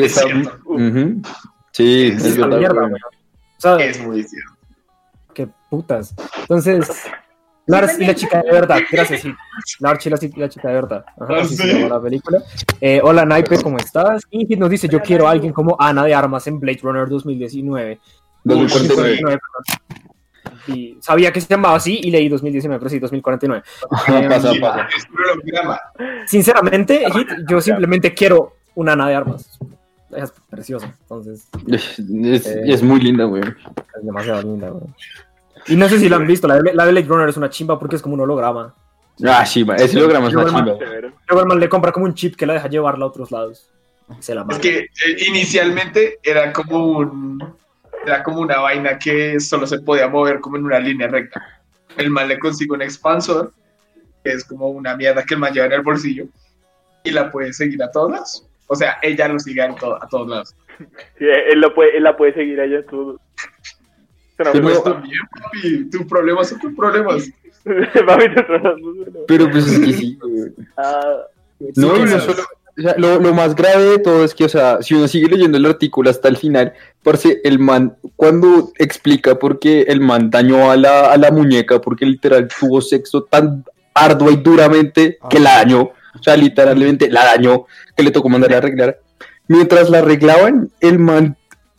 ujú. 0.65 1.23
Sí, 1.71 2.09
Es 2.09 2.25
Es 2.25 2.37
es 2.37 2.47
mierda. 2.49 2.83
O 2.85 3.61
sea, 3.61 3.77
Es 3.77 4.05
muy 4.05 4.25
cierto. 4.25 4.55
qué 5.33 5.49
putas. 5.71 6.17
Entonces, 6.41 7.05
Lars 7.67 7.99
y 7.99 8.05
la 8.07 8.15
chica 8.15 8.43
de 8.43 8.51
verdad, 8.53 8.79
gracias, 8.91 9.23
sí. 9.23 9.35
Lars 9.81 10.05
y 10.07 10.11
la, 10.11 10.19
la 10.37 10.49
chica 10.49 10.69
de 10.69 10.75
verdad. 10.75 11.05
Ajá, 11.19 11.35
Ah, 11.35 11.41
así 11.43 11.57
se 11.57 11.63
¿sí? 11.63 11.73
llama 11.81 11.95
la 11.97 12.03
película. 12.03 12.43
Eh, 12.81 13.01
hola, 13.03 13.25
Naipe, 13.25 13.63
¿cómo 13.63 13.79
estás? 13.79 14.23
Y 14.31 14.47
Hit 14.47 14.59
nos 14.59 14.69
dice, 14.71 14.87
yo 14.89 15.01
quiero 15.01 15.27
a 15.27 15.31
alguien 15.31 15.53
como 15.53 15.77
Ana 15.79 16.05
de 16.05 16.15
Armas 16.15 16.47
en 16.47 16.61
Blade 16.61 16.81
Runner 16.83 17.09
2019. 17.09 17.99
2049. 18.45 19.19
2049, 19.23 19.41
perdón. 19.41 20.05
Y 20.67 20.97
sabía 21.01 21.33
que 21.33 21.41
se 21.41 21.49
llamaba 21.49 21.77
así 21.77 22.01
y 22.03 22.11
leí 22.11 22.29
2019, 22.29 22.79
pero 22.79 22.91
sí, 22.91 22.99
2049. 22.99 23.63
Ajá, 23.91 24.13
pasa, 24.29 24.53
Eh, 24.53 24.61
pasa. 24.61 24.89
Un 25.11 25.25
holograma. 25.41 25.81
Sinceramente, 26.27 27.05
Hit, 27.13 27.29
yo 27.49 27.61
simplemente 27.61 28.13
quiero 28.15 28.57
una 28.75 28.93
Ana 28.93 29.09
de 29.09 29.15
Armas. 29.15 29.59
Es 30.15 30.33
preciosa, 30.49 30.95
entonces 31.01 31.49
Es, 31.67 31.99
es- 31.99 32.47
es 32.47 32.83
muy 32.85 33.01
linda, 33.01 33.25
güey. 33.25 33.43
es 33.43 34.05
demasiado 34.05 34.43
linda, 34.43 34.69
güey. 34.69 34.85
Y 35.67 35.77
no 35.77 35.89
sé 35.89 35.99
si 35.99 36.09
la 36.09 36.17
han 36.17 36.27
visto, 36.27 36.47
la 36.47 36.61
de, 36.61 36.75
la 36.75 36.85
de 36.85 36.93
Blade 36.93 37.07
Runner 37.07 37.29
es 37.29 37.37
una 37.37 37.51
chimba 37.51 37.79
porque 37.79 37.97
es 37.97 38.03
como 38.03 38.15
un 38.15 38.21
holograma. 38.21 38.75
Ah, 39.27 39.47
sí, 39.47 39.65
ese 39.77 39.99
holograma 39.99 40.29
es 40.29 40.35
una 40.35 40.47
chimba. 40.47 40.79
Severo. 40.79 41.13
Luego 41.29 41.43
el 41.43 41.49
man 41.49 41.61
le 41.61 41.69
compra 41.69 41.93
como 41.93 42.07
un 42.07 42.15
chip 42.15 42.37
que 42.37 42.47
la 42.47 42.55
deja 42.55 42.69
llevarla 42.69 43.05
a 43.05 43.09
otros 43.09 43.31
lados. 43.31 43.71
Se 44.21 44.35
la 44.35 44.45
Es 44.51 44.59
que 44.59 44.79
eh, 44.81 44.89
inicialmente 45.29 46.19
era 46.23 46.53
como 46.53 46.99
un 46.99 47.55
era 48.05 48.23
como 48.23 48.41
una 48.41 48.59
vaina 48.59 48.99
que 48.99 49.41
solo 49.41 49.67
se 49.67 49.79
podía 49.81 50.09
mover 50.09 50.41
como 50.41 50.59
en 50.59 50.65
una 50.67 50.79
línea 50.79 51.09
recta. 51.09 51.43
El 51.97 52.11
man 52.11 52.29
le 52.29 52.39
consigue 52.39 52.73
un 52.73 52.83
expansor, 52.83 53.55
que 54.23 54.33
es 54.33 54.45
como 54.45 54.69
una 54.69 54.95
mierda 54.95 55.25
que 55.25 55.35
el 55.35 55.41
man 55.41 55.55
lleva 55.55 55.67
en 55.67 55.73
el 55.73 55.81
bolsillo, 55.81 56.27
y 57.03 57.11
la 57.13 57.31
puede 57.31 57.55
seguir 57.55 57.83
a 57.83 57.91
todos 57.91 58.11
lados. 58.11 58.47
O 58.67 58.75
sea, 58.75 58.99
ella 59.01 59.29
lo 59.29 59.39
sigue 59.39 59.63
a, 59.63 59.75
to- 59.75 60.03
a 60.03 60.07
todos 60.09 60.29
lados. 60.29 60.55
Sí, 61.19 61.25
él, 61.25 61.61
lo 61.61 61.75
puede, 61.75 61.97
él 61.97 62.03
la 62.03 62.15
puede 62.15 62.35
seguir 62.35 62.61
allá 62.61 62.79
en 62.81 62.87
todo. 62.87 63.21
Pero, 64.37 64.53
Pero- 64.53 64.65
Pues 64.65 64.83
también, 64.85 65.21
papi, 65.43 65.85
tus 65.91 66.05
problemas 66.07 66.49
son 66.49 66.59
tus 66.61 66.75
problemas. 66.75 67.29
Pero 69.27 69.51
pues 69.51 69.67
es 69.67 69.79
que 69.79 69.93
sí. 69.93 70.19
Ah, 70.77 71.19
No, 71.77 71.97
no 71.99 72.05
claro. 72.05 72.21
solo. 72.21 72.43
o 72.77 72.83
sea, 72.83 72.95
lo, 72.99 73.21
lo 73.21 73.33
más 73.35 73.55
grave 73.55 73.85
de 73.85 73.99
todo 74.01 74.25
es 74.25 74.35
que, 74.35 74.45
o 74.45 74.49
sea, 74.49 74.83
si 74.83 74.95
uno 74.95 75.07
sigue 75.09 75.29
leyendo 75.29 75.57
el 75.57 75.67
artículo 75.67 76.11
hasta 76.11 76.29
el 76.29 76.37
final, 76.37 76.73
parce, 77.03 77.41
el 77.45 77.59
man, 77.59 77.97
cuando 78.17 78.73
explica 78.79 79.39
por 79.39 79.59
qué 79.61 79.83
el 79.83 80.01
man 80.01 80.31
dañó 80.31 80.71
a 80.71 80.77
la, 80.77 81.13
a 81.13 81.17
la 81.17 81.31
muñeca, 81.31 81.81
porque 81.81 82.05
literal 82.05 82.49
tuvo 82.61 82.81
sexo 82.81 83.23
tan 83.23 83.65
ardua 83.95 84.33
y 84.33 84.37
duramente 84.37 85.19
que 85.31 85.39
la 85.39 85.55
dañó, 85.59 85.83
o 85.83 86.23
sea, 86.23 86.37
literalmente 86.37 87.09
la 87.09 87.25
dañó, 87.27 87.67
que 87.97 88.03
le 88.03 88.11
tocó 88.11 88.29
mandar 88.29 88.53
a 88.55 88.59
arreglar. 88.59 88.99
Mientras 89.47 89.89
la 89.91 89.99
arreglaban, 89.99 90.71
el 90.81 90.99
man 90.99 91.37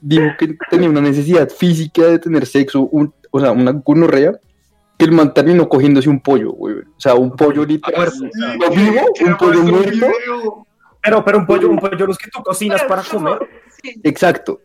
dijo 0.07 0.25
que 0.37 0.55
tenía 0.69 0.89
una 0.89 1.01
necesidad 1.01 1.49
física 1.49 2.03
de 2.05 2.19
tener 2.19 2.45
sexo, 2.45 2.81
un- 2.91 3.13
o 3.31 3.39
sea, 3.39 3.51
una 3.51 3.71
gonorrea, 3.71 4.33
que 4.97 5.05
el 5.05 5.11
man 5.11 5.33
terminó 5.33 5.67
cogiéndose 5.67 6.09
un 6.09 6.21
pollo, 6.21 6.51
güey. 6.51 6.75
O 6.75 6.99
sea, 6.99 7.15
un 7.15 7.31
pollo 7.35 7.65
literal. 7.65 8.09
¿Lo 8.59 8.69
vivo? 8.69 9.01
¿Un 9.25 9.37
pollo 9.37 9.63
muerto? 9.63 10.05
Pero, 11.01 11.23
pero 11.25 11.37
un 11.39 11.45
pollo, 11.45 11.69
un 11.69 11.77
pollo 11.79 12.07
los 12.07 12.17
que 12.17 12.29
tú 12.29 12.41
cocinas 12.43 12.83
para 12.83 13.01
comer. 13.03 13.39
Exacto. 14.03 14.61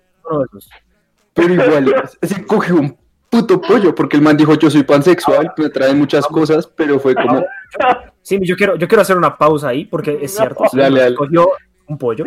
Pero 1.35 1.55
igual, 1.55 1.95
se 2.23 2.45
coge 2.47 2.73
un 2.73 2.97
puto 3.29 3.61
pollo, 3.61 3.95
porque 3.95 4.17
el 4.17 4.23
man 4.23 4.37
dijo, 4.37 4.55
yo 4.55 4.71
soy 4.71 4.83
pansexual, 4.83 5.53
me 5.57 5.69
trae 5.71 5.95
muchas 5.95 6.27
cosas, 6.27 6.67
pero 6.67 6.99
fue 7.01 7.15
como, 7.15 7.45
Sí, 8.23 8.39
yo 8.43 8.55
quiero, 8.57 8.77
yo 8.77 8.87
quiero 8.87 9.03
hacer 9.03 9.17
una 9.17 9.37
pausa 9.37 9.69
ahí 9.69 9.85
porque 9.87 10.19
es 10.21 10.35
cierto. 10.37 10.65
sí, 10.71 10.77
Dale, 10.79 11.01
dale. 11.01 11.15
Cogió 11.17 11.49
un 11.87 11.97
pollo 11.99 12.25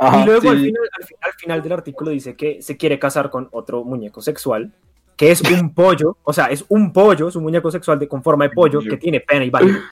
ajá, 0.00 0.22
y 0.22 0.26
luego 0.26 0.50
al, 0.50 0.58
sí, 0.58 0.64
final, 0.66 0.82
al, 0.98 1.04
fin- 1.06 1.16
al 1.20 1.32
final 1.34 1.62
del 1.62 1.72
artículo 1.72 2.10
dice 2.10 2.34
que 2.36 2.60
se 2.62 2.76
quiere 2.76 2.98
casar 2.98 3.30
con 3.30 3.48
otro 3.52 3.84
muñeco 3.84 4.20
sexual, 4.20 4.72
que 5.16 5.30
es 5.30 5.42
un 5.42 5.72
pollo, 5.74 6.16
o 6.24 6.32
sea, 6.32 6.46
es 6.46 6.64
un 6.68 6.92
pollo, 6.92 7.28
es 7.28 7.36
un 7.36 7.42
muñeco 7.44 7.70
sexual 7.70 7.98
de, 7.98 8.08
con 8.08 8.22
forma 8.22 8.44
de 8.48 8.50
pollo 8.54 8.80
que 8.80 8.96
tiene 8.96 9.20
pene 9.20 9.46
y 9.46 9.50
vagina. 9.50 9.90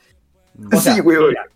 O 0.73 0.77
sea, 0.81 0.94
Sí, 0.94 1.01
güey. 1.01 1.18
mira, 1.29 1.47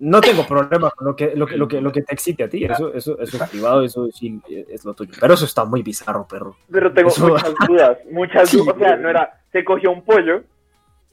no 0.00 0.20
tengo 0.20 0.44
problema 0.44 0.90
con 0.90 1.06
lo 1.06 1.14
que, 1.16 1.34
lo 1.36 1.46
que, 1.46 1.56
lo 1.56 1.68
que, 1.68 1.80
lo 1.80 1.92
que 1.92 2.02
te 2.02 2.12
excite 2.12 2.42
a 2.44 2.48
ti, 2.48 2.64
eso, 2.64 2.92
eso, 2.92 3.18
eso 3.20 3.42
es 3.42 3.50
privado, 3.50 3.82
eso 3.82 4.08
sí 4.12 4.40
es 4.68 4.84
lo 4.84 4.92
tuyo. 4.92 5.12
Pero 5.20 5.34
eso 5.34 5.44
está 5.44 5.64
muy 5.64 5.82
bizarro, 5.82 6.26
perro. 6.26 6.56
Pero 6.70 6.92
tengo 6.92 7.08
Eso- 7.08 7.28
muchas 7.28 7.54
dudas, 7.68 7.98
muchas 8.10 8.48
Sí, 8.50 8.56
dudas. 8.58 8.74
O 8.74 8.78
sea, 8.80 8.96
no 8.96 9.08
era, 9.08 9.40
se 9.52 9.64
cogió 9.64 9.92
un 9.92 10.02
pollo, 10.04 10.38
no 10.40 10.44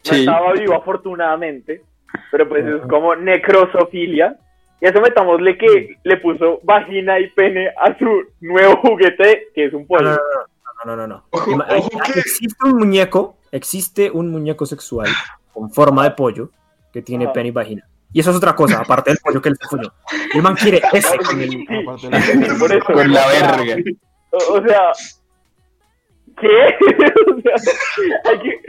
Sí. 0.02 0.22
estaba 0.22 0.52
vivo 0.54 0.74
afortunadamente, 0.76 1.84
pero 2.32 2.50
pues 2.50 2.66
es 2.66 2.82
como 2.90 3.16
necrosofilia. 3.16 4.36
Y 4.82 4.86
a 4.88 4.90
eso 4.90 5.00
metámosle 5.00 5.58
que 5.58 5.98
le 6.04 6.18
puso 6.18 6.60
vagina 6.64 7.20
y 7.20 7.30
pene 7.30 7.70
a 7.70 7.96
su 8.00 8.24
nuevo 8.42 8.78
juguete, 8.78 9.48
que 9.54 9.66
es 9.66 9.74
un 9.74 9.82
No, 9.84 9.88
pollo. 9.88 10.04
no, 10.12 10.18
no, 10.18 10.86
no, 10.86 10.96
no, 10.96 11.08
no. 11.08 11.24
Ojo, 11.30 11.52
Ima- 11.52 11.68
ojo 11.78 11.90
que- 12.14 12.20
Existe 12.20 12.66
un 12.68 12.78
muñeco, 12.78 13.38
existe 13.52 14.10
un 14.12 14.30
muñeco 14.32 14.66
sexual 14.66 15.08
con 15.54 15.72
forma 15.72 16.04
de 16.06 16.12
pollo 16.12 16.50
que 16.92 17.02
tiene 17.04 17.28
pene 17.30 17.50
y 17.50 17.52
vagina. 17.52 17.88
Y 18.14 18.20
eso 18.20 18.32
es 18.32 18.38
otra 18.38 18.56
cosa, 18.56 18.82
aparte 18.82 19.12
del 19.12 19.20
pollo 19.24 19.42
que 19.42 19.50
él 19.50 19.58
se. 19.70 19.78
Y 20.34 20.38
el 20.38 20.44
man 20.44 20.56
quiere 20.56 20.82
ese 20.92 21.18
con 21.20 21.40
el... 21.42 21.66
Por 22.60 22.72
eso. 22.76 22.86
con 22.86 23.14
la 23.14 23.28
verga. 23.28 23.76
O, 24.32 24.38
o 24.56 24.68
sea, 24.68 24.92
¿qué? 26.40 26.48
o 27.32 27.42
sea, 27.42 27.56
hay 28.26 28.40
que, 28.40 28.60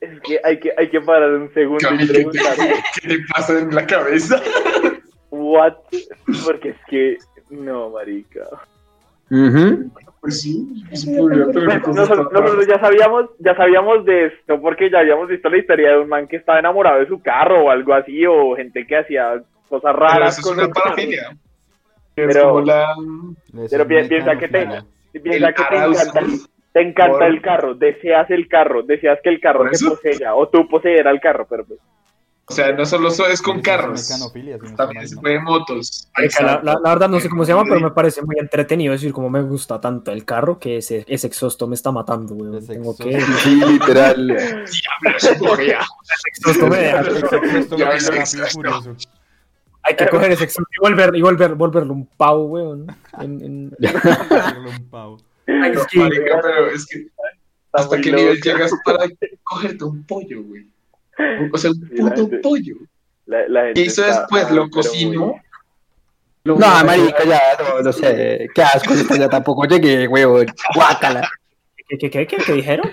es 0.00 0.20
que 0.20 0.40
hay 0.44 0.58
que 0.60 0.72
hay 0.76 0.88
que 0.90 1.00
parar 1.00 1.30
un 1.32 1.52
segundo 1.54 1.78
y 1.80 1.84
Cami, 1.84 1.98
¿qué 1.98 2.06
te, 2.06 2.12
preguntar, 2.14 2.54
qué 3.02 3.08
te 3.08 3.18
pasa 3.34 3.58
en 3.58 3.74
la 3.74 3.86
cabeza? 3.86 4.42
what? 5.30 5.74
Porque 6.44 6.70
es 6.70 6.76
que 6.88 7.18
no, 7.50 7.90
marica. 7.90 8.42
Ujú. 9.30 9.90
Pues 10.20 10.40
sí, 10.40 10.84
Pues, 10.88 11.04
cosas 11.04 11.94
nosotros, 11.94 12.28
tan 12.32 12.42
nosotros 12.42 12.66
ya 12.66 12.80
sabíamos, 12.80 13.30
ya 13.38 13.54
sabíamos 13.56 14.04
de 14.04 14.26
esto 14.26 14.60
porque 14.60 14.90
ya 14.90 14.98
habíamos 15.00 15.28
visto 15.28 15.48
la 15.48 15.58
historia 15.58 15.90
de 15.92 15.98
un 16.00 16.08
man 16.08 16.26
que 16.26 16.36
estaba 16.36 16.58
enamorado 16.58 16.98
de 17.00 17.06
su 17.06 17.20
carro 17.22 17.64
o 17.64 17.70
algo 17.70 17.94
así, 17.94 18.24
o 18.26 18.56
gente 18.56 18.86
que 18.86 18.96
hacía 18.98 19.42
cosas 19.68 19.92
Pero 19.94 19.98
raras 20.06 20.38
eso 20.38 20.52
es 20.52 20.68
con. 20.68 20.70
Es 21.06 21.26
Pero- 22.14 22.48
como 22.48 22.60
la... 22.62 22.82
Eso 22.92 23.66
Pero 23.70 23.82
es 23.82 23.88
pi- 23.88 24.08
piensa 24.08 24.36
que 24.38 24.48
te, 24.48 24.68
piensa 25.20 25.52
que 25.52 25.62
te. 25.64 26.55
Te 26.76 26.82
encanta 26.82 27.12
Por- 27.20 27.24
el 27.24 27.40
carro, 27.40 27.74
deseas 27.74 28.30
el 28.30 28.48
carro, 28.48 28.82
deseas 28.82 29.18
que 29.24 29.30
el 29.30 29.40
carro 29.40 29.60
¿Por 29.60 29.70
te 29.70 29.78
posea, 29.88 30.34
o 30.34 30.46
tú 30.48 30.68
poseer 30.68 31.08
al 31.08 31.18
carro, 31.20 31.46
pero 31.48 31.64
pues, 31.64 31.80
O 32.48 32.52
sea, 32.52 32.70
no 32.72 32.84
solo 32.84 33.08
so- 33.10 33.26
es 33.26 33.40
con 33.40 33.62
carros, 33.62 34.06
también 34.76 35.08
se 35.08 35.16
puede 35.16 35.40
motos. 35.40 36.06
La, 36.38 36.60
la- 36.62 36.78
la 36.84 36.90
verdad 36.90 37.08
no 37.08 37.18
sé 37.18 37.30
cómo 37.30 37.46
se 37.46 37.52
llama, 37.52 37.64
pero 37.66 37.80
me 37.80 37.92
parece 37.92 38.20
muy 38.22 38.36
entretenido 38.38 38.92
decir 38.92 39.10
como 39.14 39.30
me 39.30 39.40
gusta 39.40 39.80
tanto 39.80 40.12
el 40.12 40.26
carro 40.26 40.58
que 40.58 40.76
ese, 40.76 41.02
ese 41.08 41.26
exhausto 41.28 41.66
me 41.66 41.76
está 41.76 41.90
matando, 41.92 42.34
weón. 42.34 42.66
Tengo 42.66 42.94
que... 42.94 43.22
Sí, 43.22 43.54
literal. 43.64 44.26
Diablo, 44.36 45.56
me 46.68 46.76
deja. 46.76 47.02
Hay 49.82 49.94
que 49.96 50.06
coger 50.08 50.32
ese 50.32 50.44
exhausto 50.44 50.70
y, 50.76 50.80
volver, 50.80 51.14
y 51.16 51.22
volver, 51.22 51.54
volverlo 51.54 51.92
un 51.94 52.06
pavo, 52.06 52.44
weón. 52.46 52.86
En, 53.20 53.40
en- 53.42 53.76
Hacerle 53.86 54.70
un 54.78 54.90
Es 55.46 55.86
que- 55.86 55.98
Marica, 55.98 56.40
pero 56.42 56.66
es 56.70 56.86
que 56.86 57.06
hasta 57.72 58.00
qué 58.00 58.12
nivel 58.12 58.40
llegas 58.40 58.72
para 58.84 59.06
cogerte 59.44 59.84
un 59.84 60.04
pollo, 60.04 60.42
güey. 60.42 60.66
O 61.52 61.58
sea, 61.58 61.70
un 61.70 61.88
puto 61.88 62.16
gente- 62.16 62.38
pollo. 62.38 62.76
La, 63.26 63.48
la 63.48 63.60
gente 63.66 63.74
¿Qué 63.80 63.86
hizo 63.86 64.04
está 64.04 64.20
después? 64.20 64.50
¿Lo 64.50 64.68
cocinó? 64.70 65.26
muy- 66.44 66.58
No, 66.58 66.84
marica, 66.84 67.24
ya, 67.24 67.40
no, 67.58 67.82
no 67.82 67.92
sé. 67.92 68.48
Qué 68.54 68.62
asco, 68.62 68.94
esto 68.94 69.16
ya 69.16 69.28
tampoco 69.28 69.64
llegué, 69.64 70.06
huevón. 70.06 70.46
Guácala. 70.74 71.28
¿Qué, 71.88 71.98
qué, 71.98 72.10
qué, 72.10 72.26
qué, 72.26 72.36
qué 72.36 72.52
dijeron? 72.52 72.90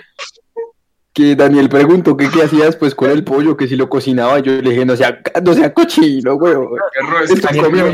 Que 1.14 1.36
Daniel 1.36 1.70
preguntó 1.70 2.18
que 2.18 2.30
qué 2.32 2.42
hacía 2.44 2.66
después 2.66 2.96
con 2.96 3.12
el 3.12 3.24
pollo, 3.24 3.56
que 3.56 3.68
si 3.68 3.76
lo 3.76 3.88
cocinaba. 3.88 4.40
Yo 4.40 4.54
le 4.54 4.72
dije, 4.72 4.86
no 4.86 4.96
sea, 4.96 5.22
no 5.44 5.54
sea 5.54 5.72
cochino, 5.72 6.34
huevón. 6.34 6.80
Perro, 6.94 7.20
es 7.24 7.32
que 7.40 7.58
comió. 7.60 7.86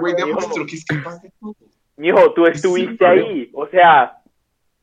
güey 0.00 0.14
demostró 0.14 0.66
que 0.66 0.76
es 0.76 0.84
capaz 0.84 1.20
de 1.22 1.32
todo. 1.40 1.54
Mijo, 1.98 2.32
tú 2.32 2.46
estuviste 2.46 3.04
ahí, 3.06 3.50
o 3.52 3.66
sea, 3.68 4.22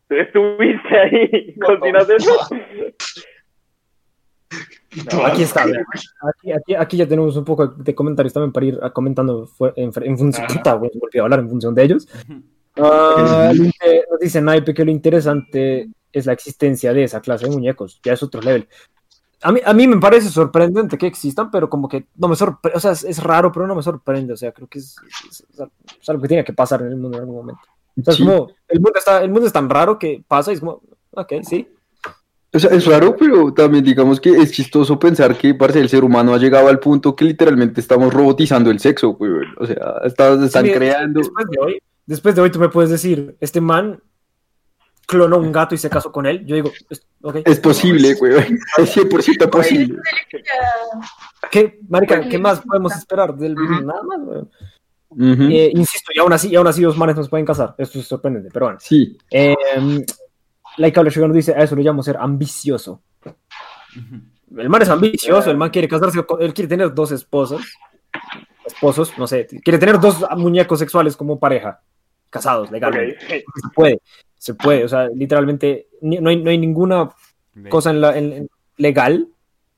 tú 0.08 0.16
estuviste 0.16 0.98
ahí, 1.00 1.56
¿cocinas 1.60 2.08
eso? 2.10 2.32
Puto 4.96 5.26
aquí 5.26 5.42
está. 5.44 5.64
Aquí, 5.64 6.52
aquí, 6.52 6.76
aquí 6.76 6.98
ya 6.98 7.08
tenemos 7.08 7.36
un 7.36 7.44
poco 7.44 7.68
de 7.68 7.96
comentarios 7.96 8.32
también 8.34 8.52
para 8.54 8.66
ir 8.66 8.80
ah, 8.82 8.92
comentando 8.92 9.46
fue- 9.48 9.74
en, 9.76 9.92
en 10.04 10.18
función, 10.18 10.46
hablar 11.22 11.40
en 11.40 11.50
de 11.76 11.84
ellos. 11.84 12.08
Ah, 12.78 13.52
lo 13.56 13.64
inte- 13.66 14.04
nos 14.10 14.20
dice 14.20 14.42
Naipe 14.42 14.74
que 14.74 14.86
lo 14.86 14.92
interesante 14.92 15.90
es 16.14 16.26
la 16.26 16.34
existencia 16.34 16.94
de 16.94 17.04
esa 17.04 17.20
clase 17.22 17.46
de 17.46 17.52
muñecos, 17.52 18.00
ya 18.04 18.14
es 18.14 18.24
otro 18.24 18.42
level. 18.42 18.68
A 19.48 19.52
mí, 19.52 19.60
a 19.64 19.74
mí 19.74 19.88
me 19.88 19.98
parece 20.00 20.30
sorprendente 20.30 20.98
que 20.98 21.06
existan, 21.06 21.52
pero 21.52 21.70
como 21.70 21.88
que 21.88 22.08
no 22.18 22.28
me 22.28 22.36
sorprende, 22.36 22.78
o 22.78 22.80
sea, 22.80 22.92
es, 22.92 23.04
es 23.04 23.22
raro, 23.22 23.52
pero 23.52 23.68
no 23.68 23.76
me 23.76 23.84
sorprende, 23.84 24.34
o 24.34 24.38
sea, 24.38 24.52
creo 24.52 24.68
que 24.68 24.80
es, 24.80 24.96
es- 25.30 25.46
es- 25.54 26.10
algo 26.10 26.22
que 26.24 26.28
tiene 26.28 26.44
que 26.44 26.54
pasar 26.54 26.82
en 26.82 26.88
el 26.88 26.96
mundo 26.98 27.18
en 27.18 27.22
algún 27.26 27.36
momento. 27.38 27.62
O 28.00 28.04
sea, 28.04 28.12
es 28.12 28.18
Sí. 28.18 28.24
como, 28.26 28.50
el 28.68 28.80
mundo, 28.80 28.98
está, 28.98 29.22
el 29.22 29.30
mundo 29.30 29.46
es 29.46 29.54
tan 29.54 29.70
raro 29.70 30.00
que 30.00 30.24
pasa 30.28 30.52
y 30.52 30.56
es 30.56 30.60
como, 30.62 30.82
ok, 31.12 31.34
sí. 31.44 31.68
O 32.54 32.58
sea, 32.60 32.72
es 32.72 32.86
raro, 32.88 33.16
pero 33.18 33.54
también 33.54 33.84
digamos 33.84 34.20
que 34.20 34.30
es 34.32 34.52
chistoso 34.52 34.98
pensar 34.98 35.38
que 35.38 35.54
parce, 35.54 35.80
el 35.80 35.90
ser 35.90 36.04
humano 36.04 36.34
ha 36.34 36.38
llegado 36.38 36.68
al 36.70 36.80
punto 36.80 37.16
que 37.16 37.26
literalmente 37.26 37.82
estamos 37.82 38.14
robotizando 38.14 38.72
el 38.72 38.80
sexo, 38.80 39.10
güey. 39.10 39.32
O 39.58 39.66
sea, 39.68 39.96
está- 40.06 40.34
están 40.44 40.66
Sí, 40.66 40.72
creando. 40.72 41.20
Después 41.20 41.46
de 41.52 41.60
hoy, 41.60 41.80
después 42.06 42.34
de 42.36 42.42
hoy 42.42 42.50
tú 42.52 42.60
me 42.60 42.70
puedes 42.70 42.90
decir, 42.90 43.36
este 43.42 43.60
man 43.62 44.00
clonó 45.06 45.38
un 45.38 45.52
gato 45.52 45.76
y 45.76 45.78
se 45.78 45.90
casó 45.90 46.12
con 46.12 46.26
él, 46.26 46.46
yo 46.46 46.56
digo, 46.56 46.72
es- 46.90 47.60
posible, 47.60 48.14
güey. 48.16 48.34
Es 48.78 48.96
100% 48.96 49.50
posible. 49.50 49.98
¿Qué, 51.52 51.80
marica, 51.90 52.28
¿qué 52.28 52.38
más 52.38 52.62
podemos 52.62 52.96
esperar 52.96 53.36
del 53.36 53.58
Ujú. 53.58 53.82
Nada 53.86 54.04
más. 54.04 54.20
Ujú. 55.10 55.44
Eh, 55.50 55.72
insisto, 55.74 56.12
y 56.14 56.20
aún 56.20 56.34
así, 56.34 56.50
y 56.50 56.56
aún 56.56 56.68
así 56.68 56.82
dos 56.82 56.98
manes 56.98 57.16
nos 57.16 57.30
pueden 57.30 57.46
casar. 57.46 57.74
Esto 57.78 58.00
es 58.00 58.08
sorprendente, 58.08 58.50
pero 58.52 58.66
bueno. 58.66 58.80
Sí. 58.82 59.18
Eh, 59.32 59.56
like 60.78 60.94
Cable 60.94 61.12
nos 61.28 61.34
dice, 61.36 61.54
a 61.54 61.60
eso 61.60 61.76
lo 61.76 61.82
llamo 61.82 62.04
ser 62.04 62.18
ambicioso. 62.18 63.02
El 64.58 64.70
man 64.70 64.82
es 64.82 64.90
ambicioso, 64.90 65.50
el 65.52 65.58
man 65.58 65.70
quiere 65.70 65.88
casarse, 65.88 66.24
con- 66.26 66.42
él 66.42 66.54
quiere 66.54 66.68
tener 66.68 66.94
dos 66.94 67.12
esposas, 67.12 67.62
esposos, 68.66 69.18
no 69.18 69.26
sé, 69.28 69.48
quiere 69.64 69.78
tener 69.80 70.00
dos 70.00 70.24
muñecos 70.38 70.80
sexuales 70.80 71.16
como 71.16 71.40
pareja, 71.40 71.82
casados, 72.30 72.70
legalmente. 72.72 73.26
Se 73.30 73.70
puede, 73.74 74.02
se 74.38 74.54
puede, 74.54 74.84
o 74.84 74.88
sea, 74.88 75.08
literalmente 75.10 75.88
ni- 76.02 76.20
no 76.20 76.30
hay, 76.30 76.42
no 76.42 76.50
hay 76.50 76.58
ninguna 76.58 77.10
cosa 77.70 77.90
en 77.92 78.02
la, 78.02 78.18
en- 78.18 78.34
en- 78.34 78.50
legal 78.78 79.28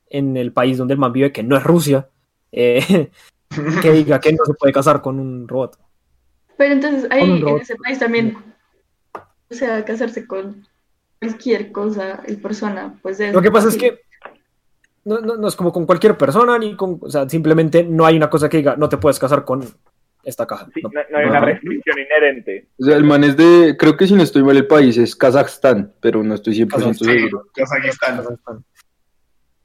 en 0.09 0.35
el 0.37 0.51
país 0.53 0.77
donde 0.77 0.93
el 0.93 0.99
man 0.99 1.11
vive, 1.13 1.31
que 1.31 1.43
no 1.43 1.55
es 1.57 1.63
Rusia, 1.63 2.07
eh, 2.51 3.09
que 3.81 3.91
diga 3.91 4.19
que 4.19 4.33
no 4.33 4.43
se 4.45 4.53
puede 4.53 4.73
casar 4.73 5.01
con 5.01 5.19
un 5.19 5.47
robot. 5.47 5.77
Pero 6.57 6.73
entonces 6.73 7.07
ahí 7.11 7.21
en 7.39 7.47
ese 7.59 7.75
país 7.75 7.99
también, 7.99 8.37
o 9.13 9.53
sea, 9.53 9.85
casarse 9.85 10.25
con 10.25 10.67
cualquier 11.19 11.71
cosa 11.71 12.23
y 12.27 12.35
persona, 12.37 12.97
pues 13.01 13.19
es 13.19 13.33
Lo 13.33 13.41
que 13.41 13.51
pasa 13.51 13.67
es 13.69 13.77
que 13.77 13.99
no, 15.05 15.19
no- 15.19 15.37
no 15.37 15.47
es 15.47 15.55
como 15.55 15.71
con 15.71 15.85
cualquier 15.85 16.17
persona, 16.17 16.57
ni 16.57 16.75
con, 16.75 16.97
o 17.01 17.09
sea, 17.09 17.29
simplemente 17.29 17.83
no 17.83 18.05
hay 18.05 18.17
una 18.17 18.29
cosa 18.29 18.49
que 18.49 18.57
diga, 18.57 18.75
no 18.75 18.89
te 18.89 18.97
puedes 18.97 19.19
casar 19.19 19.45
con 19.45 19.63
esta 20.23 20.45
caja. 20.45 20.67
Sí, 20.73 20.81
No. 20.83 20.89
no, 20.93 21.01
no 21.09 21.17
hay 21.17 21.25
una 21.25 21.39
No. 21.39 21.45
restricción 21.45 21.99
inherente. 21.99 22.67
O 22.79 22.85
sea, 22.85 22.95
el 22.97 23.03
man 23.03 23.23
es 23.23 23.37
de, 23.37 23.75
creo 23.77 23.95
que 23.95 24.07
si 24.07 24.13
no 24.13 24.23
estoy 24.23 24.43
mal 24.43 24.57
el 24.57 24.67
país 24.67 24.97
es 24.97 25.15
Kazajstán, 25.15 25.93
pero 26.01 26.23
no 26.23 26.35
estoy 26.35 26.53
100% 26.55 26.67
Kazajstán. 26.69 27.07
seguro. 27.13 27.45
Kazajistán. 27.53 28.23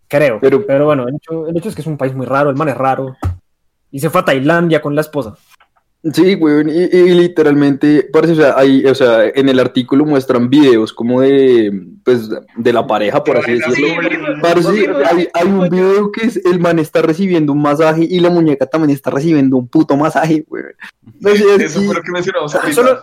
Creo, 0.09 0.39
pero, 0.41 0.67
Pero- 0.67 0.85
bueno, 0.85 1.09
el 1.09 1.17
hecho, 1.17 1.47
el 1.49 1.57
hecho 1.57 1.69
es 1.71 1.75
que 1.75 1.81
es 1.81 1.87
un 1.87 1.97
país 1.97 2.15
muy 2.15 2.27
raro, 2.27 2.51
el 2.51 2.57
man 2.57 2.69
es 2.69 2.77
raro. 2.77 3.17
Y 3.91 3.99
se 3.99 4.11
fue 4.11 4.21
a 4.21 4.25
Tailandia 4.25 4.81
con 4.81 4.95
la 4.95 5.01
esposa. 5.01 5.37
Sí, 6.13 6.35
güey, 6.35 6.65
y, 6.69 6.97
y 6.97 7.15
literalmente, 7.15 8.09
parece, 8.13 8.33
o 8.33 8.37
sea, 8.37 8.55
hay, 8.57 8.85
o 8.87 8.95
sea, 8.95 9.25
en 9.27 9.49
el 9.49 9.61
artículo 9.61 10.05
muestran 10.05 10.51
videos 10.51 10.93
como 10.93 11.21
de, 11.21 11.71
pues, 12.05 12.29
de 12.57 12.73
la 12.73 12.85
pareja, 12.85 13.23
por 13.23 13.37
así 13.37 13.53
decirlo. 13.53 13.87
Parce, 14.43 14.69
hay, 15.07 15.29
hay 15.33 15.47
un 15.47 15.69
video 15.69 16.11
que 16.11 16.27
es 16.27 16.45
el 16.45 16.59
man 16.59 16.81
está 16.81 17.03
recibiendo 17.03 17.53
un 17.53 17.63
masaje 17.63 18.03
y 18.03 18.19
la 18.19 18.31
muñeca 18.31 18.67
también 18.67 18.91
está 18.91 19.11
recibiendo 19.11 19.57
un 19.57 19.69
puto 19.69 19.97
masaje, 19.97 20.45
güey. 20.49 20.65
No 21.21 21.31
sé, 21.37 21.45
es 21.55 21.61
Eso 21.77 21.83
fue 21.83 21.95
lo 21.95 22.03
que 22.03 22.11
mencionamos 22.11 22.53
ahorita. 22.53 22.75
Solo- 22.75 23.03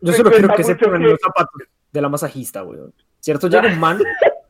yo 0.00 0.12
solo 0.14 0.30
quiero 0.30 0.54
que 0.54 0.64
se 0.64 0.74
pongan 0.76 1.02
los 1.02 1.18
zapatos 1.20 1.62
de 1.92 2.00
la 2.00 2.08
masajista, 2.08 2.62
güey. 2.62 2.78
¿Cierto? 3.20 3.48
Llega 3.48 3.68
un 3.68 3.78
man 3.78 3.98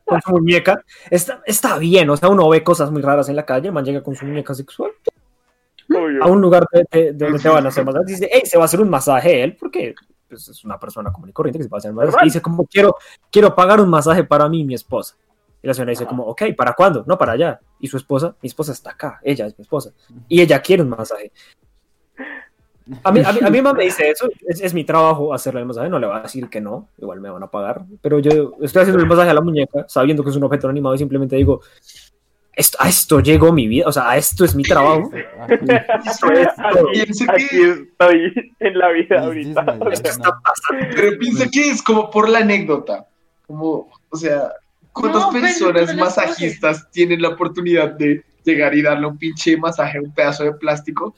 con 0.05 0.21
su 0.21 0.31
muñeca. 0.31 0.81
Está, 1.09 1.41
está 1.45 1.77
bien, 1.77 2.09
o 2.09 2.15
sea, 2.15 2.29
uno 2.29 2.47
ve 2.47 2.63
cosas 2.63 2.91
muy 2.91 3.01
raras 3.01 3.27
en 3.27 3.35
la 3.35 3.45
calle, 3.45 3.67
el 3.67 3.73
man 3.73 3.83
llega 3.83 4.01
con 4.01 4.15
su 4.15 4.25
muñeca 4.25 4.53
sexual 4.53 4.91
Obvio. 5.89 6.23
a 6.23 6.27
un 6.27 6.41
lugar 6.41 6.65
de, 6.71 6.85
de- 6.91 7.13
de 7.13 7.25
donde 7.25 7.39
te 7.39 7.49
van 7.49 7.65
a 7.65 7.69
hacer 7.69 7.83
masajes. 7.85 8.07
Dice, 8.07 8.29
hey, 8.31 8.41
se 8.45 8.57
va 8.57 8.63
a 8.63 8.65
hacer 8.65 8.81
un 8.81 8.89
masaje 8.89 9.43
él, 9.43 9.55
porque 9.59 9.95
pues, 10.27 10.47
es 10.49 10.63
una 10.65 10.79
persona 10.79 11.11
común 11.11 11.29
y 11.29 11.33
corriente 11.33 11.57
que 11.59 11.63
se 11.63 11.69
va 11.69 11.77
a 11.77 11.79
hacer 11.79 11.93
masajes. 11.93 12.21
Y 12.21 12.25
dice, 12.25 12.41
como, 12.41 12.65
quiero, 12.65 12.95
quiero 13.31 13.55
pagar 13.55 13.81
un 13.81 13.89
masaje 13.89 14.23
para 14.23 14.47
mí 14.49 14.61
y 14.61 14.65
mi 14.65 14.75
esposa. 14.75 15.15
Y 15.61 15.67
la 15.67 15.73
señora 15.73 15.89
dice, 15.89 16.05
como, 16.05 16.23
ok, 16.23 16.43
¿para 16.55 16.73
cuándo? 16.73 17.03
No, 17.05 17.17
para 17.17 17.33
allá. 17.33 17.59
Y 17.79 17.87
su 17.87 17.97
esposa, 17.97 18.35
mi 18.41 18.47
esposa 18.47 18.71
está 18.71 18.91
acá, 18.91 19.19
ella 19.23 19.47
es 19.47 19.57
mi 19.57 19.63
esposa. 19.63 19.91
Y 20.27 20.39
ella 20.41 20.61
quiere 20.61 20.83
un 20.83 20.89
masaje. 20.89 21.31
A 23.03 23.11
mí, 23.11 23.21
a 23.23 23.31
mí, 23.31 23.39
a 23.43 23.49
mí 23.51 23.61
me 23.61 23.83
dice 23.83 24.09
eso, 24.09 24.27
es, 24.47 24.61
es 24.61 24.73
mi 24.73 24.83
trabajo 24.83 25.31
hacerle 25.31 25.59
el 25.59 25.67
masaje, 25.67 25.89
no 25.89 25.99
le 25.99 26.07
va 26.07 26.17
a 26.17 26.21
decir 26.23 26.49
que 26.49 26.59
no, 26.59 26.87
igual 26.97 27.19
me 27.21 27.29
van 27.29 27.43
a 27.43 27.47
pagar, 27.51 27.83
pero 28.01 28.17
yo 28.17 28.53
estoy 28.61 28.81
haciendo 28.81 28.99
el 29.03 29.07
masaje 29.07 29.29
a 29.29 29.33
la 29.35 29.41
muñeca, 29.41 29.85
sabiendo 29.87 30.23
que 30.23 30.31
es 30.31 30.35
un 30.35 30.43
objeto 30.45 30.67
animado 30.67 30.95
y 30.95 30.97
simplemente 30.97 31.35
digo, 31.35 31.61
esto, 32.59 32.77
a 32.81 32.89
esto 32.89 33.19
llegó 33.21 33.51
mi 33.53 33.67
vida, 33.67 33.85
o 33.87 33.91
sea, 33.91 34.11
a 34.11 34.17
esto 34.17 34.43
es 34.45 34.53
mi 34.53 34.63
trabajo. 34.63 35.09
Esto 36.05 36.31
es. 36.31 36.47
Aquí, 36.57 37.01
aquí 37.27 37.61
estoy 37.61 38.53
en 38.59 38.77
la 38.77 38.89
vida 38.89 39.21
ahorita. 39.21 39.77
Esto 39.91 40.09
está 40.09 40.39
pasando. 40.43 40.95
Pero 40.95 41.17
piensa 41.17 41.47
que 41.49 41.71
es 41.71 41.81
como 41.81 42.09
por 42.09 42.27
la 42.29 42.39
anécdota. 42.39 43.07
Como, 43.47 43.89
o 44.09 44.17
sea, 44.17 44.51
¿cuántas 44.91 45.21
No, 45.21 45.29
pero 45.31 45.43
personas 45.43 45.73
no 45.73 45.81
las 45.81 45.95
masajistas 45.95 46.91
tienen 46.91 47.21
la 47.21 47.29
oportunidad 47.29 47.91
de 47.91 48.23
llegar 48.43 48.75
y 48.75 48.81
darle 48.81 49.07
un 49.07 49.17
pinche 49.17 49.57
masaje 49.57 49.97
a 49.97 50.01
un 50.01 50.13
pedazo 50.13 50.43
de 50.43 50.53
plástico 50.53 51.15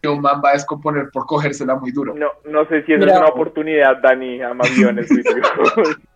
que 0.00 0.08
un 0.08 0.20
man 0.20 0.40
va 0.42 0.50
a 0.50 0.52
descomponer 0.54 1.10
por 1.12 1.26
cogérsela 1.26 1.74
muy 1.74 1.92
duro? 1.92 2.14
No, 2.14 2.28
no 2.44 2.66
sé 2.68 2.84
si 2.84 2.92
esa 2.92 3.00
Mira. 3.00 3.12
es 3.12 3.20
una 3.20 3.28
oportunidad, 3.28 4.00
Dani, 4.02 4.40
a 4.40 4.54
más 4.54 4.74
guiones. 4.74 5.10
El 5.10 5.24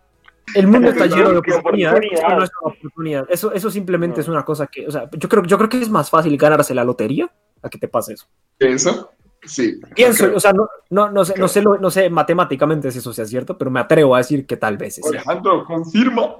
mundo 0.67 0.89
está 0.89 1.05
lleno 1.07 1.31
de 1.31 1.37
oportunidades. 1.37 1.99
oportunidad. 1.99 2.19
Eso 2.27 2.35
no 2.37 2.43
es 2.43 2.51
una 2.61 2.73
oportunidad. 2.73 3.25
Eso, 3.29 3.51
eso 3.53 3.69
simplemente 3.71 4.17
No. 4.17 4.21
es 4.21 4.27
una 4.27 4.43
cosa 4.45 4.67
que, 4.67 4.87
o 4.87 4.91
sea, 4.91 5.09
yo 5.11 5.27
creo, 5.29 5.43
yo 5.43 5.57
creo 5.57 5.69
que 5.69 5.81
es 5.81 5.89
más 5.89 6.09
fácil 6.09 6.37
ganarse 6.37 6.73
la 6.75 6.83
lotería 6.83 7.29
a 7.61 7.69
que 7.69 7.77
te 7.77 7.87
pase 7.87 8.13
eso. 8.13 8.27
¿Eso? 8.59 9.11
Sí. 9.43 9.79
Pienso, 9.95 10.25
Ok. 10.27 10.35
o 10.35 10.39
sea, 10.39 10.53
no, 10.53 10.67
no, 10.89 11.11
no, 11.11 11.23
sé, 11.25 11.33
no, 11.37 11.47
sé, 11.47 11.61
lo- 11.61 11.77
no 11.77 11.89
sé 11.91 12.09
matemáticamente 12.09 12.89
si 12.91 12.97
eso 12.99 13.13
sea 13.13 13.25
cierto, 13.25 13.57
pero 13.57 13.69
me 13.69 13.79
atrevo 13.79 14.15
a 14.15 14.19
decir 14.19 14.45
que 14.47 14.57
tal 14.57 14.77
vez 14.77 14.97
es 14.97 15.03
cierto. 15.05 15.29
Alejandro, 15.29 15.65
confirma. 15.65 16.35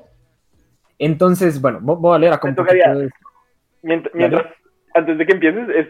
Entonces, 0.97 1.59
bueno, 1.61 1.79
vo- 1.81 1.97
voy 1.99 2.15
a 2.15 2.19
leer 2.19 2.33
acá 2.33 2.47
Me 2.47 2.55
tocaría- 2.55 2.93
de- 2.93 3.09
Mientras, 3.83 4.15
mientras- 4.15 4.45
antes 4.95 5.17
de 5.17 5.25
que 5.25 5.33
empieces, 5.33 5.69
es, 5.69 5.87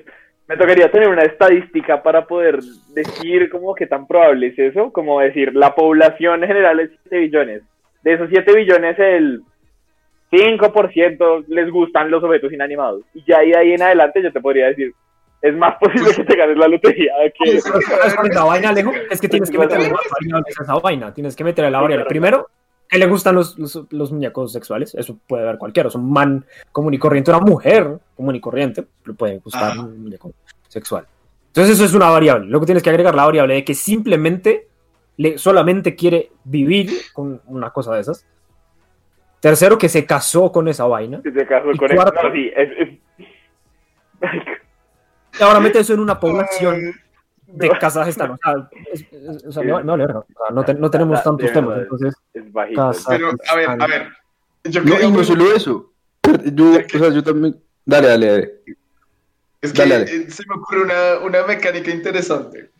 me 0.48 0.58
tocaría 0.58 0.92
tener 0.92 1.08
una 1.10 1.24
estadística 1.24 2.04
para 2.04 2.26
poder 2.28 2.60
decir 2.94 3.50
como 3.50 3.74
que 3.76 3.88
tan 3.88 4.06
probable 4.08 4.48
es 4.48 4.60
eso, 4.60 4.92
como 4.92 5.20
decir, 5.22 5.56
la 5.56 5.74
población 5.76 6.42
general 6.42 6.80
es 6.82 6.90
7 7.04 7.18
billones. 7.20 7.62
De 8.06 8.14
esos 8.14 8.30
7 8.30 8.56
billones, 8.56 9.00
el 9.00 9.42
5% 10.32 11.46
les 11.48 11.72
gustan 11.72 12.12
los 12.12 12.24
objetos 12.24 12.54
inanimados. 12.54 13.04
Y 13.16 13.24
ya 13.28 13.40
de 13.40 13.58
ahí 13.58 13.74
en 13.74 13.82
adelante 13.82 14.22
yo 14.22 14.32
te 14.32 14.40
podría 14.40 14.68
decir, 14.68 14.94
es 15.42 15.56
más 15.56 15.76
posible 15.80 16.14
que 16.16 16.24
te 16.24 16.36
ganes 16.36 16.56
la 16.56 16.68
lotería 16.68 17.14
que... 17.34 17.60
¿Sabes 17.60 18.16
cuál 18.16 18.28
es 18.30 18.36
la 18.36 18.44
vaina, 18.44 18.70
Alejo? 18.70 18.92
Es 19.10 19.20
que 19.20 19.28
tienes 19.28 19.50
que 19.50 19.58
meterle 19.58 19.88
a 19.88 20.42
esa 20.48 20.76
vaina. 20.76 21.12
Tienes 21.16 21.36
que 21.36 21.44
meterle 21.44 21.72
la 21.72 21.82
variable. 21.82 22.06
Primero, 22.06 22.48
que 22.88 23.00
le 23.00 23.08
gustan 23.08 23.34
los, 23.34 23.58
los, 23.58 23.88
los 23.90 24.12
muñecos 24.12 24.54
sexuales. 24.54 24.94
Eso 24.94 25.18
puede 25.28 25.42
haber 25.42 25.58
cualquiera. 25.58 25.90
Es 25.90 25.96
un 25.96 26.12
man 26.12 26.46
común 26.72 26.94
y 26.94 27.00
corriente, 27.00 27.32
una 27.32 27.40
mujer 27.40 27.98
común 28.16 28.36
y 28.36 28.40
corriente. 28.40 28.86
Le 29.04 29.14
puede 29.14 29.40
gustar 29.40 29.72
Ajá. 29.72 29.82
un 29.82 30.04
muñeco 30.04 30.32
sexual. 30.68 31.08
Entonces, 31.48 31.76
eso 31.76 31.86
es 31.86 31.94
una 31.96 32.12
variable. 32.12 32.46
Luego 32.48 32.68
tienes 32.68 32.84
que 32.84 32.92
agregar 32.92 33.16
la 33.16 33.26
variable 33.26 33.56
de 33.56 33.64
que 33.64 33.74
simplemente 33.74 34.68
le, 35.18 35.38
solamente 35.38 35.96
quiere 35.96 36.32
vivir 36.44 36.90
con 37.14 37.42
una 37.46 37.70
cosa 37.72 37.94
de 37.96 38.02
esas. 38.02 38.26
Tercero, 39.40 39.78
que 39.78 39.90
se 39.90 40.06
casó 40.06 40.52
con 40.52 40.68
esa 40.68 40.86
vaina. 40.86 41.22
Que 41.22 41.32
se 41.32 41.46
casó 41.46 41.72
Y 41.72 41.78
con 41.78 41.90
cuarto- 41.90 42.24
No, 42.24 42.34
sí, 42.34 42.52
es... 42.56 42.70
es- 42.80 43.00
ahora 45.42 45.60
mete 45.60 45.80
eso 45.80 45.94
en 45.94 46.00
una 46.00 46.20
población 46.20 46.94
de 47.48 47.70
Kazajistán. 47.70 48.38
O 49.48 49.52
sea, 49.52 49.64
no, 49.64 50.64
te- 50.66 50.74
no 50.74 50.90
tenemos 50.90 51.24
tantos 51.24 51.52
temas. 51.52 51.80
Entonces, 51.80 52.16
es 52.34 52.52
bajito. 52.52 52.92
Pero, 53.08 53.30
a 53.50 53.56
ver, 53.56 53.70
a 53.70 53.88
ver. 53.88 54.10
Yo 54.64 54.82
No, 54.82 54.96
creo 54.96 55.08
y 55.10 55.12
no 55.12 55.18
que- 55.20 55.24
solo 55.26 55.52
eso. 55.56 55.92
Yo, 56.54 56.72
o 56.72 56.98
sea, 57.00 57.10
yo 57.10 57.24
también. 57.24 57.56
Dale, 57.86 58.08
dale, 58.08 58.26
dale. 58.28 58.52
es 59.62 59.72
que 59.74 59.78
Dale, 59.80 60.00
dale. 60.00 60.12
eh, 60.16 60.32
se 60.32 60.44
me 60.48 60.56
ocurre 60.56 60.82
una, 60.84 61.20
una 61.24 61.46
mecánica 61.46 61.92
interesante. 61.92 62.72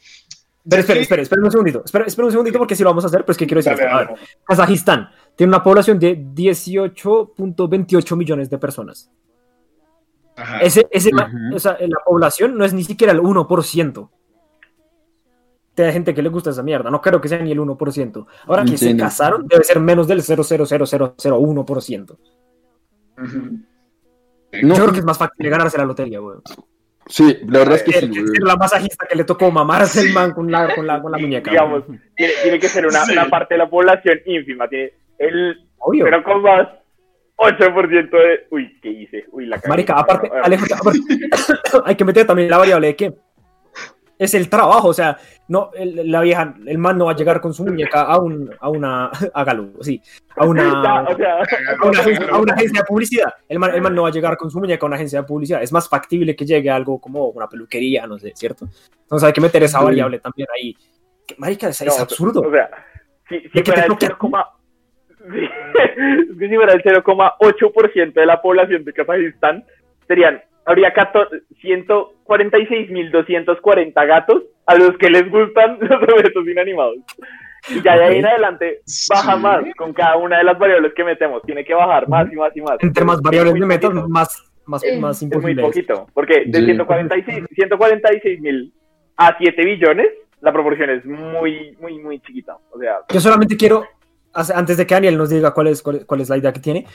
Pero 0.68 0.80
espera, 0.80 1.00
espera, 1.00 1.22
espera 1.22 1.42
un 1.44 1.52
segundito. 1.52 1.84
Espera, 1.86 2.06
espera 2.06 2.26
un 2.26 2.32
segundito 2.32 2.58
porque 2.58 2.76
si 2.76 2.84
lo 2.84 2.90
vamos 2.90 3.04
a 3.04 3.08
hacer, 3.08 3.24
pues 3.24 3.38
que 3.38 3.46
quiero 3.46 3.62
decir. 3.62 3.78
Dale. 3.78 3.92
A 3.92 3.98
ver, 4.00 4.16
Kazajistán 4.44 5.10
tiene 5.36 5.52
una 5.52 5.64
población 5.64 6.00
de 6.00 6.18
18.28 6.18 8.16
millones 8.16 8.50
de 8.50 8.58
personas. 8.58 9.12
Ajá. 10.36 10.60
Ese, 10.60 10.88
ese, 10.92 11.12
o 11.54 11.60
sea, 11.60 11.78
la 11.80 12.00
población 12.04 12.58
no 12.58 12.66
es 12.66 12.74
ni 12.74 12.84
siquiera 12.84 13.14
el 13.14 13.22
1%. 13.22 14.10
De 15.76 15.92
gente 15.92 16.14
que 16.14 16.22
le 16.22 16.30
gusta 16.30 16.50
esa 16.50 16.64
mierda. 16.64 16.90
No 16.90 17.02
creo 17.02 17.20
que 17.22 17.28
sea 17.28 17.40
ni 17.40 17.52
el 17.52 17.60
1%. 17.60 18.26
Ahora 18.48 18.64
que 18.66 18.78
se 18.78 18.96
casaron, 18.96 19.46
debe 19.48 19.64
ser 19.64 19.80
menos 19.80 20.08
del 20.08 20.22
0,00001%. 20.22 22.18
Ujú. 23.18 23.60
No, 24.64 24.76
Yo 24.76 24.84
creo 24.84 24.94
que 24.94 25.00
es 25.00 25.06
más 25.06 25.18
fácil 25.18 25.50
ganarse 25.50 25.78
la 25.78 25.86
lotería, 25.86 26.20
güey. 26.20 26.38
Sí, 27.08 27.38
la 27.48 27.60
verdad 27.60 27.76
es 27.76 27.84
que 27.84 27.92
sí, 27.94 28.10
Que 28.12 28.22
güey. 28.22 28.28
ser 28.36 28.44
la 28.44 28.56
masajista 28.56 29.06
que 29.08 29.16
le 29.16 29.24
tocó 29.24 29.52
mamarse 29.52 30.02
el 30.02 30.14
man 30.14 30.32
con 30.34 30.52
la, 30.52 30.74
con 30.76 30.86
la, 30.88 31.02
con 31.02 31.12
la 31.12 31.18
muñeca. 31.18 31.52
Digamos, 31.52 31.84
tiene, 32.16 32.34
tiene 32.44 32.60
que 32.60 32.68
ser 32.68 32.86
una, 32.88 33.06
Sí. 33.06 33.12
una 33.14 33.30
parte 33.30 33.54
de 33.56 33.60
la 33.60 33.70
población 33.70 34.20
ínfima. 34.26 34.68
Tiene 34.68 34.94
el 35.20 35.60
Obvio. 35.78 36.06
0,8% 36.08 38.10
de... 38.12 38.48
Uy, 38.50 38.80
¿qué 38.82 38.90
hice? 38.90 39.26
Uy, 39.32 39.46
la. 39.46 39.62
Marica, 39.68 39.94
aparte, 39.94 40.30
Alejo, 40.44 40.66
aparte, 40.74 41.00
hay 41.86 41.96
que 41.96 42.06
meter 42.06 42.26
también 42.26 42.50
la 42.50 42.58
variable 42.58 42.88
de 42.88 42.96
que 42.96 43.14
es 44.18 44.34
el 44.34 44.50
trabajo, 44.50 44.88
o 44.90 44.94
sea, 44.94 45.18
no, 45.48 45.72
el- 45.74 46.10
la 46.12 46.22
vieja, 46.22 46.56
el 46.66 46.78
man 46.78 46.98
no 46.98 47.06
va 47.06 47.12
a 47.12 47.16
llegar 47.16 47.42
con 47.42 47.54
su 47.54 47.66
muñeca 47.66 48.04
a 48.04 48.18
un, 48.20 48.50
a 48.60 48.70
una, 48.70 49.10
hágalo, 49.34 49.72
sí, 49.82 50.02
a 50.36 50.46
una, 50.46 51.04
o 51.10 51.16
sea, 51.16 51.38
a 51.82 51.86
una, 51.86 52.00
agencia, 52.00 52.28
a 52.30 52.38
una 52.40 52.54
agencia 52.54 52.82
de 52.82 52.86
publicidad. 52.86 53.34
El 53.50 53.60
man, 53.60 53.74
el 53.74 53.82
man 53.82 53.94
no 53.96 54.04
va 54.04 54.10
a 54.10 54.12
llegar 54.12 54.38
con 54.38 54.50
su 54.50 54.60
muñeca 54.60 54.86
a 54.86 54.88
una 54.88 54.96
agencia 54.96 55.22
de 55.22 55.28
publicidad. 55.28 55.62
Es 55.62 55.72
más 55.72 55.90
factible 55.90 56.36
que 56.36 56.46
llegue 56.46 56.70
a 56.70 56.76
algo 56.76 57.00
como 57.00 57.28
una 57.28 57.48
peluquería, 57.48 58.08
no 58.08 58.18
sé, 58.18 58.32
¿cierto? 58.36 58.68
Entonces 59.02 59.28
hay 59.28 59.34
que 59.34 59.42
meter 59.42 59.64
esa 59.64 59.82
variable 59.82 60.20
también 60.20 60.48
ahí. 60.56 60.76
Marica, 61.38 61.70
es, 61.70 61.82
es 61.82 62.00
absurdo. 62.00 62.42
O 62.42 62.52
sea, 62.52 62.70
Si, 63.28 63.40
si 63.40 63.50
¿De 63.50 63.50
qué 63.50 63.62
te 63.64 63.72
fuera 63.72 63.82
el 63.84 63.88
toque? 63.90 64.08
0, 64.08 64.18
Sí, 65.26 65.40
es 66.32 66.38
que 66.38 66.50
si 66.50 66.56
fuera 66.56 66.74
el 66.74 66.84
0,8% 66.84 68.14
de 68.14 68.26
la 68.26 68.42
población 68.42 68.84
de 68.84 68.94
Kazajistán, 68.94 69.66
serían, 70.08 70.42
habría 70.66 70.92
14 70.94 71.42
146.240 71.64 74.08
gatos 74.08 74.44
a 74.66 74.76
los 74.76 74.98
que 74.98 75.10
les 75.10 75.30
gustan 75.30 75.78
los 75.82 76.02
objetos 76.02 76.48
inanimados. 76.48 76.96
Y 77.70 77.82
ya 77.82 77.98
de 77.98 78.04
ahí 78.04 78.18
en 78.20 78.26
adelante 78.28 78.82
baja 79.10 79.36
Sí. 79.36 79.42
más 79.42 79.64
con 79.78 79.92
cada 79.94 80.18
una 80.18 80.38
de 80.38 80.44
las 80.44 80.58
variables 80.60 80.94
que 80.94 81.04
metemos. 81.04 81.42
Tiene 81.44 81.66
que 81.66 81.74
bajar 81.74 82.08
más 82.08 82.32
y 82.32 82.36
más 82.36 82.56
y 82.56 82.62
más. 82.62 82.78
Entre 82.80 83.04
más 83.04 83.20
variables 83.22 83.54
Es 83.56 83.60
le 83.60 83.66
metas, 83.66 83.92
más, 83.94 84.08
más, 84.66 84.82
Sí. 84.82 84.98
más 85.00 85.22
Es 85.22 85.42
muy 85.42 85.56
poquito, 85.56 86.08
porque 86.14 86.44
de 86.46 86.60
Sí. 86.60 86.66
146 86.66 87.44
146 87.56 88.40
mil 88.42 88.72
a 89.18 89.36
7 89.38 89.66
billones, 89.66 90.08
la 90.42 90.54
proporción 90.54 90.90
es 90.92 91.04
muy, 91.06 91.76
muy, 91.82 91.98
muy 92.00 92.20
chiquita. 92.20 92.58
O 92.72 92.78
sea, 92.80 92.98
Yo 93.10 93.20
solamente 93.20 93.58
quiero, 93.58 93.86
antes 94.34 94.78
de 94.78 94.86
que 94.86 94.94
Daniel 94.94 95.18
nos 95.18 95.30
diga 95.32 95.52
cuál 95.54 95.68
es, 95.68 95.82
cuál, 95.82 95.96
es- 95.98 96.06
cuál 96.06 96.22
es 96.22 96.30
la 96.30 96.38
idea 96.38 96.54
que 96.54 96.60
tiene, 96.60 96.86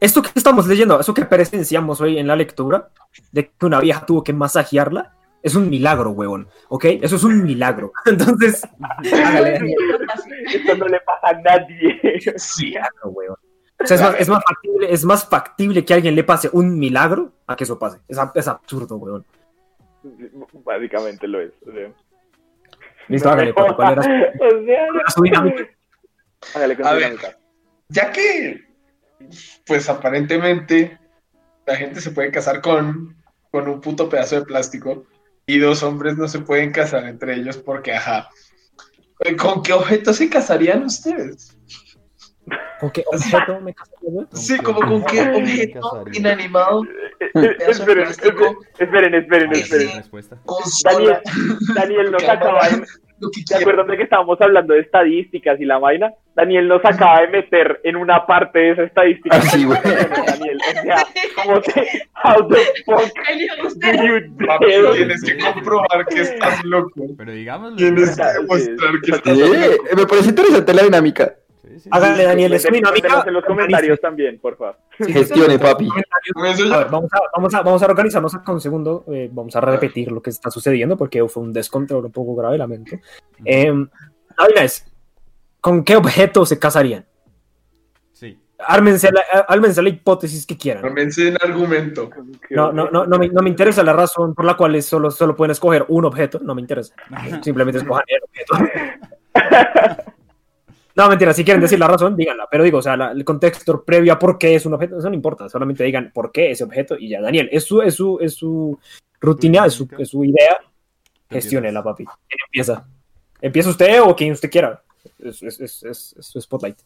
esto 0.00 0.22
que 0.22 0.30
estamos 0.34 0.66
leyendo, 0.66 0.98
eso 1.00 1.14
que 1.14 1.24
presenciamos 1.24 2.00
hoy 2.00 2.18
en 2.18 2.26
la 2.26 2.36
lectura, 2.36 2.88
de 3.30 3.48
que 3.50 3.66
una 3.66 3.80
vieja 3.80 4.04
tuvo 4.06 4.24
que 4.24 4.32
masajearla, 4.32 5.14
es 5.42 5.54
un 5.56 5.68
milagro, 5.68 6.10
huevón, 6.10 6.48
¿ok? 6.68 6.84
Eso 7.02 7.16
es 7.16 7.24
un 7.24 7.42
milagro. 7.42 7.92
Entonces, 8.06 8.62
esto 10.52 10.76
no 10.76 10.86
le 10.88 11.00
pasa 11.00 11.28
a 11.28 11.32
nadie. 11.40 12.00
Sí. 12.36 12.66
milagro, 12.66 13.08
huevón. 13.10 13.36
O 13.80 13.86
sea, 13.86 13.96
es 13.96 14.02
más, 14.02 14.20
es, 14.20 14.28
más 14.28 14.42
factible, 14.44 14.92
es 14.92 15.04
más 15.04 15.28
factible 15.28 15.84
que 15.84 15.92
a 15.92 15.96
alguien 15.96 16.14
le 16.14 16.22
pase 16.24 16.48
un 16.52 16.78
milagro 16.78 17.32
a 17.48 17.56
que 17.56 17.64
eso 17.64 17.78
pase. 17.78 17.98
Es, 18.06 18.16
ab- 18.18 18.30
es 18.36 18.46
absurdo, 18.46 18.96
huevón. 18.96 19.24
Básicamente 20.64 21.26
lo 21.26 21.40
es. 21.40 21.52
O 21.66 21.72
sea, 21.72 21.90
Listo, 23.08 23.28
hágale, 23.30 23.52
¿cuál 23.52 23.92
era, 23.92 24.00
o 24.00 24.04
sea, 24.04 24.32
cuál 24.38 24.68
era 24.68 25.10
su 25.10 25.22
dinámica? 25.22 25.64
Hágale 26.54 26.76
con 26.76 26.86
A 26.86 26.90
su 26.90 26.94
ver. 26.94 27.02
dinámica. 27.04 27.38
Ya 27.88 28.12
que, 28.12 28.64
pues 29.66 29.88
aparentemente, 29.88 30.98
la 31.66 31.76
gente 31.76 32.00
se 32.00 32.10
puede 32.10 32.30
casar 32.30 32.60
con, 32.60 33.16
con 33.50 33.68
un 33.68 33.80
puto 33.80 34.08
pedazo 34.08 34.36
de 34.36 34.46
plástico 34.46 35.04
y 35.46 35.58
dos 35.58 35.82
hombres 35.82 36.16
no 36.16 36.28
se 36.28 36.40
pueden 36.40 36.72
casar 36.72 37.04
entre 37.06 37.34
ellos 37.34 37.56
porque, 37.58 37.92
ajá. 37.92 38.28
¿Con 39.38 39.62
qué 39.62 39.72
objeto 39.72 40.12
se 40.12 40.28
casarían 40.28 40.84
ustedes? 40.84 41.56
¿Con 42.80 42.90
qué 42.90 43.04
objeto 43.06 43.60
me 43.60 43.72
casaría? 43.72 44.26
Sí, 44.32 44.58
como 44.58 44.80
con 44.80 45.04
qué 45.04 45.20
objeto 45.20 46.04
inanimado, 46.12 46.82
Eh, 47.20 47.30
de 47.34 47.56
Esperen, 47.68 48.08
esperen, 48.08 49.14
esperen, 49.14 49.52
esperen. 49.52 50.02
consola, 50.44 51.22
Daniel 51.74 52.10
nos 52.10 52.24
acaba 52.24 52.68
de... 52.68 52.84
lo 53.22 53.30
que 53.30 53.40
¿Se 53.40 53.46
quieran. 53.46 53.62
acuerdan 53.62 53.86
de 53.86 53.96
que 53.96 54.02
estábamos 54.02 54.40
hablando 54.40 54.74
de 54.74 54.80
estadísticas 54.80 55.60
y 55.60 55.64
la 55.64 55.78
vaina? 55.78 56.12
Daniel 56.34 56.66
nos 56.66 56.84
acaba 56.84 57.20
de 57.20 57.28
meter 57.28 57.80
en 57.84 57.96
una 57.96 58.26
parte 58.26 58.58
de 58.58 58.70
esa 58.72 58.82
estadística. 58.82 59.36
Ah, 59.36 59.42
sí, 59.42 59.64
güey. 59.64 59.78
Daniel, 60.26 60.58
o 60.58 60.82
sea, 60.82 61.06
¿cómo 61.36 61.60
te... 61.60 61.88
How 62.24 62.48
the 62.48 62.56
fuck 62.84 64.46
Papi, 64.46 64.66
tienes 64.96 65.22
que 65.22 65.38
comprobar 65.38 66.06
que 66.06 66.20
estás 66.20 66.64
loco. 66.64 67.04
Pero 67.16 67.32
digámoslo. 67.32 67.76
Tienes 67.76 68.16
que 68.16 68.24
demostrar 68.24 68.94
que 69.04 69.10
estás 69.12 69.38
loco. 69.38 69.84
me 69.96 70.06
parece 70.06 70.28
interesante 70.30 70.74
la 70.74 70.82
dinámica. 70.82 71.34
Sí, 71.62 71.78
sí, 71.78 71.88
Hágale, 71.92 72.24
Daniel, 72.24 72.52
es 72.54 72.62
Cuéntenos 72.66 72.92
dinámica. 72.92 73.24
en 73.28 73.34
los 73.34 73.44
comentarios 73.44 74.00
también, 74.00 74.40
por 74.40 74.56
favor. 74.56 74.78
Gestione, 74.98 75.60
papi. 75.60 75.88
Eso 76.44 76.74
A 76.74 76.78
ver, 76.78 76.88
vamos 76.90 77.10
a, 77.12 77.20
vamos 77.36 77.54
a, 77.54 77.62
vamos 77.62 77.82
a 77.82 77.86
organizarnos 77.86 78.34
acá 78.34 78.50
un 78.50 78.60
segundo. 78.60 79.04
eh, 79.06 79.30
vamos 79.32 79.54
a 79.54 79.60
repetir 79.60 80.10
lo 80.10 80.20
que 80.20 80.30
está 80.30 80.50
sucediendo 80.50 80.96
porque 80.96 81.24
fue 81.28 81.42
un 81.42 81.52
descontrol 81.52 82.04
un 82.04 82.10
poco 82.10 82.34
grave, 82.34 82.58
lamento. 82.58 82.96
Eh, 83.44 83.72
la 83.72 84.44
vaina 84.44 84.64
es: 84.64 84.84
¿con 85.60 85.84
qué 85.84 85.94
objeto 85.94 86.44
se 86.44 86.58
casarían? 86.58 87.06
Sí. 88.12 88.36
Ármense 88.58 89.12
la, 89.12 89.22
ármense 89.46 89.82
la 89.82 89.88
hipótesis 89.88 90.44
que 90.44 90.58
quieran. 90.58 90.82
Convence 90.82 91.28
en 91.28 91.36
argumento. 91.40 92.10
No, 92.50 92.72
no, 92.72 92.90
no, 92.90 93.06
no, 93.06 93.18
me, 93.20 93.28
no 93.28 93.40
me 93.40 93.50
interesa 93.50 93.84
la 93.84 93.92
razón 93.92 94.34
por 94.34 94.44
la 94.44 94.56
cual 94.56 94.74
es 94.74 94.86
solo, 94.86 95.12
solo 95.12 95.36
pueden 95.36 95.52
escoger 95.52 95.84
un 95.86 96.06
objeto. 96.06 96.40
No 96.42 96.56
me 96.56 96.60
interesa. 96.60 96.92
Simplemente 97.40 97.78
escojan 97.78 98.04
el 98.08 98.20
objeto. 98.24 99.02
No, 100.94 101.08
mentira, 101.08 101.32
si 101.32 101.44
quieren 101.44 101.60
decir 101.62 101.78
la 101.78 101.88
razón, 101.88 102.16
díganla. 102.16 102.46
Pero 102.50 102.64
digo, 102.64 102.78
o 102.78 102.82
sea, 102.82 102.96
la- 102.96 103.12
el 103.12 103.24
contexto 103.24 103.82
previo 103.84 104.12
a 104.12 104.18
por 104.18 104.38
qué 104.38 104.54
es 104.54 104.66
un 104.66 104.74
objeto, 104.74 104.98
eso 104.98 105.08
no 105.08 105.14
importa. 105.14 105.48
Solamente 105.48 105.84
digan 105.84 106.10
por 106.12 106.30
qué 106.32 106.50
ese 106.50 106.64
objeto 106.64 106.96
y 106.98 107.08
ya. 107.08 107.20
Daniel, 107.20 107.48
es 107.52 107.64
su, 107.64 107.80
es 107.82 107.94
su, 107.94 108.18
es 108.20 108.34
su 108.34 108.78
rutina, 109.20 109.64
es 109.66 109.72
su, 109.74 109.88
es 109.98 110.08
su 110.08 110.24
idea. 110.24 110.58
Gestiónela, 111.30 111.82
papi. 111.82 112.04
¿Quién 112.04 112.38
empieza? 112.46 112.86
¿Empieza 113.40 113.70
usted 113.70 114.02
o 114.02 114.14
quien 114.14 114.32
usted 114.32 114.50
quiera? 114.50 114.82
Es, 115.18 115.42
es, 115.42 115.60
es, 115.60 115.82
es- 115.82 116.14
es 116.18 116.26
su 116.26 116.40
spotlight. 116.40 116.78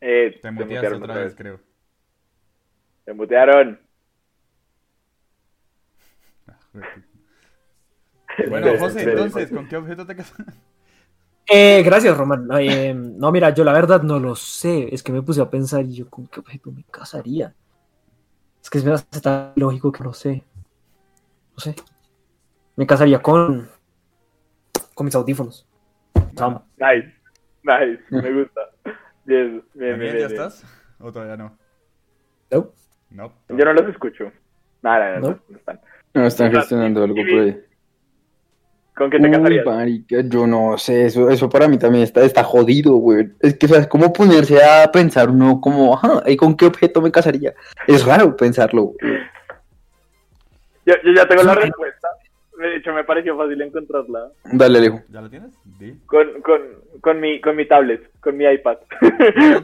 Eh, 0.00 0.38
Te 0.42 0.50
mutearon 0.50 1.02
otra 1.02 1.14
vez, 1.16 1.34
creo. 1.34 1.60
Te 3.06 3.14
mutearon. 3.14 3.80
Bueno, 8.48 8.66
Esperen, 8.66 8.78
José, 8.80 9.02
entonces, 9.10 9.50
¿con 9.50 9.68
qué 9.68 9.76
objeto 9.76 10.06
te 10.06 10.16
casas? 10.16 10.46
Eh, 11.46 11.82
gracias, 11.82 12.16
Román. 12.16 12.48
Eh, 12.58 12.94
no, 12.94 13.30
mira, 13.30 13.50
yo 13.50 13.64
la 13.64 13.72
verdad 13.72 14.02
no 14.02 14.18
lo 14.18 14.34
sé. 14.34 14.94
Es 14.94 15.02
que 15.02 15.12
me 15.12 15.22
puse 15.22 15.40
a 15.40 15.50
pensar 15.50 15.84
y 15.84 15.94
yo 15.94 16.08
con 16.08 16.26
qué 16.26 16.40
objeto 16.40 16.72
me 16.72 16.84
casaría. 16.84 17.54
Es 18.62 18.70
que 18.70 18.78
es 18.78 18.84
me 18.84 18.92
hace 18.92 19.20
tan 19.20 19.52
lógico 19.56 19.92
que 19.92 20.02
no 20.02 20.12
sé. 20.12 20.42
No 21.52 21.58
sé. 21.58 21.74
Me 22.76 22.86
casaría 22.86 23.20
con. 23.20 23.68
con 24.94 25.04
mis 25.04 25.14
audífonos. 25.14 25.66
Nice, 26.14 27.14
nice, 27.62 28.02
me 28.10 28.32
gusta. 28.32 28.60
Bien, 29.24 29.64
bien, 29.74 29.74
bien. 29.74 29.90
¿También 29.92 29.98
bien, 29.98 30.12
ya 30.12 30.28
bien. 30.28 30.32
estás? 30.32 30.64
¿O 30.98 31.12
todavía 31.12 31.36
no? 31.36 31.56
No. 32.50 32.72
No. 33.10 33.32
Yo 33.48 33.64
no 33.64 33.72
los 33.72 33.88
escucho. 33.88 34.32
Nada, 34.82 35.20
no, 35.20 35.30
¿No? 35.30 35.40
no 35.48 35.56
están. 35.56 35.80
No 36.14 36.26
están 36.26 36.52
gestionando 36.52 37.04
algo 37.04 37.16
por 37.16 37.40
ahí. 37.40 37.64
¿Con 38.96 39.10
qué 39.10 39.18
te 39.18 39.24
Uy, 39.26 39.30
casarías? 39.32 39.66
marica, 39.66 40.16
yo 40.24 40.46
no 40.46 40.78
sé, 40.78 41.06
eso, 41.06 41.28
eso 41.28 41.48
para 41.50 41.66
mí 41.66 41.78
también 41.78 42.04
está, 42.04 42.22
está 42.22 42.44
jodido, 42.44 42.94
güey. 42.94 43.28
Es 43.40 43.58
que, 43.58 43.66
¿sabes 43.66 43.88
cómo 43.88 44.12
ponerse 44.12 44.62
a 44.62 44.90
pensar 44.92 45.30
uno 45.30 45.60
como, 45.60 45.94
ajá, 45.94 46.22
¿y 46.26 46.36
con 46.36 46.56
qué 46.56 46.66
objeto 46.66 47.02
me 47.02 47.10
casaría? 47.10 47.54
Es 47.88 48.04
raro 48.06 48.36
pensarlo. 48.36 48.84
güey. 48.84 48.96
Yo, 50.86 50.94
yo 51.02 51.12
ya 51.12 51.26
tengo 51.26 51.42
la 51.42 51.54
respuesta. 51.54 52.08
De 52.58 52.76
hecho, 52.76 52.92
me 52.92 53.02
pareció 53.04 53.36
fácil 53.36 53.60
encontrarla. 53.62 54.28
Dale, 54.44 54.78
Alejo. 54.78 55.00
¿Ya 55.10 55.20
lo 55.20 55.28
tienes? 55.28 55.50
Con, 56.06 56.40
con, 56.42 56.60
con, 57.00 57.20
mi, 57.20 57.40
con 57.40 57.56
mi 57.56 57.66
tablet, 57.66 58.08
con 58.20 58.36
mi 58.36 58.44
iPad. 58.44 58.78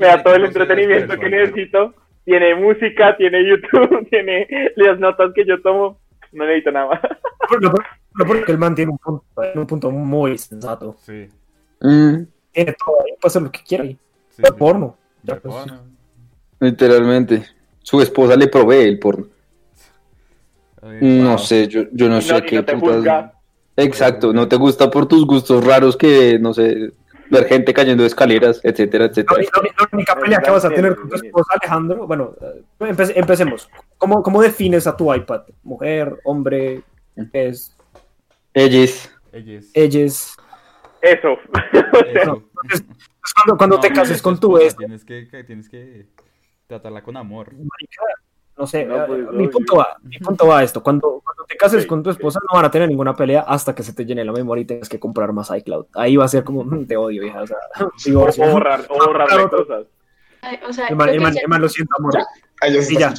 me 0.00 0.06
da 0.06 0.22
todo 0.22 0.34
el 0.34 0.46
entretenimiento 0.46 1.16
que 1.18 1.28
necesito. 1.28 1.94
Tiene 2.24 2.54
música, 2.56 3.16
tiene 3.16 3.46
YouTube, 3.48 4.06
tiene 4.10 4.46
las 4.76 4.98
notas 4.98 5.32
que 5.34 5.44
yo 5.44 5.60
tomo. 5.62 6.00
No 6.32 6.44
necesito 6.44 6.72
nada 6.72 6.86
más. 6.88 7.00
Lo 8.14 8.26
porque 8.26 8.50
el 8.52 8.58
man 8.58 8.74
tiene 8.74 8.92
un 8.92 8.98
punto, 8.98 9.24
un 9.54 9.66
punto 9.66 9.90
muy 9.90 10.36
sensato. 10.38 10.96
Sí. 11.04 11.28
Mm, 11.80 12.24
Tiene 12.52 12.74
todo 12.84 12.96
ahí, 13.04 13.12
puede 13.20 13.28
hacer 13.30 13.42
lo 13.42 13.50
que 13.52 13.60
quiera 13.62 13.84
ahí. 13.84 13.98
sí, 14.30 14.42
porno. 14.58 14.96
Pues, 15.42 15.66
literalmente. 16.58 17.44
Su 17.82 18.00
esposa 18.00 18.36
le 18.36 18.48
provee 18.48 18.84
el 18.88 18.98
porno. 18.98 19.26
No 20.82 21.28
wow. 21.30 21.38
sé, 21.38 21.68
yo, 21.68 21.82
yo 21.92 22.08
no 22.08 22.18
Y 22.18 22.22
sé 22.22 22.32
no, 22.34 22.42
qué 22.42 22.56
no 22.56 22.64
te 22.64 22.76
putas- 22.76 22.96
juzga. 22.96 23.32
Exacto, 23.76 24.32
no 24.32 24.48
te 24.48 24.56
gusta 24.56 24.90
por 24.90 25.06
tus 25.06 25.26
gustos 25.26 25.64
raros 25.64 25.96
que, 25.96 26.38
no 26.38 26.52
sé, 26.52 26.92
ver 27.30 27.44
gente 27.46 27.72
cayendo 27.72 28.02
de 28.02 28.08
escaleras, 28.08 28.60
etcétera, 28.62 29.04
La, 29.04 29.10
etcétera. 29.10 29.40
la- 29.42 29.62
la 29.82 29.88
única 29.92 30.14
pelea 30.16 30.40
que 30.40 30.50
vas 30.50 30.64
a 30.64 30.70
tener 30.70 30.96
con 30.96 31.08
tu 31.08 31.14
esposa, 31.16 31.52
Alejandro, 31.60 32.06
bueno, 32.06 32.34
eh, 32.42 32.62
empe- 32.80 33.12
empecemos. 33.14 33.70
¿Cómo, 33.96 34.22
¿Cómo 34.22 34.42
defines 34.42 34.86
a 34.86 34.96
tu 34.96 35.12
iPad? 35.14 35.42
¿Mujer, 35.62 36.18
hombre, 36.24 36.82
es, 37.32 37.74
Ellos. 38.54 39.10
Ellos. 39.32 39.66
ellas? 39.74 40.36
Eso. 41.02 41.38
Eso. 42.12 42.42
Es 42.72 43.32
cuando, 43.34 43.56
cuando 43.56 43.76
No, 43.76 43.80
te 43.80 43.92
cases 43.92 44.20
con 44.20 44.38
tu 44.38 44.56
esposa, 44.58 44.66
ex, 44.66 44.76
Tienes 44.76 45.04
que, 45.04 45.28
que- 45.28 45.44
tienes 45.44 45.68
que 45.68 46.06
tratarla 46.66 47.02
con 47.02 47.16
amor. 47.16 47.52
marica, 47.52 48.02
no 48.58 48.66
sé, 48.66 48.84
No, 48.84 48.96
eh, 48.96 49.04
pues, 49.06 49.32
mi 49.32 49.48
punto 49.48 49.76
va, 49.76 49.96
mi 50.02 50.18
punto 50.18 50.46
va 50.46 50.58
a 50.58 50.62
esto, 50.62 50.82
cuando, 50.82 51.22
cuando 51.24 51.44
te 51.44 51.56
cases 51.56 51.86
con 51.86 52.02
tu 52.02 52.10
esposa 52.10 52.38
no 52.50 52.54
van 52.56 52.64
a 52.66 52.70
tener 52.70 52.88
ninguna 52.88 53.14
pelea 53.16 53.40
hasta 53.42 53.74
que 53.74 53.82
se 53.82 53.92
te 53.94 54.04
llene 54.04 54.24
la 54.24 54.32
memoria 54.32 54.62
y 54.62 54.66
tengas 54.66 54.88
que 54.88 55.00
comprar 55.00 55.32
más 55.32 55.50
iCloud. 55.56 55.86
Ahí 55.94 56.16
va 56.16 56.24
a 56.26 56.28
ser 56.28 56.44
como, 56.44 56.64
"Mm, 56.64 56.86
te 56.86 56.96
odio, 56.96 57.22
hija, 57.24 57.42
o 57.42 57.46
sea, 57.46 57.56
O 57.86 57.92
divorcio. 58.04 58.44
o 58.44 58.50
borrar, 58.50 58.80
o 58.88 58.98
Claro. 59.28 59.50
cosas. 59.50 59.86
Ay, 60.42 60.58
o 60.68 60.72
sea, 60.72 60.88
ya- 60.88 61.58
lo 61.58 61.68
siento, 61.68 61.94
amor. 61.98 62.12
Ah, 62.62 62.68
Sí, 62.82 62.96
ya. 62.98 63.14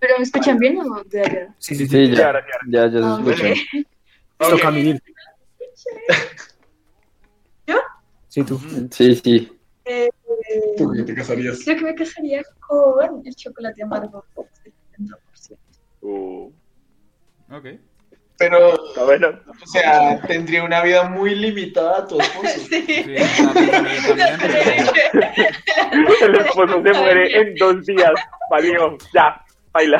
¿Pero 0.00 0.14
me 0.16 0.22
escuchan 0.22 0.58
bien 0.58 0.78
o 0.80 1.02
de 1.04 1.20
allá? 1.20 1.54
Sí, 1.58 1.74
sí, 1.74 1.86
sí. 1.86 2.06
Sí, 2.06 2.14
ya, 2.14 2.32
ya, 2.68 2.88
ya 2.90 3.00
Ah, 3.02 3.20
se 3.24 3.30
escucha. 3.32 3.54
ok. 4.38 4.50
Listo, 4.50 4.58
Camille. 4.62 5.00
¿Yo? 7.66 7.76
Sí, 8.28 8.44
tú. 8.44 8.58
Sí, 8.90 9.14
sí. 9.16 9.52
Eh, 9.84 10.08
¿Tú 10.76 10.90
qué 10.92 11.02
te 11.04 11.14
casarías? 11.14 11.60
creo 11.64 11.76
que 11.78 11.84
me 11.84 11.94
casaría 11.94 12.42
con 12.60 13.22
el 13.24 13.34
chocolate 13.34 13.82
amargo. 13.82 14.24
70%. 14.34 15.56
Uh, 16.02 16.52
Ok. 17.50 17.66
Pero, 18.38 18.76
bueno. 19.06 19.28
o 19.48 19.66
sea, 19.66 20.20
tendría 20.26 20.62
una 20.62 20.82
vida 20.82 21.08
muy 21.08 21.34
limitada 21.34 22.06
tu 22.06 22.20
esposo. 22.20 22.48
Sí, 22.68 22.84
pero- 23.06 23.24
El 26.20 26.34
esposo 26.40 26.82
se 26.82 26.92
muere 26.92 27.40
en 27.40 27.54
dos 27.54 27.86
días. 27.86 28.12
Valió, 28.50 28.98
ya, 29.14 29.42
baila. 29.72 29.98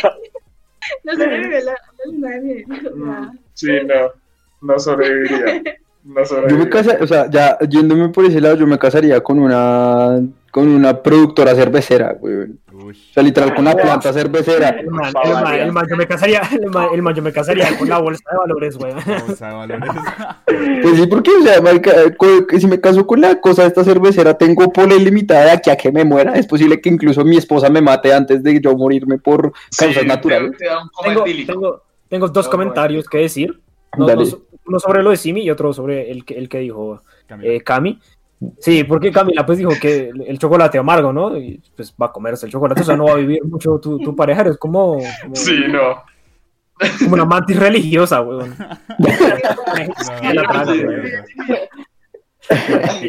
No 1.04 1.14
se 1.14 1.26
le 1.26 1.38
vive 1.38 1.64
la, 1.64 1.74
luna 2.04 2.30
de 2.30 2.40
miel. 2.40 2.64
sea, 2.68 3.32
Sí, 3.54 3.72
no, 3.86 4.12
no 4.60 4.78
sobreviviría. 4.78 5.62
No 6.06 6.20
Yo 6.20 6.26
sobreviviría. 6.26 6.64
me 6.66 6.70
casaría, 6.70 7.02
o 7.02 7.06
sea, 7.08 7.28
ya 7.28 7.58
yéndome 7.68 8.10
por 8.10 8.24
ese 8.26 8.40
lado, 8.40 8.54
yo 8.54 8.64
me 8.64 8.78
casaría 8.78 9.20
con 9.22 9.40
una 9.40 10.20
con 10.52 10.68
una 10.68 11.02
productora 11.02 11.52
cervecera, 11.56 12.12
güey. 12.12 12.44
O 12.72 12.92
sea, 13.12 13.24
literal, 13.24 13.52
con 13.52 13.66
una 13.66 13.74
planta 13.74 14.12
cervecera. 14.12 14.68
El 14.68 14.86
man, 14.86 15.12
el 15.24 15.32
man- 15.32 15.54
el 15.54 15.72
man, 15.72 15.86
yo 15.90 15.96
me 15.96 16.06
casaría, 16.06 16.42
el 16.62 16.70
man, 16.70 16.88
el 16.94 17.02
man, 17.02 17.12
yo 17.12 17.22
me 17.22 17.32
casaría 17.32 17.76
con 17.76 17.88
la 17.88 17.98
bolsa 17.98 18.22
de 18.30 18.38
valores, 18.38 18.78
güey. 18.78 18.92
Bolsa 18.94 19.48
de 19.48 19.54
valores. 19.54 19.90
Pues 20.82 20.96
sí, 20.96 21.06
porque, 21.08 21.30
o 21.32 21.42
sea, 21.42 21.56
eh, 21.56 22.60
si 22.60 22.66
me 22.68 22.80
caso 22.80 23.04
con 23.04 23.20
la 23.20 23.40
cosa 23.40 23.62
de 23.62 23.68
esta 23.68 23.82
cervecera, 23.82 24.34
tengo 24.38 24.72
pola 24.72 24.94
ilimitada 24.94 25.46
de 25.46 25.50
aquí 25.50 25.70
a 25.70 25.76
que 25.76 25.90
me 25.90 26.04
muera. 26.04 26.34
Es 26.34 26.46
posible 26.46 26.80
que 26.80 26.88
incluso 26.88 27.24
mi 27.24 27.36
esposa 27.36 27.68
me 27.68 27.80
mate 27.82 28.14
antes 28.14 28.44
de 28.44 28.60
yo 28.60 28.76
morirme 28.76 29.18
por 29.18 29.52
causas 29.76 30.02
Sí, 30.02 30.06
naturales. 30.06 30.52
Te, 30.52 30.58
te 30.58 30.66
da 30.66 30.82
un 30.82 30.88
coma 30.90 31.08
Tengo, 31.24 31.24
tengo, 31.52 31.82
tengo 32.08 32.28
dos 32.28 32.44
No, 32.46 32.50
comentarios 32.52 33.08
que 33.08 33.18
decir. 33.18 33.60
No- 33.98 34.06
dos- 34.06 34.38
uno 34.66 34.80
sobre 34.80 35.02
lo 35.02 35.10
de 35.10 35.16
Simi 35.16 35.42
y 35.42 35.50
otro 35.50 35.72
sobre 35.72 36.10
el 36.10 36.24
que, 36.24 36.34
el 36.34 36.48
que 36.48 36.58
dijo 36.58 37.02
Camila. 37.26 37.52
eh, 37.52 37.60
Cami. 37.62 37.98
Sí, 38.58 38.84
porque 38.84 39.10
Camila 39.12 39.46
pues 39.46 39.58
dijo 39.58 39.70
que 39.80 40.10
el, 40.26 40.38
chocolate 40.38 40.76
amargo, 40.76 41.12
¿no? 41.12 41.36
Y 41.38 41.62
pues 41.74 41.94
va 42.00 42.06
a 42.06 42.12
comerse 42.12 42.44
el 42.46 42.52
chocolate, 42.52 42.80
o 42.82 42.84
sea, 42.84 42.96
no 42.96 43.04
va 43.06 43.12
a 43.12 43.16
vivir 43.16 43.42
mucho 43.44 43.78
tu, 43.78 43.98
tu 43.98 44.14
pareja, 44.14 44.42
es 44.42 44.58
como, 44.58 44.98
como, 45.22 45.34
Sí, 45.36 45.56
no. 45.68 46.02
como 46.98 47.14
una 47.14 47.24
mantis 47.24 47.58
religiosa, 47.58 48.20
weón. 48.20 48.54
No, 48.98 49.08
la 50.22 50.34
no, 50.34 50.42
traga, 50.42 50.72
sí, 50.72 50.82
güey. 50.82 51.12
sí, 53.00 53.08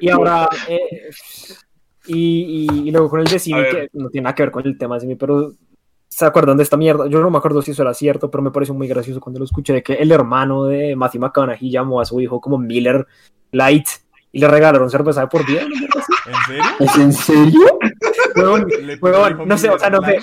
Y 0.00 0.08
ahora, 0.08 0.48
eh, 0.68 1.10
y, 2.06 2.66
y, 2.70 2.88
y 2.88 2.90
luego 2.90 3.10
con 3.10 3.20
el 3.20 3.26
de 3.26 3.38
Simi, 3.38 3.60
que 3.70 3.88
no 3.92 4.08
tiene 4.10 4.24
nada 4.24 4.34
que 4.34 4.42
ver 4.44 4.52
con 4.52 4.66
el 4.66 4.78
tema 4.78 4.94
de 4.94 5.00
Simi, 5.02 5.16
pero 5.16 5.52
¿se 6.16 6.24
acuerdan 6.24 6.56
de 6.56 6.62
esta 6.62 6.78
mierda? 6.78 7.08
Yo 7.08 7.20
no 7.20 7.28
me 7.28 7.36
acuerdo 7.36 7.60
si 7.60 7.72
eso 7.72 7.82
era 7.82 7.92
cierto, 7.92 8.30
pero 8.30 8.40
me 8.40 8.50
pareció 8.50 8.72
muy 8.72 8.88
gracioso 8.88 9.20
cuando 9.20 9.38
lo 9.38 9.44
escuché, 9.44 9.74
de 9.74 9.82
que 9.82 9.92
el 9.92 10.10
hermano 10.10 10.64
de 10.64 10.96
Matthew 10.96 11.20
McConaughey 11.20 11.70
llamó 11.70 12.00
a 12.00 12.06
su 12.06 12.18
hijo 12.22 12.40
como 12.40 12.56
Miller 12.56 13.06
Light 13.52 13.86
y 14.32 14.38
le 14.40 14.48
regalaron 14.48 14.88
cerveza 14.88 15.20
de 15.20 15.26
por 15.26 15.46
vida. 15.46 15.64
¿no? 15.64 15.76
¿En 15.76 16.42
serio? 16.46 16.64
¿Es 16.80 16.96
en 16.96 17.12
serio? 17.12 17.78
Huevón, 19.02 19.46
no 19.46 19.58
sé, 19.58 19.68
o 19.68 19.78
sea, 19.78 19.90
no 19.90 20.00
sé. 20.00 20.16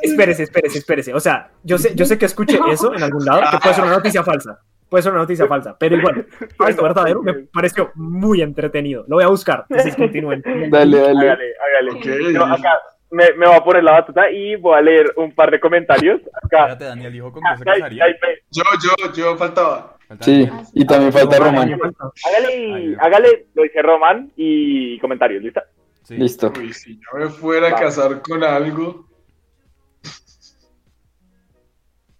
Espérese, 0.00 0.44
espérese, 0.44 0.78
espérese. 0.78 1.12
O 1.12 1.20
sea, 1.20 1.50
yo 1.62 1.76
sé, 1.76 1.94
yo 1.94 2.06
sé 2.06 2.16
que 2.16 2.24
escuché 2.24 2.58
eso 2.70 2.94
en 2.94 3.02
algún 3.02 3.22
lado, 3.22 3.42
que 3.50 3.58
puede 3.58 3.74
ser 3.74 3.84
una 3.84 3.96
noticia 3.96 4.22
falsa. 4.22 4.60
Puede 4.88 5.02
ser 5.02 5.12
una 5.12 5.20
noticia 5.20 5.46
falsa, 5.46 5.76
pero 5.78 5.96
igual, 5.96 6.26
esto 6.68 6.82
verdadero 6.82 7.22
me 7.22 7.34
pareció 7.34 7.90
muy 7.96 8.40
entretenido. 8.40 9.04
Lo 9.08 9.16
voy 9.16 9.24
a 9.24 9.28
buscar. 9.28 9.66
Entonces 9.68 9.94
continúen. 9.94 10.42
Dale, 10.70 11.00
dale. 11.00 11.30
Hágale, 11.30 11.52
hágale. 12.00 12.32
Yo 12.32 12.44
acá 12.46 12.70
me, 13.10 13.32
me 13.34 13.46
voy 13.46 13.56
a 13.56 13.60
poner 13.64 13.84
la 13.84 13.92
batuta 13.92 14.30
y 14.30 14.56
voy 14.56 14.76
a 14.76 14.82
leer 14.82 15.12
un 15.16 15.32
par 15.32 15.50
de 15.50 15.60
comentarios. 15.60 16.20
Acá. 16.42 16.58
Espérate, 16.72 16.84
Daniel 16.84 17.12
dijo 17.12 17.32
con 17.32 17.42
qué 17.42 17.58
se 17.58 17.64
casaría. 17.64 18.04
Yo, 18.50 18.62
yo, 18.82 19.12
yo 19.12 19.36
faltaba. 19.36 19.96
Falta 20.08 20.24
Sí, 20.24 20.46
Daniel. 20.46 20.66
y 20.72 20.86
también 20.86 21.12
falta 21.12 21.38
Román. 21.38 21.80
Hágale, 22.24 22.96
hágale, 23.00 23.46
lo 23.54 23.62
dice 23.62 23.82
Roman 23.82 24.32
y 24.36 24.98
comentarios, 25.00 25.42
¿listo? 25.42 25.60
Sí. 26.04 26.16
Listo. 26.16 26.52
Uy, 26.56 26.72
si 26.72 26.94
yo 26.96 27.18
me 27.18 27.28
fuera 27.28 27.68
a 27.68 27.72
Va. 27.72 27.80
casar 27.80 28.22
con 28.22 28.44
algo. 28.44 29.06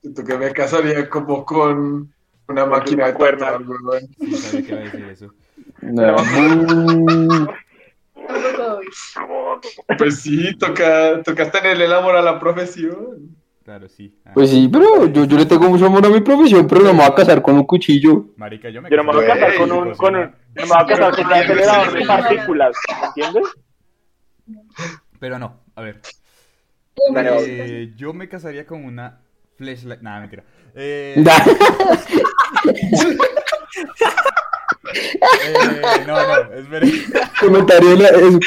Siento 0.00 0.24
que 0.24 0.36
me 0.38 0.52
casaría 0.52 1.08
como 1.08 1.44
con 1.44 2.12
una 2.48 2.66
máquina 2.66 3.06
de 3.06 3.14
cuerda. 3.14 3.56
a 3.58 5.10
eso. 5.10 5.32
No. 5.82 6.16
Pues 9.98 10.20
sí, 10.20 10.56
toca, 10.56 11.22
toca 11.22 11.50
tenerle 11.50 11.84
el 11.84 11.92
amor 11.92 12.16
a 12.16 12.22
la 12.22 12.38
profesión. 12.38 13.36
Claro, 13.64 13.88
sí. 13.88 14.16
Ah. 14.24 14.30
Pues 14.34 14.50
sí, 14.50 14.68
pero 14.72 15.06
yo, 15.06 15.24
yo 15.24 15.36
le 15.36 15.46
tengo 15.46 15.68
mucho 15.68 15.86
amor 15.86 16.06
a 16.06 16.08
mi 16.08 16.20
profesión, 16.20 16.66
pero 16.68 16.82
no 16.82 16.92
me 16.92 17.00
voy 17.00 17.10
a 17.10 17.14
casar 17.14 17.42
con 17.42 17.56
un 17.56 17.64
cuchillo. 17.64 18.26
Marica, 18.36 18.70
yo 18.70 18.80
me 18.80 18.88
Yo 18.88 18.96
no 18.96 19.04
me 19.04 19.12
voy 19.12 19.24
a 19.24 19.28
casar 19.28 19.56
con 19.56 19.72
un, 19.72 19.94
con 19.94 20.14
un, 20.14 20.22
no 20.22 20.32
me 20.54 20.66
voy 20.66 20.76
a 20.78 20.86
casar 20.86 21.16
con 21.16 21.26
un 21.26 21.32
acelerador 21.32 21.92
de 21.92 22.06
partículas, 22.06 22.76
¿entiendes? 23.06 23.44
Pero 25.18 25.38
no, 25.38 25.64
a 25.74 25.82
ver. 25.82 26.00
Eh, 27.16 27.92
yo 27.96 28.12
me 28.12 28.28
casaría 28.28 28.66
con 28.66 28.84
una 28.84 29.20
flashlight. 29.56 30.00
Nada, 30.00 30.20
mentira. 30.20 30.44
Eh, 30.74 31.16
eh, 34.94 35.82
no, 36.06 36.14
no, 36.16 36.52
es 36.54 36.66
comentario, 37.40 37.90
es 37.90 38.22
un 38.22 38.40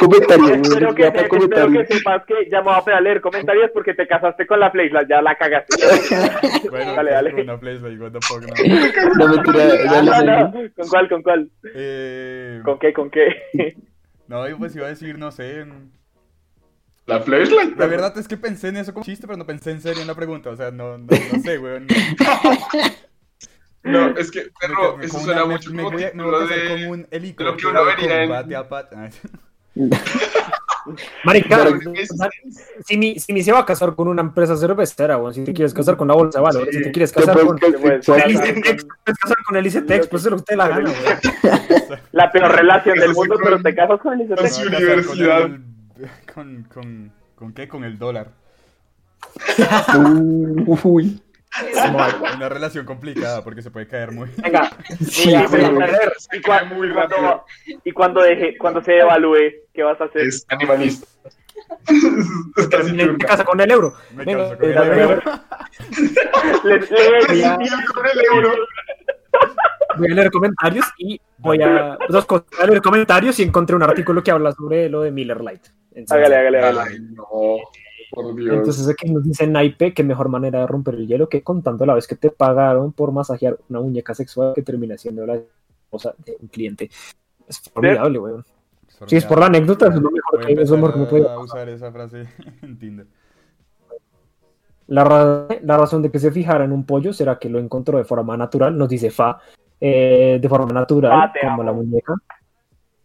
Espero 0.61 0.95
que, 0.95 1.07
espero 1.07 1.71
que 1.71 1.85
sepas 1.85 2.25
que 2.25 2.49
ya 2.51 2.61
me 2.61 2.71
voy 2.81 2.93
a 2.93 3.01
leer 3.01 3.21
comentarios 3.21 3.71
porque 3.73 3.93
te 3.93 4.07
casaste 4.07 4.45
con 4.47 4.59
la 4.59 4.71
Flashlight, 4.71 5.09
ya 5.09 5.21
la 5.21 5.35
cagaste. 5.35 5.75
Bueno, 6.69 6.93
Dale, 6.95 7.11
dale. 7.11 7.31
con 7.31 7.41
una 7.41 7.53
what 7.55 8.11
the 8.11 8.19
fuck, 8.21 8.41
no. 8.41 9.25
No, 9.25 9.27
mentira, 9.33 9.63
Ah, 9.89 9.93
dale, 9.93 10.05
no, 10.05 10.11
dale. 10.11 10.31
no, 10.43 10.51
¿Con 10.75 10.87
cuál, 10.89 11.09
con 11.09 11.23
cuál? 11.23 11.49
Eh, 11.75 12.61
¿Con 12.63 12.79
qué, 12.79 12.93
con 12.93 13.09
qué? 13.09 13.75
no, 14.27 14.47
yo 14.47 14.57
pues 14.57 14.75
iba 14.75 14.85
a 14.85 14.89
decir, 14.89 15.17
no 15.17 15.31
sé. 15.31 15.61
en- 15.61 15.91
La 17.05 17.19
flashlight. 17.21 17.77
La 17.77 17.87
verdad 17.87 18.15
es 18.17 18.27
que 18.27 18.37
pensé 18.37 18.67
en 18.69 18.77
eso 18.77 18.93
como 18.93 19.05
chiste, 19.05 19.25
pero 19.27 19.37
no 19.37 19.45
pensé 19.45 19.71
en 19.71 19.81
serio 19.81 20.01
en 20.01 20.07
la 20.07 20.15
pregunta. 20.15 20.49
O 20.51 20.55
sea, 20.55 20.71
no, 20.71 20.97
no, 20.97 21.05
no 21.07 21.39
sé, 21.43 21.57
weón. 21.57 21.87
No, 23.83 24.07
es 24.17 24.29
que, 24.31 24.47
perro, 24.59 24.97
Me- 24.97 25.05
eso 25.05 25.19
suena 25.19 25.43
una- 25.45 25.53
mucho 25.55 25.71
me 25.71 25.83
como 25.83 25.95
voy 25.95 26.03
a, 26.03 26.07
me 26.07 26.11
título 26.13 26.31
voy 26.31 26.45
a 26.45 26.47
casar 26.49 26.63
de- 26.63 26.69
con 26.69 26.87
un 26.87 27.07
helicóptero 27.11 27.51
lo 27.51 27.57
que 27.57 27.67
uno 27.67 27.85
vería 27.85 28.23
en- 28.23 28.55
a 28.55 28.67
pat- 28.67 28.93
Marica, 31.23 31.67
si 32.85 32.97
mi, 32.97 33.19
si 33.19 33.31
mi 33.33 33.43
se 33.43 33.51
va 33.51 33.59
a 33.59 33.65
casar 33.65 33.95
con 33.95 34.07
una 34.07 34.21
empresa 34.21 34.57
cervecera, 34.57 35.17
weón, 35.17 35.33
si 35.33 35.43
te 35.43 35.53
quieres 35.53 35.73
casar 35.73 35.95
con 35.97 36.07
la 36.07 36.15
bolsa 36.15 36.39
de 36.39 36.43
valores, 36.43 36.75
si 36.75 36.81
te 36.81 36.91
quieres 36.91 37.11
Te 37.11 37.19
casar 37.19 37.37
con, 37.39 37.57
con 37.59 37.73
el 37.73 38.01
con- 38.03 38.31
ICETEX, 38.31 38.85
puedes 39.05 39.19
casar 39.19 39.37
con 39.45 39.57
el 39.57 39.67
ICETEX, 39.67 40.07
pues 40.07 40.23
es 40.25 40.31
lo 40.31 40.37
que 40.37 40.41
usted 40.41 40.55
la 40.55 40.67
gana. 40.69 40.91
La 42.11 42.31
peor 42.31 42.51
relación 42.55 42.95
del 42.97 43.11
Eso 43.11 43.13
sí 43.13 43.19
mundo, 43.19 43.35
con- 43.35 43.43
pero 43.43 43.61
te 43.61 43.75
casas 43.75 43.99
con 44.01 44.19
el 44.19 44.27
con 44.27 44.37
ICT. 44.45 44.51
su 44.51 44.61
Me 44.61 44.65
voy 44.69 44.75
a 44.75 44.79
casar 44.79 44.97
universidad. 44.97 45.49
Con, 46.33 46.63
con, 46.73 47.11
¿con 47.35 47.53
qué? 47.53 47.67
Con 47.67 47.83
el 47.83 47.97
dólar. 47.99 48.29
Uy. 50.83 51.21
Una 52.35 52.49
relación 52.49 52.85
complicada 52.85 53.43
porque 53.43 53.61
se 53.61 53.71
puede 53.71 53.87
caer 53.87 54.11
muy. 54.11 54.29
Venga, 54.37 54.69
Sí, 54.99 55.31
Y, 55.31 56.41
cua- 56.41 56.65
muy 56.73 56.89
rápido. 56.89 57.45
y 57.83 57.91
cuando 57.91 58.21
deje, 58.21 58.57
cuando 58.57 58.83
se 58.83 58.97
evalúe, 58.99 59.37
¿qué 59.73 59.83
vas 59.83 59.99
a 60.01 60.05
hacer? 60.05 60.21
Es 60.23 60.45
animalista. 60.49 61.07
es 62.57 62.67
casi 62.67 62.93
me 62.93 63.17
casa 63.17 63.43
con 63.43 63.59
el 63.59 63.69
euro. 63.71 63.93
Me 64.15 64.25
Venga, 64.25 64.49
caso 64.49 64.57
con 64.59 64.69
eh, 64.69 64.73
el 64.75 64.89
ver, 64.89 64.99
euro. 64.99 65.21
Le- 66.63 66.79
le- 66.79 67.39
Ya. 67.39 67.57
Con 67.93 68.05
el 68.05 68.25
euro. 68.33 68.51
Voy 69.97 70.11
a 70.11 70.15
leer 70.15 70.31
comentarios 70.31 70.85
y 70.97 71.19
voy 71.37 71.61
a. 71.61 71.97
Dos 72.09 72.25
cosas. 72.25 72.45
Voy 72.51 72.63
a 72.63 72.67
leer 72.67 72.81
comentarios 72.81 73.39
y 73.39 73.43
encontré 73.43 73.75
un 73.75 73.83
artículo 73.83 74.23
que 74.23 74.31
habla 74.31 74.51
sobre 74.53 74.89
lo 74.89 75.01
de 75.01 75.11
Miller 75.11 75.41
Light. 75.41 75.61
Entonces, 75.93 76.11
Hágale, 76.27 76.37
hágale, 76.37 76.59
hágale. 76.59 76.79
Ay, 76.91 76.99
no, 77.11 77.25
por 78.11 78.35
Dios. 78.35 78.55
Entonces 78.57 78.87
aquí 78.89 79.11
nos 79.11 79.23
dice 79.23 79.45
Naipe 79.47 79.93
que 79.93 80.03
mejor 80.03 80.29
manera 80.29 80.59
de 80.61 80.67
romper 80.67 80.95
el 80.95 81.07
hielo 81.07 81.29
que 81.29 81.41
contando 81.43 81.85
la 81.85 81.93
vez 81.95 82.07
que 82.07 82.15
te 82.15 82.29
pagaron 82.31 82.91
por 82.91 83.11
masajear 83.11 83.57
una 83.69 83.81
muñeca 83.81 84.13
sexual 84.13 84.53
que 84.55 84.61
termina 84.63 84.97
siendo 84.97 85.25
la 85.25 85.35
esposa 85.35 86.13
de 86.25 86.37
un 86.39 86.47
cliente. 86.47 86.89
Es 87.47 87.59
formidable, 87.73 88.19
weón. 88.19 88.45
Sí, 89.05 89.15
es 89.15 89.25
por 89.25 89.39
la 89.39 89.45
anécdota, 89.45 89.87
es 89.87 89.95
lo 89.95 90.11
mejor 90.11 90.45
que, 90.45 90.51
eso 90.53 90.61
es 90.61 90.69
lo 90.71 90.75
mejor 90.77 90.93
que 90.93 90.99
me 90.99 91.05
puede 91.05 91.29
a 91.29 91.39
usar 91.39 91.69
esa 91.69 91.91
frase 91.91 92.25
en 92.61 92.77
Tinder. 92.77 93.07
La, 94.87 95.03
ra- 95.03 95.47
la 95.63 95.77
razón 95.77 96.01
de 96.01 96.09
que 96.11 96.19
se 96.19 96.31
fijara 96.31 96.65
en 96.65 96.71
un 96.71 96.83
pollo 96.83 97.13
será 97.13 97.37
que 97.37 97.47
lo 97.49 97.59
encontró 97.59 97.97
de 97.97 98.03
forma 98.05 98.35
natural, 98.35 98.77
nos 98.77 98.89
dice 98.89 99.11
Fa, 99.11 99.39
eh, 99.79 100.39
de 100.41 100.49
forma 100.49 100.73
natural, 100.73 101.11
Ah, 101.13 101.33
como 101.39 101.53
amo. 101.53 101.63
la 101.63 101.71
muñeca. 101.71 102.13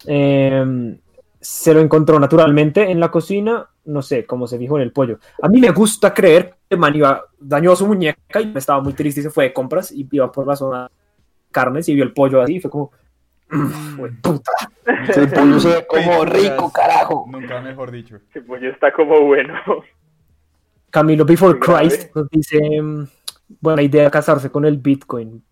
Eh, 0.07 0.99
se 1.41 1.75
lo 1.75 1.81
encontró 1.81 2.19
naturalmente 2.19 2.91
en 2.91 2.99
la 3.01 3.11
cocina, 3.11 3.69
no 3.87 4.03
sé 4.03 4.25
cómo 4.27 4.47
se 4.47 4.59
fijó 4.59 4.77
en 4.77 4.83
el 4.83 4.93
pollo. 4.93 5.19
A 5.43 5.49
mí 5.49 5.61
me 5.61 5.71
gusta 5.71 6.13
creer 6.15 6.51
que 6.69 6.75
el 6.75 6.79
man 6.79 6.95
iba, 6.95 7.25
dañó 7.39 7.75
su 7.77 7.87
muñeca 7.87 8.41
y 8.41 8.53
estaba 8.57 8.81
muy 8.81 8.93
triste 8.95 9.21
y 9.21 9.23
se 9.25 9.31
fue 9.31 9.45
de 9.45 9.53
compras 9.53 9.93
y 9.93 10.09
iba 10.11 10.31
por 10.33 10.47
la 10.47 10.57
zona 10.57 10.85
de 10.85 10.89
carnes 11.51 11.89
y 11.89 11.95
vio 11.95 12.05
el 12.05 12.13
pollo 12.13 12.41
así 12.43 12.57
y 12.57 12.61
fue 12.61 12.71
como, 12.71 12.91
"Mm, 13.51 13.97
fue 13.97 14.11
puta. 14.23 14.53
El 14.87 15.29
pollo 15.31 15.61
se 15.61 15.69
ve 15.69 15.87
como 15.89 16.25
rico, 16.25 16.73
carajo. 16.73 17.27
Nunca 17.31 17.61
mejor 17.61 17.91
dicho. 17.91 18.17
Ese 18.31 18.41
pollo 18.43 18.71
está 18.71 18.93
como 18.93 19.21
bueno. 19.23 19.55
Camilo 20.91 21.25
Before. 21.25 21.59
Christ 21.59 22.15
nos 22.15 22.29
dice, 22.31 22.81
mm, 22.81 23.07
buena 23.61 23.83
idea 23.83 24.11
casarse 24.11 24.51
con 24.51 24.65
el 24.65 24.79
Bitcoin. 24.79 25.43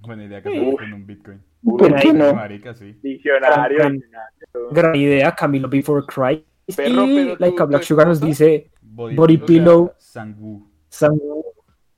Buena 0.00 0.24
idea 0.24 0.42
casarse 0.42 0.76
con 0.76 0.92
un 0.92 1.06
Bitcoin. 1.06 1.42
¿Por 1.64 1.94
qué 1.96 2.12
no? 2.12 2.32
Marica, 2.34 2.74
sí. 2.74 2.96
Diccionario. 3.02 3.78
Gran- 3.78 4.02
Gran 4.70 4.94
idea, 4.94 5.34
Camilo 5.34 5.68
Before 5.68 6.04
Christ. 6.06 6.44
Perro, 6.74 7.04
y 7.06 7.14
pero 7.14 7.36
Laika 7.38 7.64
tú- 7.64 7.68
Black 7.68 7.82
Sugar 7.82 8.06
nos 8.08 8.20
dice 8.20 8.70
Body, 8.82 9.14
Body 9.14 9.38
pillow. 9.38 9.92
Sangu. 9.98 10.68
Sangu, 10.88 11.44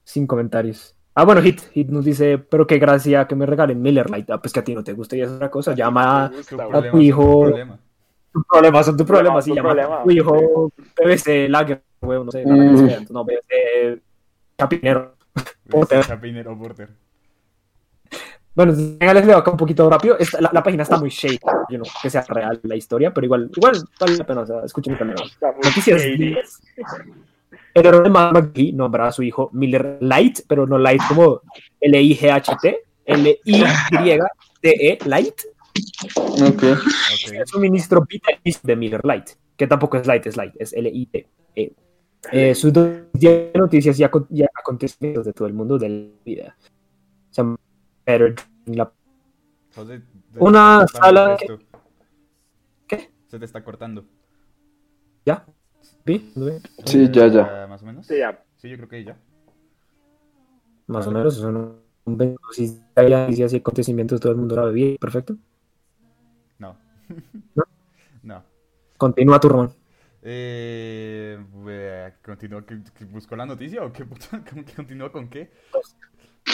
sin 0.05 0.27
comentarios. 0.27 0.95
Ah, 1.15 1.25
bueno, 1.25 1.41
Hit, 1.43 1.61
Hit 1.73 1.89
nos 1.89 2.05
dice, 2.05 2.39
pero 2.39 2.67
qué 2.67 2.79
gracia 2.79 3.27
que 3.27 3.35
me 3.35 3.45
regalen 3.47 3.81
Miller 3.83 4.09
Lite. 4.11 4.33
Ah, 4.33 4.41
pues 4.41 4.53
que 4.53 4.61
a 4.61 4.65
ti 4.65 4.75
no 4.75 4.85
te 4.85 4.93
gusta 4.93 5.17
y 5.17 5.23
es 5.23 5.31
otra 5.31 5.51
cosa. 5.51 5.75
Llama 5.75 6.31
gusta, 6.35 6.57
problema, 6.57 6.91
tu 6.91 6.99
hijo- 7.01 7.23
tu 7.23 7.41
problema. 7.51 7.79
tu 8.33 8.43
problema, 8.45 8.83
son 8.85 8.97
tu 8.97 9.05
problema. 9.07 9.43
Sí, 9.43 9.51
tu 9.51 9.57
llama 9.57 9.69
problema. 9.71 10.03
tu 10.05 10.11
hijo 10.11 10.73
PVC 10.95 11.49
Lager, 11.49 11.83
huevo, 12.03 12.25
no 12.25 12.31
sé, 12.31 12.45
Mm. 12.47 13.07
no, 13.11 13.25
PVC 13.25 14.01
Chapinero. 14.59 15.15
Porter. 15.69 16.05
Chapinero 16.05 16.57
Porter. 16.59 16.89
Bueno, 18.59 18.73
venga, 18.77 19.15
les 19.15 19.25
leo 19.25 19.39
acá 19.39 19.53
un 19.53 19.57
poquito 19.57 19.89
rápido. 19.89 20.19
Esta- 20.19 20.41
la, 20.41 20.51
la 20.53 20.63
página 20.65 20.83
está 20.83 20.99
muy 20.99 21.11
shady, 21.11 21.39
yo 21.71 21.79
no 21.79 21.85
que 22.03 22.11
sea 22.11 22.25
real 22.29 22.59
la 22.65 22.75
historia, 22.75 23.15
pero 23.15 23.25
igual, 23.25 23.49
igual 23.55 23.75
vale 24.01 24.17
la 24.17 24.27
pena, 24.27 24.41
o 24.41 24.47
sea, 24.47 24.65
escuchen. 24.65 24.95
Está 24.95 25.05
muy 25.05 25.15
Noticias 25.63 26.03
shady. 26.03 26.17
10. 26.17 26.61
El 27.75 27.87
héroe 27.87 28.03
de 28.03 28.11
McGee 28.11 28.73
nombra 28.73 29.07
a 29.07 29.13
su 29.13 29.23
hijo 29.23 29.51
Miller 29.53 29.99
Light, 30.01 30.41
pero 30.49 30.67
no 30.67 30.77
Light 30.77 31.01
como 31.09 31.41
L-I-G-H-T, 31.81 32.81
L-I-Y-T-E, 33.07 34.99
Light. 35.07 35.35
Ok. 36.43 36.63
Ok. 36.65 37.33
El 37.33 37.47
suministro 37.47 38.05
vitalicio 38.09 38.61
de 38.65 38.75
Miller 38.77 39.05
Light, 39.05 39.31
que 39.57 39.67
tampoco 39.69 39.97
es 39.99 40.07
Light, 40.07 40.27
es 40.27 40.37
Light, 40.37 40.55
es 40.59 40.73
L-I-T-E. 40.73 41.73
Eh, 42.33 42.55
sus 42.57 42.73
dos 42.73 42.89
de 43.13 43.53
noticias 43.55 43.99
y, 44.01 44.03
acon- 44.03 44.27
y 44.31 44.43
acontecimientos 44.43 45.25
de 45.25 45.33
todo 45.33 45.47
el 45.47 45.55
mundo 45.55 45.79
de 45.79 45.89
la 45.89 46.07
vida. 46.25 46.57
Se 47.31 47.43
llama 47.43 47.57
Better 48.09 48.35
Than 48.35 48.77
la- 48.77 48.93
José, 49.75 50.03
Una 50.39 50.87
sala 50.89 51.35
esto. 51.35 51.59
¿Qué? 52.87 53.11
Se 53.27 53.39
te 53.39 53.45
está 53.45 53.63
cortando. 53.63 54.05
¿Ya? 55.27 55.45
¿Vi? 56.07 56.33
¿Lo 56.35 56.47
ve? 56.47 56.61
Sí, 56.87 57.09
ya, 57.13 57.27
ya. 57.29 57.67
Más 57.69 57.83
o 57.83 57.87
menos. 57.87 58.07
Sí, 58.07 58.19
ya. 58.19 58.43
Sí, 58.57 58.69
yo 58.71 58.77
creo 58.77 58.89
que 58.89 59.05
ya. 59.05 59.17
Más 60.87 61.07
o 61.07 61.11
menos, 61.13 61.35
son 61.37 61.57
un 61.57 61.89
un- 62.07 62.39
si 62.53 62.81
hay 62.95 63.11
noticias 63.11 63.53
y 63.53 63.57
acontecimientos 63.57 64.19
todo 64.19 64.33
el 64.33 64.39
mundo 64.39 64.57
la 64.57 64.65
vida. 64.71 64.97
Perfecto. 64.99 65.37
No. 66.59 66.77
¿No? 67.55 67.65
No. 68.23 68.43
Continúa 68.97 69.39
tu 69.39 69.49
Ramón. 69.51 69.73
Eh, 70.23 71.39
eh, 71.69 72.13
¿Continúa? 72.23 72.65
que- 72.67 72.83
que 72.97 73.05
¿Buscó 73.05 73.37
la 73.37 73.47
noticia 73.47 73.85
o 73.85 73.93
qué? 73.93 74.05
que 74.67 74.75
¿Continúa 74.75 75.13
con 75.13 75.29
qué? 75.29 75.51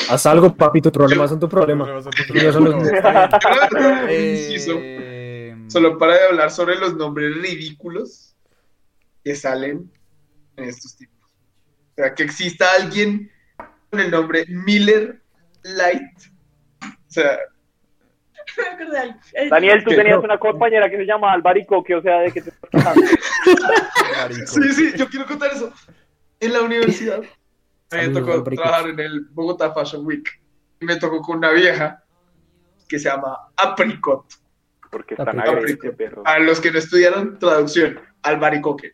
Haz 0.08 0.26
algo, 0.26 0.54
papi, 0.54 0.80
tus 0.80 0.92
problemas 0.92 1.30
son 1.30 1.40
tu 1.40 1.48
problema. 1.48 1.84
Son 1.86 1.94
los 1.94 2.14
que 2.14 2.32
un 2.32 4.10
inciso, 4.10 4.72
Eh, 4.80 5.56
solo 5.68 5.98
para 5.98 6.14
de 6.14 6.24
hablar 6.26 6.50
sobre 6.50 6.76
los 6.76 6.94
nombres 6.94 7.34
ridículos 7.36 8.34
que 9.24 9.34
salen 9.34 9.90
en 10.56 10.64
estos 10.64 10.96
tipos. 10.96 11.14
O 11.26 11.94
sea, 11.96 12.14
que 12.14 12.22
exista 12.24 12.66
alguien 12.78 13.30
con 13.90 14.00
el 14.00 14.10
nombre 14.10 14.44
Miller 14.48 15.20
Light. 15.62 16.02
O 16.82 16.86
sea, 17.08 17.38
Daniel, 19.50 19.82
tú 19.84 19.90
¿Qué? 19.90 19.96
tenías 19.96 20.16
No. 20.18 20.22
una 20.24 20.38
compañera 20.38 20.90
que 20.90 20.96
se 20.98 21.06
llama 21.06 21.32
Albaricoque, 21.32 21.94
o 21.94 22.02
sea, 22.02 22.18
¿de 22.20 22.32
qué 22.32 22.42
te 22.42 22.52
sí, 24.46 24.72
sí, 24.74 24.92
yo 24.96 25.08
quiero 25.08 25.26
contar 25.26 25.50
eso. 25.52 25.72
En 26.40 26.52
la 26.52 26.60
universidad 26.62 27.22
me 27.94 28.02
Saludos, 28.04 28.22
tocó 28.22 28.32
Alvarito. 28.34 28.62
trabajar 28.62 28.90
en 28.90 29.00
el 29.00 29.20
Bogotá 29.30 29.72
Fashion 29.72 30.06
Week. 30.06 30.28
Y 30.80 30.84
me 30.84 30.96
tocó 30.96 31.20
con 31.22 31.38
una 31.38 31.50
vieja 31.52 32.02
que 32.88 32.98
se 32.98 33.08
llama 33.08 33.36
Apricot. 33.56 34.24
Porque 34.90 35.14
están 35.14 35.38
perro. 35.96 36.22
A 36.24 36.38
los 36.38 36.60
que 36.60 36.70
no 36.70 36.78
estudiaron 36.78 37.38
traducción, 37.38 37.98
albaricoque. 38.22 38.92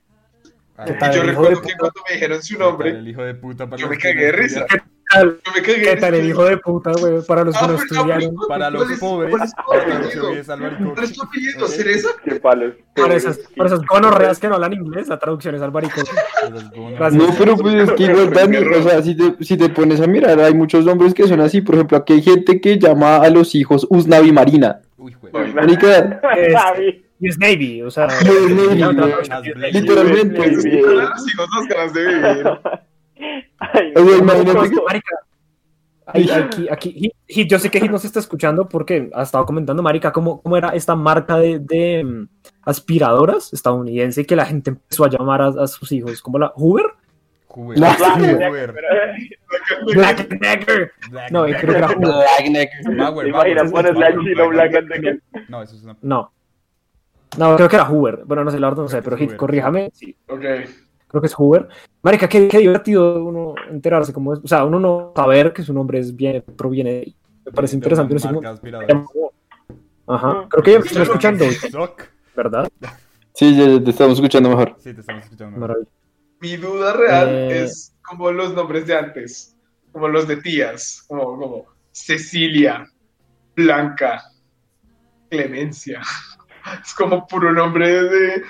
Ah, 0.76 0.84
¿Qué 0.86 0.92
Y 0.92 0.98
tal, 0.98 1.14
yo 1.14 1.22
recuerdo 1.24 1.61
que 1.61 1.74
cuando 1.78 2.01
me 2.09 2.14
dijeron 2.14 2.42
su 2.42 2.55
¿qué 2.55 2.59
tal 2.59 2.68
nombre, 2.68 2.90
El 2.90 3.09
hijo 3.09 3.22
de 3.22 3.34
puta 3.34 3.68
para 3.68 3.80
yo 3.82 3.88
me 3.88 3.98
cagué 3.98 4.26
de 4.26 4.32
risa. 4.32 4.66
Me 5.55 5.63
cagué 5.63 5.81
¿Qué 5.83 5.97
tal 5.97 6.15
el 6.15 6.29
hijo 6.29 6.45
de 6.45 6.57
puta, 6.59 6.93
güey? 6.99 7.21
Para 7.27 7.43
los 7.45 7.57
que 7.57 7.67
no 7.67 7.73
Apri- 7.77 7.83
estudiaron. 7.83 8.13
Apricot, 8.13 8.49
Para 8.49 8.71
los 8.71 8.83
¿cuál 8.83 8.93
es- 8.95 9.01
pobres, 9.01 9.31
¿Cuál 9.31 9.43
es 9.43 9.55
tu 9.55 9.61
apellido? 9.73 10.53
albaricoque. 10.53 11.07
¿Cereza? 11.69 12.09
Qué 12.25 12.35
palos. 12.37 12.75
Para 12.95 13.15
esas, 13.15 13.39
para 13.57 13.67
esas 13.69 13.81
gonorreas 13.87 14.39
que 14.39 14.49
no 14.49 14.55
hablan 14.55 14.73
inglés, 14.75 15.09
la 15.09 15.19
traducción 15.19 15.55
es 15.55 15.63
albarico. 15.63 16.01
Esas 16.01 16.71
gonas. 16.71 16.99
Gracias. 16.99 17.23
No, 17.23 17.35
pero 17.39 17.57
pues 17.57 17.75
es 17.75 17.91
que 17.93 18.03
igual, 18.05 18.31
Dani, 18.31 18.57
o 18.59 18.83
sea, 18.83 19.03
si 19.03 19.17
te, 19.17 19.45
si 19.45 19.57
te 19.57 19.69
pones 19.69 20.01
a 20.01 20.07
mirar, 20.07 20.39
hay 20.41 20.55
muchos 20.55 20.85
nombres 20.85 21.13
que 21.15 21.27
son 21.27 21.41
así. 21.41 21.61
Por 21.61 21.75
ejemplo, 21.77 21.99
aquí 21.99 22.13
hay 22.15 22.23
gente 22.23 22.61
que 22.61 22.79
llama 22.79 23.17
a 23.17 23.31
los 23.31 23.55
hijos 23.55 23.87
Usnavi 23.91 24.33
Marina. 24.33 24.81
Uy, 24.97 25.15
güey. 25.21 25.33
Javi. 26.55 27.05
Y 27.23 27.29
es 27.29 27.39
Navy, 27.39 27.83
o 27.83 27.91
sea. 27.91 28.09
literalmente. 29.73 30.51
Los 30.53 30.65
hijos 30.65 30.95
las 30.95 31.67
ganas 31.69 31.93
de 31.93 32.07
vivir. 32.07 32.47
Ay, 33.73 33.93
O 33.97 34.05
sea, 34.07 34.18
imagínate 34.18 34.71
que- 34.71 34.83
Marica, 34.83 35.16
ay, 36.07 36.31
aquí, 36.31 36.68
aquí, 36.71 36.93
Hit- 36.93 37.14
Hit, 37.29 37.49
yo 37.51 37.59
sé 37.59 37.71
que 37.71 37.81
Hit 37.81 37.91
nos 37.91 38.05
está 38.05 38.18
escuchando 38.18 38.68
porque 38.68 39.11
ha 39.14 39.23
estado 39.23 39.47
comentando, 39.47 39.83
Marica, 39.83 40.12
cómo, 40.12 40.41
cómo 40.43 40.57
era 40.57 40.71
esta 40.71 40.97
marca 40.97 41.37
de, 41.39 41.59
de, 41.61 42.05
mm, 42.05 42.29
aspiradoras 42.62 43.53
estadounidense 43.53 44.27
que 44.27 44.37
la 44.37 44.47
gente 44.47 44.71
empezó 44.71 45.05
a 45.05 45.09
llamar 45.11 45.41
a, 45.43 45.47
a 45.49 45.66
sus 45.66 45.91
hijos, 45.93 46.21
como 46.23 46.39
la 46.39 46.49
Hoover. 46.57 46.87
Hoover. 47.49 47.79
No. 47.81 48.49
Hoover. 48.49 48.75
Black 51.11 51.31
No, 51.33 51.45
creo 51.45 51.59
que 51.73 51.79
era 51.79 51.89
Hoover. 51.89 52.27
No, 55.49 55.62
eso 55.62 55.75
es 55.77 55.83
una. 55.83 55.97
No. 56.03 56.33
No, 57.39 57.57
creo 57.57 57.68
que 57.68 57.77
era 57.77 57.85
Hoover. 57.89 58.23
Bueno, 58.25 58.45
no 58.45 58.51
sé, 58.51 58.59
la 58.59 58.68
verdad 58.68 58.83
no 58.85 58.89
sé, 58.89 59.03
pero 59.03 59.16
Hit, 59.16 59.37
corríjame. 59.37 59.91
Sí, 59.95 60.16
Ok. 60.29 60.45
Creo 61.11 61.21
que 61.21 61.27
es 61.27 61.35
Hoover. 61.35 61.69
Marica, 62.03 62.29
qué, 62.29 62.49
qué 62.49 62.59
divertido 62.59 63.25
uno 63.25 63.55
enterarse 63.69 64.13
cómo 64.13 64.33
es. 64.33 64.41
O 64.43 64.49
sea, 64.49 64.65
uno 64.65 64.81
no 64.81 65.13
saber 65.15 65.53
que 65.53 65.63
su 65.63 65.75
nombre 65.75 65.99
es 65.99 66.15
bien, 66.15 66.43
proviene 66.57 66.93
de 66.93 66.99
ahí. 67.01 67.17
Me 67.45 67.53
parece 67.53 67.73
de 67.73 67.77
interesante. 67.79 68.41
no 68.41 68.49
aspiradora. 68.49 69.05
Ajá. 70.07 70.47
Creo 70.49 70.63
que 70.63 70.73
ya 70.73 70.79
me 70.79 70.87
están 70.87 71.03
escuchando. 71.03 71.45
¿verdad? 72.37 72.69
Sí, 73.33 73.57
ya, 73.57 73.65
ya 73.65 73.83
te 73.83 73.91
estamos 73.91 74.15
escuchando 74.19 74.51
mejor. 74.51 74.75
Sí, 74.79 74.93
te 74.93 75.01
estamos 75.01 75.23
escuchando. 75.25 75.57
Maravilla. 75.59 75.89
Mi 76.41 76.57
duda 76.57 76.93
real 76.95 77.29
Eh. 77.29 77.63
es 77.63 77.97
como 78.03 78.31
los 78.33 78.53
nombres 78.55 78.87
de 78.87 78.99
antes, 78.99 79.57
como 79.93 80.09
los 80.09 80.27
de 80.27 80.37
tías, 80.39 81.05
como, 81.07 81.39
como 81.39 81.65
Cecilia, 81.93 82.87
Blanca, 83.55 84.23
Clemencia. 85.31 86.01
Es 86.85 86.93
como 86.93 87.27
puro 87.27 87.53
nombre 87.53 88.03
de... 88.03 88.43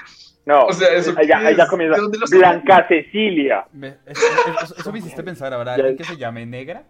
No, 0.47 0.65
O 0.67 0.73
sea, 0.73 0.89
eso 0.95 1.13
allá, 1.17 1.39
allá 1.39 1.67
comienza. 1.69 1.97
¿De 1.97 2.03
dónde 2.03 2.19
lo 2.19 2.27
Blanca 2.27 2.87
Cecilia. 2.89 3.67
Me- 3.73 3.99
eso, 4.07 4.23
eso- 4.65 4.75
eso 4.79 4.93
me 4.93 4.99
hiciste 4.99 5.23
pensar, 5.23 5.53
¿habrá 5.53 5.77
Ya. 5.77 5.83
alguien 5.85 5.97
que 5.99 6.05
se 6.05 6.17
llame 6.17 6.47
negra? 6.47 6.83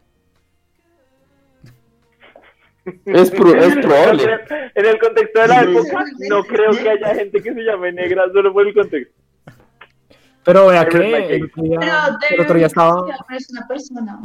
Es, 3.05 3.31
pro- 3.31 3.55
es 3.57 3.77
No 3.77 3.83
probable. 3.83 4.25
En 4.75 4.87
el 4.87 4.99
contexto 4.99 5.41
de 5.41 5.49
la 5.49 5.63
época, 5.63 6.05
no 6.29 6.43
creo 6.45 6.71
que 6.73 6.91
haya 6.91 7.15
gente 7.15 7.43
que 7.43 7.53
se 7.55 7.61
llame 7.63 7.93
negra 7.93 8.25
solo 8.33 8.53
por 8.53 8.67
el 8.67 8.75
contexto. 8.75 9.15
Pero 10.43 10.69
vea 10.69 10.87
que 10.89 10.97
el 11.37 11.45
otro 11.45 11.63
día, 11.63 11.79
Pero 11.81 12.35
el 12.35 12.41
otro 12.41 12.57
día 12.57 12.67
estaba, 12.67 12.95
no 13.29 13.37
es 13.37 13.51
una 13.51 13.69
persona. 13.69 14.21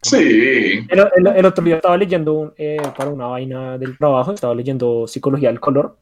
Sí. 0.00 0.86
el, 0.88 0.98
el- 1.16 1.26
el 1.36 1.46
otro 1.46 1.62
día 1.64 1.76
estaba 1.76 1.96
leyendo 1.96 2.32
un, 2.32 2.52
eh, 2.56 2.78
para 2.96 3.10
una 3.10 3.26
vaina 3.26 3.76
del 3.76 3.98
trabajo, 3.98 4.32
estaba 4.32 4.54
leyendo 4.54 5.06
psicología 5.06 5.48
del 5.50 5.60
color. 5.60 5.98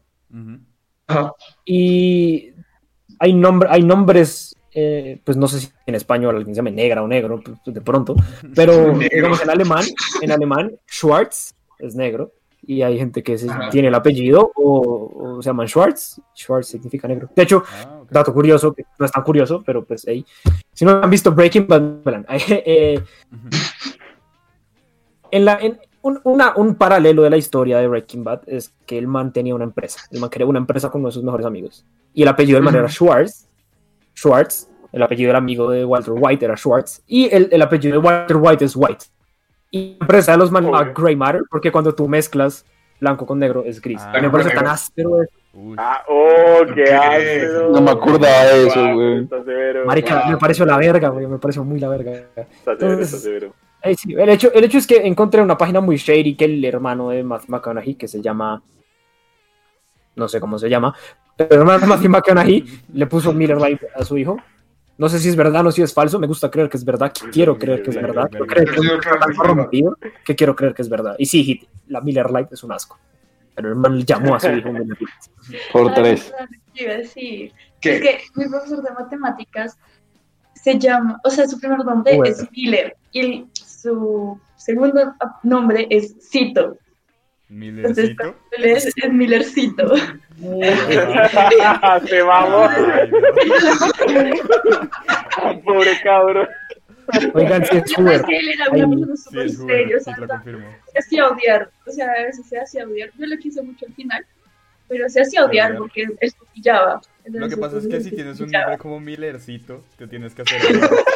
Ajá. 1.08 1.32
y 1.64 2.50
hay, 3.18 3.32
nombre, 3.32 3.68
hay 3.70 3.82
nombres, 3.82 4.54
eh, 4.72 5.20
pues 5.24 5.36
no 5.36 5.46
sé 5.48 5.60
si 5.60 5.68
en 5.86 5.94
español 5.94 6.36
alguien 6.36 6.54
se 6.54 6.58
llama 6.60 6.70
negra 6.70 7.02
o 7.02 7.08
negro, 7.08 7.40
pues, 7.42 7.56
de 7.74 7.80
pronto, 7.80 8.14
pero 8.54 8.72
digamos 9.12 9.42
en 9.42 9.50
alemán, 9.50 9.84
en 10.20 10.30
alemán, 10.32 10.72
Schwarz 10.86 11.54
es 11.78 11.94
negro 11.94 12.32
y 12.68 12.82
hay 12.82 12.98
gente 12.98 13.22
que 13.22 13.38
se- 13.38 13.48
Ajá. 13.48 13.70
tiene 13.70 13.88
el 13.88 13.94
apellido 13.94 14.50
o, 14.56 15.36
o 15.38 15.42
se 15.42 15.48
llaman 15.50 15.68
Schwarz, 15.68 16.20
Schwarz 16.34 16.66
significa 16.68 17.06
negro. 17.06 17.28
De 17.34 17.42
hecho, 17.42 17.62
Ah, 17.70 18.02
dato 18.10 18.32
curioso, 18.34 18.72
que 18.74 18.84
no 18.98 19.06
es 19.06 19.12
tan 19.12 19.22
curioso, 19.22 19.62
pero 19.64 19.84
pues 19.84 20.04
hey, 20.06 20.24
si 20.72 20.84
no 20.84 21.00
han 21.02 21.10
visto 21.10 21.30
Breaking 21.32 21.66
Bad, 21.66 22.26
eh, 22.48 23.00
en 25.30 25.44
la, 25.44 25.58
en 25.60 25.78
un, 26.06 26.20
una- 26.24 26.54
un 26.56 26.74
paralelo 26.76 27.22
de 27.22 27.30
la 27.30 27.36
historia 27.36 27.78
de 27.78 27.88
Breaking 27.88 28.24
Bad 28.24 28.40
es 28.46 28.72
que 28.86 28.96
el 28.98 29.06
man 29.06 29.32
tenía 29.32 29.54
una 29.54 29.64
empresa. 29.64 30.00
El 30.10 30.20
man 30.20 30.30
creó 30.30 30.48
una 30.48 30.58
empresa 30.58 30.90
con 30.90 31.00
uno 31.00 31.08
de 31.08 31.12
sus 31.12 31.24
mejores 31.24 31.46
amigos. 31.46 31.84
Y 32.14 32.22
el 32.22 32.28
apellido 32.28 32.56
del 32.56 32.64
man 32.64 32.74
era 32.76 32.88
Schwartz. 32.88 33.46
Schwartz. 34.14 34.68
El 34.92 35.02
apellido 35.02 35.28
del 35.28 35.36
amigo 35.36 35.70
de 35.70 35.84
Walter 35.84 36.14
White 36.16 36.44
era 36.44 36.56
Schwartz. 36.56 37.02
Y 37.06 37.28
el, 37.34 37.48
el 37.50 37.60
apellido 37.60 38.00
de 38.00 38.06
Walter 38.06 38.36
White 38.38 38.64
es 38.64 38.74
White. 38.76 39.06
Y 39.70 39.96
la 39.98 40.04
empresa 40.04 40.32
de 40.32 40.38
los 40.38 40.50
man 40.50 40.64
Obvio. 40.66 40.94
Grey 40.94 41.16
Matter, 41.16 41.42
porque 41.50 41.70
cuando 41.72 41.94
tú 41.94 42.08
mezclas 42.08 42.64
blanco 43.00 43.26
con 43.26 43.38
negro 43.38 43.62
es 43.66 43.80
gris. 43.82 44.00
Ah, 44.00 44.18
me 44.22 44.30
parece 44.30 44.50
tan 44.50 44.66
áspero. 44.68 45.22
eso. 45.22 45.32
Ah, 45.76 46.02
oh, 46.08 46.64
qué 46.74 46.94
áspero. 46.94 47.70
No 47.70 47.82
me 47.82 47.90
acordaba 47.90 48.44
de 48.44 48.66
eso, 48.68 48.94
güey. 48.94 49.28
Marica, 49.84 50.20
wow. 50.22 50.30
me 50.30 50.36
pareció 50.38 50.64
la 50.64 50.78
verga, 50.78 51.08
güey. 51.10 51.26
Me 51.26 51.38
pareció 51.38 51.62
muy 51.64 51.78
la 51.80 51.88
verga. 51.88 52.12
Está 52.12 52.44
severo, 52.44 52.72
Entonces- 52.72 53.06
está 53.12 53.18
severo. 53.18 53.52
Eh, 53.86 53.94
sí, 53.96 54.14
el, 54.14 54.28
hecho, 54.28 54.52
el 54.52 54.64
hecho 54.64 54.78
es 54.78 54.86
que 54.86 55.06
encontré 55.06 55.42
una 55.42 55.56
página 55.56 55.80
muy 55.80 55.96
shady 55.96 56.34
que 56.34 56.44
el 56.46 56.64
hermano 56.64 57.10
de 57.10 57.22
Matthew 57.22 57.50
McConaughey, 57.50 57.94
que 57.94 58.08
se 58.08 58.20
llama. 58.20 58.62
No 60.14 60.28
sé 60.28 60.40
cómo 60.40 60.58
se 60.58 60.68
llama, 60.70 60.94
pero 61.36 61.54
el 61.54 61.60
hermano 61.60 61.80
de 61.80 61.86
Matthew 61.86 62.10
McConaughey 62.10 62.64
le 62.94 63.06
puso 63.06 63.32
Miller 63.32 63.60
Lite 63.60 63.88
a 63.94 64.04
su 64.04 64.16
hijo. 64.16 64.38
No 64.98 65.10
sé 65.10 65.18
si 65.18 65.28
es 65.28 65.36
verdad 65.36 65.66
o 65.66 65.70
si 65.70 65.82
es 65.82 65.92
falso. 65.92 66.18
Me 66.18 66.26
gusta 66.26 66.50
creer 66.50 66.70
que 66.70 66.78
es 66.78 66.84
verdad. 66.84 67.12
Quiero 67.30 67.58
creer 67.58 67.82
que 67.82 67.90
es 67.90 67.96
verdad. 67.96 68.30
Quiero 68.30 68.46
creer 68.46 68.70
que 68.70 68.76
Yo 68.76 68.98
creo 68.98 69.00
que 69.00 69.08
es 69.08 69.30
es 69.30 69.36
corrompido. 69.36 69.96
Que 70.24 70.34
quiero 70.34 70.56
creer 70.56 70.72
que 70.72 70.80
es 70.82 70.88
verdad. 70.88 71.16
Y 71.18 71.26
sí, 71.26 71.44
Hit, 71.44 71.64
la 71.88 72.00
Miller 72.00 72.30
Lite 72.30 72.54
es 72.54 72.64
un 72.64 72.72
asco. 72.72 72.98
Pero 73.54 73.68
el 73.68 73.74
man 73.76 74.02
llamó 74.04 74.34
a 74.34 74.40
su 74.40 74.50
hijo 74.50 74.72
Miller 74.72 74.96
Lite. 74.98 75.60
Por 75.70 75.92
tres. 75.92 76.32
Ah. 76.38 76.46
Es 76.74 77.12
que 78.00 78.20
mi 78.34 78.48
profesor 78.48 78.82
de 78.82 78.90
matemáticas 78.90 79.78
se 80.54 80.78
llama, 80.78 81.20
o 81.22 81.30
sea, 81.30 81.46
su 81.46 81.60
primer 81.60 81.84
nombre 81.84 82.16
Bueno. 82.16 82.34
es 82.34 82.50
Miller 82.50 82.96
y 83.12 83.20
el- 83.20 83.46
su 83.90 84.40
segundo 84.56 85.14
nombre 85.42 85.86
es 85.90 86.14
Cito. 86.30 86.78
Entonces, 87.48 88.10
Millercito. 88.16 88.36
él 88.58 88.64
es, 88.64 88.86
es 88.86 89.12
Millercito. 89.12 89.94
Se 92.08 92.22
vamos. 92.22 92.70
Pobre 95.64 96.00
cabrón. 96.02 96.48
Oigan, 97.34 97.64
si 97.66 97.76
es 97.76 97.84
Yo 97.90 97.96
pensé 97.98 98.02
Uber. 98.02 98.22
que 98.24 98.36
él 98.36 98.48
era 98.48 98.68
una 98.70 98.88
persona 99.06 99.16
Sí, 99.16 99.22
súper 99.24 99.46
es 99.46 99.56
seria, 99.58 99.96
o 99.96 99.98
sí 100.00 100.04
sea, 100.04 100.14
te 100.16 100.20
lo 100.22 100.26
confirmo. 100.28 100.66
se 100.92 100.98
hacía 100.98 101.28
odiar, 101.28 101.70
o 101.86 101.90
sea, 101.92 102.06
a 102.10 102.22
veces 102.24 102.46
se 102.48 102.58
hacía 102.58 102.84
odiar. 102.84 103.10
Yo 103.16 103.26
lo 103.26 103.36
quise 103.38 103.62
mucho 103.62 103.86
al 103.86 103.94
final, 103.94 104.26
pero 104.88 105.08
se 105.08 105.20
hacía 105.20 105.44
odiar 105.44 105.68
Odiar. 105.70 105.78
porque 105.78 106.02
él 106.02 106.18
pillaba. 106.52 106.94
Lo 106.94 107.00
que 107.00 107.28
Entonces, 107.38 107.58
pasa 107.60 107.78
es 107.78 107.86
que 107.86 108.00
si 108.00 108.10
tienes 108.10 108.40
un 108.40 108.50
nombre 108.50 108.76
como 108.78 108.98
Millercito, 108.98 109.84
te 109.96 110.08
tienes 110.08 110.34
que 110.34 110.42
hacer. 110.42 110.60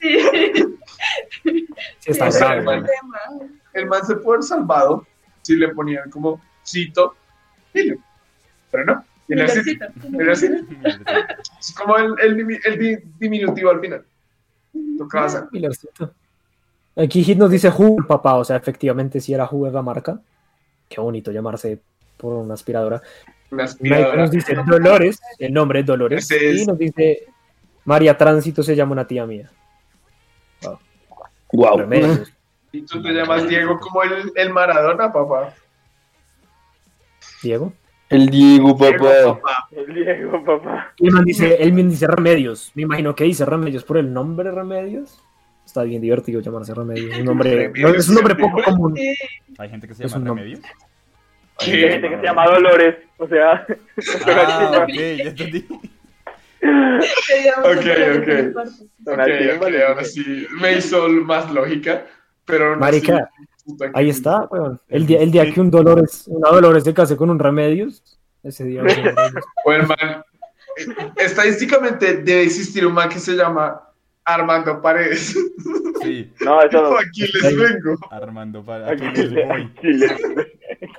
Sí. 0.00 1.66
Está 2.06 2.54
el 3.74 3.86
man 3.86 4.04
se 4.06 4.16
puede 4.16 4.36
haber 4.36 4.42
salvado 4.42 5.06
si 5.42 5.56
le 5.56 5.68
ponían 5.68 6.10
como 6.10 6.40
cito, 6.64 7.14
Miller. 7.74 7.98
Pero 8.70 8.84
no, 8.84 9.04
así. 9.44 9.78
Así. 10.30 10.48
Es 11.60 11.72
como 11.74 11.96
el, 11.96 12.14
el, 12.20 12.36
dimi- 12.36 12.60
el 12.64 12.78
di- 12.78 12.98
diminutivo 13.18 13.70
al 13.70 13.80
final. 13.80 14.04
Tocaba 14.98 15.26
hacer. 15.26 15.44
Millercito. 15.52 16.12
Aquí 16.96 17.22
Hit 17.22 17.38
nos 17.38 17.50
dice 17.50 17.68
Who, 17.70 18.04
papá. 18.06 18.34
O 18.34 18.44
sea, 18.44 18.56
efectivamente, 18.56 19.20
si 19.20 19.32
era 19.32 19.46
Who 19.50 19.70
la 19.70 19.82
marca. 19.82 20.20
Qué 20.88 21.00
bonito 21.00 21.30
llamarse 21.30 21.78
por 22.16 22.32
una 22.32 22.54
aspiradora. 22.54 22.96
Una 23.50 23.62
Mike 23.62 23.62
aspiradora. 23.64 24.16
nos 24.22 24.30
dice 24.30 24.54
Dolores. 24.66 25.20
El 25.38 25.52
nombre 25.52 25.80
es 25.80 25.86
Dolores. 25.86 26.30
Es- 26.30 26.62
Y 26.62 26.66
nos 26.66 26.76
dice 26.78 27.26
María 27.84 28.16
Tránsito 28.18 28.62
se 28.62 28.74
llama 28.74 28.92
una 28.92 29.06
tía 29.06 29.24
mía. 29.26 29.50
Wow. 31.52 31.78
Remedios. 31.78 32.32
Y 32.70 32.82
tú 32.82 33.02
te 33.02 33.14
llamas 33.14 33.48
Diego 33.48 33.80
como 33.80 34.02
el, 34.02 34.30
el 34.34 34.50
Maradona, 34.52 35.10
papá. 35.10 35.54
Diego. 37.42 37.72
El 38.10 38.28
Diego, 38.28 38.74
Diego, 38.74 39.38
papá. 39.40 39.68
El 39.70 39.94
Diego, 39.94 40.44
papá. 40.44 40.92
Y 40.98 41.06
el 41.08 41.14
man 41.14 41.24
dice, 41.24 41.56
él 41.62 41.72
me 41.72 41.82
dice 41.84 42.06
Remedios. 42.06 42.70
Me 42.74 42.82
imagino 42.82 43.14
que 43.14 43.24
dice 43.24 43.46
Remedios 43.46 43.84
por 43.84 43.96
el 43.96 44.12
nombre 44.12 44.50
Remedios. 44.50 45.18
Está 45.64 45.82
bien 45.82 46.02
divertido 46.02 46.40
llamarse 46.40 46.74
Remedios. 46.74 47.18
Un 47.18 47.24
nombre, 47.24 47.54
Remedios, 47.54 47.96
es 47.96 48.08
un 48.10 48.16
nombre 48.16 48.34
poco 48.34 48.62
común. 48.62 48.94
Hay 49.58 49.70
gente 49.70 49.88
que 49.88 49.94
se 49.94 50.04
Es 50.04 50.12
llama. 50.12 50.28
Remedios. 50.28 50.60
Hay 51.60 51.66
gente 51.70 52.08
que 52.08 52.16
se 52.16 52.22
llama 52.22 52.46
Dolores. 52.48 52.96
O 53.16 53.26
sea, 53.28 53.66
Ah, 54.26 54.86
ya 54.88 55.04
entendí. 55.22 55.66
Ok, 56.60 57.66
ok. 57.74 58.24
tres 58.24 58.52
partes. 58.54 58.80
Ok, 58.82 59.12
Una 59.14 59.24
tía, 59.24 59.54
ok, 59.54 59.60
vale. 59.60 59.84
ahora 59.84 60.04
sí. 60.04 60.46
Me 60.60 60.72
hizo 60.78 61.08
más 61.08 61.50
lógica. 61.52 62.06
Pero 62.44 62.74
no 62.74 62.80
Marica, 62.80 63.28
que- 63.78 63.90
Ahí 63.94 64.08
está, 64.08 64.44
weón. 64.50 64.80
El 64.88 65.06
día, 65.06 65.20
el 65.20 65.30
día 65.30 65.52
que 65.52 65.60
un 65.60 65.70
Dolores, 65.70 66.24
una 66.26 66.50
Dolores 66.50 66.84
se 66.84 66.94
case 66.94 67.16
con 67.16 67.28
un 67.28 67.38
Remedios, 67.38 68.18
ese 68.42 68.64
día 68.64 68.82
va 68.82 68.88
a 68.88 68.94
ser 68.94 69.04
Remedios. 69.04 69.44
O 69.64 69.72
el 69.72 69.86
man. 69.86 69.98
eh, 70.78 70.86
Estadísticamente 71.16 72.14
debe 72.18 72.42
existir 72.44 72.86
un 72.86 72.94
man 72.94 73.10
que 73.10 73.18
se 73.18 73.34
llama 73.36 73.82
Armando 74.24 74.80
Paredes. 74.80 75.36
Sí, 76.02 76.32
no, 76.40 76.62
eso 76.62 76.82
no. 76.82 76.96
Aquí 76.98 77.26
les 77.42 77.56
vengo. 77.56 77.96
Armando 78.10 78.60
aquí 78.60 79.04
Aquí, 79.06 79.22
les 79.22 79.46
voy. 79.46 79.62
aquí 79.76 79.92
les, 79.92 80.12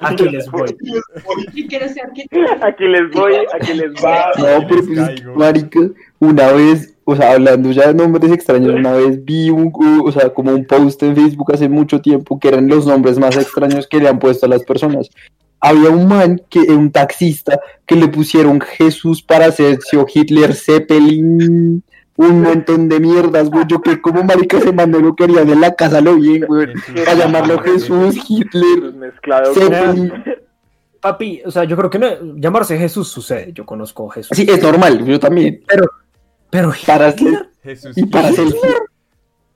Aquí 0.02 0.30
les 0.30 0.50
voy. 0.50 0.70
Aquí 0.70 0.86
les 0.86 1.24
voy. 1.26 1.46
Y 1.54 1.68
quiero 1.68 1.88
ser 1.90 2.06
arquitecto. 2.06 2.66
aquí 2.66 2.86
les 2.86 3.12
voy, 3.12 3.34
aquí 3.54 3.74
les 3.74 3.92
va. 4.04 4.32
No, 4.38 4.68
pero 4.68 4.86
pues, 4.86 5.26
marica, 5.36 5.80
una 6.20 6.52
vez, 6.52 6.96
o 7.04 7.16
sea, 7.16 7.34
hablando 7.34 7.72
ya 7.72 7.88
de 7.88 7.94
nombres 7.94 8.32
extraños, 8.32 8.76
una 8.76 8.94
vez 8.94 9.24
vi 9.24 9.50
un, 9.50 9.72
o 10.04 10.12
sea, 10.12 10.30
como 10.30 10.52
un 10.52 10.66
post 10.66 11.02
en 11.04 11.16
Facebook 11.16 11.54
hace 11.54 11.68
mucho 11.68 12.02
tiempo 12.02 12.40
que 12.40 12.48
eran 12.48 12.68
los 12.68 12.86
nombres 12.86 13.18
más 13.18 13.36
extraños 13.38 13.88
que 13.88 14.00
le 14.00 14.08
han 14.08 14.20
puesto 14.20 14.46
a 14.46 14.50
las 14.50 14.64
personas. 14.64 15.10
Había 15.62 15.90
un 15.90 16.08
man, 16.08 16.42
que, 16.50 16.60
un 16.60 16.92
taxista, 16.92 17.60
que 17.86 17.96
le 17.96 18.08
pusieron 18.08 18.62
Jesús 18.62 19.22
Paracelso, 19.22 20.06
Hitler, 20.14 20.56
Zeppelin, 20.56 21.84
un 22.20 22.42
montón 22.42 22.90
de 22.90 23.00
mierdas, 23.00 23.50
güey. 23.50 23.66
Yo 23.68 23.82
que 23.82 24.02
como 24.02 24.24
marica 24.24 24.60
se 24.60 24.74
mandó 24.74 25.00
lo 25.00 25.16
quería 25.16 25.46
de 25.46 25.56
la 25.56 25.74
casa 25.74 26.02
lo 26.02 26.16
bien, 26.16 26.46
güey. 26.46 26.68
Para 27.06 27.14
llamarlo 27.14 27.60
Jesús, 27.60 28.18
Hitler, 28.28 28.94
Mezclado. 28.94 29.54
Papi, 31.00 31.42
o 31.46 31.52
sea, 31.52 31.64
yo 31.64 31.78
creo 31.78 31.90
que 31.90 31.98
no, 31.98 32.36
llamarse 32.36 32.78
Jesús 32.78 33.08
sucede. 33.08 33.54
Yo 33.54 33.66
conozco 33.66 34.12
a 34.12 34.16
Jesús. 34.16 34.36
Sí, 34.36 34.46
es 34.50 34.62
normal, 34.62 35.06
yo 35.06 35.18
también. 35.18 35.64
Pero 36.50 36.74
Paracelso 36.86 37.46
Jesús. 37.64 37.98
y. 37.98 38.04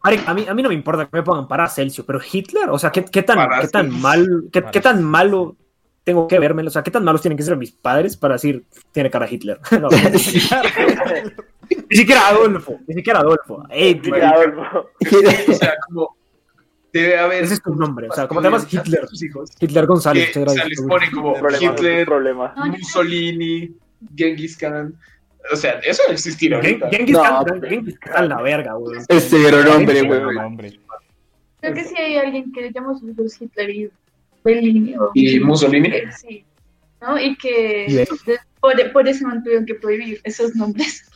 Marica, 0.02 0.32
a 0.32 0.34
mí, 0.34 0.46
a 0.48 0.54
mí 0.54 0.64
no 0.64 0.70
me 0.70 0.76
importa 0.76 1.06
que 1.06 1.18
me 1.18 1.24
pongan 1.24 1.48
Paracelso, 1.48 2.06
pero 2.06 2.20
Hitler, 2.20 2.70
o 2.70 2.80
sea, 2.80 2.92
¿qué, 2.92 3.04
qué 3.04 3.24
tan, 3.24 3.40
qué 3.60 3.68
tan 3.68 3.90
mal, 4.02 4.46
qué, 4.52 4.64
qué 4.72 4.80
tan 4.82 5.04
malo 5.04 5.56
tengo 6.04 6.28
que 6.28 6.40
verme? 6.40 6.64
O 6.64 6.70
sea, 6.70 6.84
¿qué 6.84 6.92
tan 6.92 7.04
malos 7.04 7.22
tienen 7.22 7.38
que 7.38 7.44
ser 7.44 7.58
mis 7.58 7.72
padres 7.72 8.18
para 8.18 8.36
decir 8.36 8.64
tiene 8.92 9.10
cara 9.10 9.30
Hitler? 9.30 9.60
No, 9.82 9.90
ni 11.90 11.98
siquiera 11.98 12.28
Adolfo, 12.30 12.80
ni 12.88 12.94
siquiera 12.96 13.20
Adolfo. 13.20 13.64
Ey, 13.70 14.00
Sí, 14.04 14.12
Adolfo. 14.12 14.90
O 15.50 15.54
sea, 15.54 15.76
como. 15.88 16.16
Debe 16.92 17.18
haber. 17.18 17.44
ese 17.44 17.56
es 17.56 17.64
tu 17.64 17.74
nombre, 17.74 18.08
o 18.08 18.14
sea, 18.14 18.28
como 18.28 18.40
te 18.40 18.46
llamas 18.48 18.72
Hitler, 18.72 19.08
Tus 19.08 19.24
hijos. 19.24 19.50
Hitler 19.60 19.88
González. 19.88 20.30
Que, 20.32 20.44
o 20.44 20.50
sea, 20.50 20.66
les 20.66 20.80
ponen 20.82 21.10
como 21.10 21.34
Problema, 21.34 21.74
Hitler, 21.74 22.06
problema. 22.06 22.54
Mussolini, 22.56 23.76
Genghis 24.16 24.56
Khan. 24.58 24.94
O 25.52 25.56
sea, 25.56 25.80
eso 25.80 26.04
no 26.08 26.14
existirá. 26.14 26.62
Genghis 26.62 27.18
Khan, 27.18 27.62
Genghis 27.64 27.98
Khan 27.98 28.30
la 28.30 28.42
verga, 28.44 28.74
güey. 28.74 29.00
Es 29.08 29.28
cero 29.30 29.64
nombre, 29.64 30.02
Sí, 30.02 30.08
güey. 30.08 30.36
Nombre. 30.36 30.80
Creo 31.62 31.74
que 31.74 31.84
sí 31.86 31.96
hay 31.98 32.18
alguien 32.18 32.52
que 32.52 32.62
le 32.62 32.72
llama 32.72 32.94
sus 33.00 33.42
Hitler 33.42 33.70
y 33.72 33.90
Bellini. 34.44 34.96
O... 34.98 35.12
Y 35.14 35.40
Mussolini. 35.40 35.92
Sí. 36.12 36.46
¿No? 37.02 37.20
Y 37.20 37.36
que 37.38 37.86
Y 37.88 38.06
por, 38.60 38.92
por 38.92 39.08
eso 39.08 39.28
no 39.28 39.42
tuvieron 39.44 39.66
que 39.66 39.76
prohibir 39.76 40.22
esos 40.24 40.56
nombres. 40.56 41.10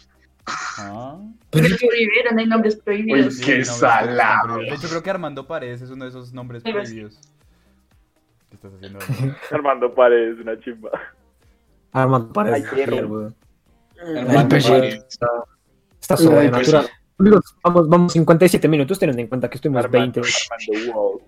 Ah. 0.45 1.19
Pero 1.49 1.75
prohibieron, 1.77 2.39
hay 2.39 2.45
nombres 2.45 2.75
prohibidos. 2.75 3.39
Uy, 3.39 3.45
Qué 3.45 3.59
no, 3.59 3.65
salado. 3.65 4.57
De 4.57 4.69
hecho, 4.69 4.87
creo 4.89 5.03
que 5.03 5.09
Armando 5.09 5.47
Paredes 5.47 5.81
es 5.81 5.89
uno 5.89 6.05
de 6.05 6.09
esos 6.09 6.33
nombres 6.33 6.63
Pero 6.63 6.85
sí. 6.85 6.93
prohibidos. 6.93 7.19
¿Qué 8.49 8.55
estás 8.55 8.73
haciendo? 8.73 8.99
Armando 9.51 9.93
Paredes, 9.93 10.39
una 10.39 10.59
chimba. 10.59 10.91
Armando 11.91 12.31
Paredes, 12.33 12.65
Ay. 12.73 12.81
Armando 12.81 14.49
pues, 14.49 14.67
Paredes. 14.67 15.05
Está, 15.09 15.27
está 15.99 16.17
sobrenatural. 16.17 16.83
pues, 16.83 16.97
Amigos, 17.19 17.55
vamos, 17.63 17.89
vamos 17.89 18.13
57 18.13 18.67
minutos, 18.67 18.99
teniendo 18.99 19.21
en 19.21 19.27
cuenta 19.27 19.49
que 19.49 19.55
estuvimos 19.55 19.89
20 19.89 20.19
Armando, 20.19 20.93
wow. 20.93 21.21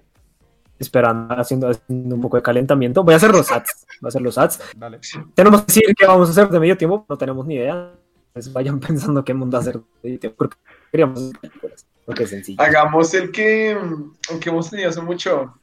Esperando, 0.80 1.36
haciendo, 1.36 1.70
haciendo 1.70 2.16
un 2.16 2.22
poco 2.22 2.38
de 2.38 2.44
calentamiento. 2.44 3.04
Voy 3.04 3.14
a 3.14 3.18
hacer 3.18 3.32
los 3.32 3.52
ads. 3.52 3.86
Voy 4.02 4.08
a 4.08 4.10
hacer 4.10 4.22
los 4.22 4.38
ads. 4.38 4.60
Dale. 4.76 5.00
Tenemos 5.36 5.62
que 5.62 5.68
decir 5.68 5.96
qué 5.96 6.06
vamos 6.06 6.30
a 6.30 6.32
hacer 6.32 6.50
de 6.50 6.60
medio 6.60 6.78
tiempo, 6.78 7.06
no 7.08 7.18
tenemos 7.18 7.46
ni 7.46 7.56
idea. 7.56 7.92
Pues 8.34 8.52
vayan 8.52 8.80
pensando 8.80 9.24
qué 9.24 9.34
mundo 9.34 9.58
hacer 9.58 9.76
de 9.76 9.84
medio 10.04 10.20
tiempo. 10.20 10.38
Porque 10.38 10.58
queríamos 10.92 11.32
porque 12.06 12.24
es 12.24 12.32
sencillo. 12.32 12.60
Hagamos 12.60 13.14
el 13.14 13.32
que, 13.32 13.70
el 13.70 14.40
que 14.40 14.50
hemos 14.50 14.68
tenido 14.72 14.90
hace 14.90 15.00
mucho 15.00 15.54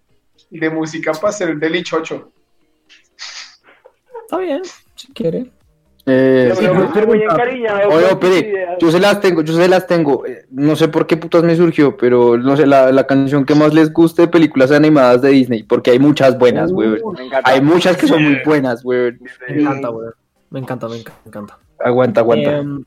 de 0.49 0.71
música 0.71 1.11
para 1.13 1.31
hacer 1.31 1.51
el 1.51 1.59
del 1.59 1.75
Ichocho. 1.75 2.31
Está 4.23 4.39
bien, 4.39 4.63
si 4.95 5.13
quiere. 5.13 5.51
Eh, 6.09 6.53
Sí, 6.57 6.69
muy- 6.69 6.87
pero- 6.95 7.07
muy 7.09 7.23
encariñado. 7.23 7.89
Oye, 7.91 8.55
yo 8.79 8.91
se 8.93 9.01
las 9.01 9.21
tengo, 9.21 9.43
yo 9.43 9.55
se 9.55 9.69
las 9.69 9.87
tengo. 9.89 10.25
Eh, 10.25 10.47
No 10.51 10.77
sé 10.77 10.87
por 10.87 11.07
qué 11.07 11.17
putas 11.17 11.43
me 11.43 11.57
surgió, 11.57 11.97
pero 11.97 12.39
no 12.39 12.57
sé, 12.57 12.65
la, 12.67 12.93
la 12.93 13.07
canción 13.09 13.45
que 13.45 13.55
más 13.57 13.75
les 13.75 13.93
guste 13.93 14.23
de 14.23 14.29
películas 14.29 14.71
animadas 14.71 15.21
de 15.23 15.31
Disney, 15.31 15.65
porque 15.65 15.91
hay 15.91 15.99
muchas 15.99 16.39
buenas, 16.39 16.71
encanta. 17.25 17.51
Hay 17.51 17.61
muchas 17.61 17.97
que 17.97 18.07
son 18.07 18.23
muy 18.23 18.39
buenas, 18.45 18.83
güey. 18.85 19.13
Me 19.49 19.63
encanta, 19.63 19.89
güey. 19.89 20.09
Me 20.51 20.61
encanta, 20.61 20.89
me 20.89 20.97
encanta, 20.99 21.21
me 21.25 21.29
encanta. 21.29 21.59
Aguanta, 21.85 22.21
aguanta. 22.21 22.57
Em, 22.59 22.85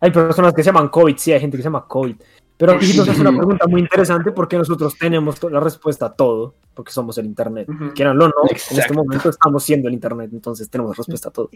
hay 0.00 0.10
personas 0.10 0.52
que 0.52 0.62
se 0.62 0.66
llaman 0.70 0.88
COVID, 0.88 1.16
sí, 1.16 1.32
hay 1.32 1.40
gente 1.40 1.56
que 1.56 1.62
se 1.62 1.68
llama 1.68 1.84
COVID. 1.86 2.16
Pero 2.58 2.72
aquí 2.72 2.92
nos 2.96 3.08
hace 3.08 3.20
una 3.20 3.30
pregunta 3.34 3.66
muy 3.66 3.80
interesante 3.80 4.32
porque 4.32 4.58
nosotros 4.58 4.98
tenemos 4.98 5.42
la 5.44 5.60
respuesta 5.60 6.06
a 6.06 6.12
todo, 6.12 6.54
porque 6.74 6.92
somos 6.92 7.16
el 7.18 7.26
Internet. 7.26 7.68
Quieranlo 7.94 8.26
o 8.26 8.28
no, 8.28 8.34
en 8.50 8.78
este 8.78 8.92
momento 8.92 9.30
estamos 9.30 9.62
siendo 9.62 9.88
el 9.88 9.94
Internet, 9.94 10.30
entonces 10.32 10.68
tenemos 10.68 10.96
respuesta 10.96 11.28
a 11.28 11.32
todo. 11.32 11.48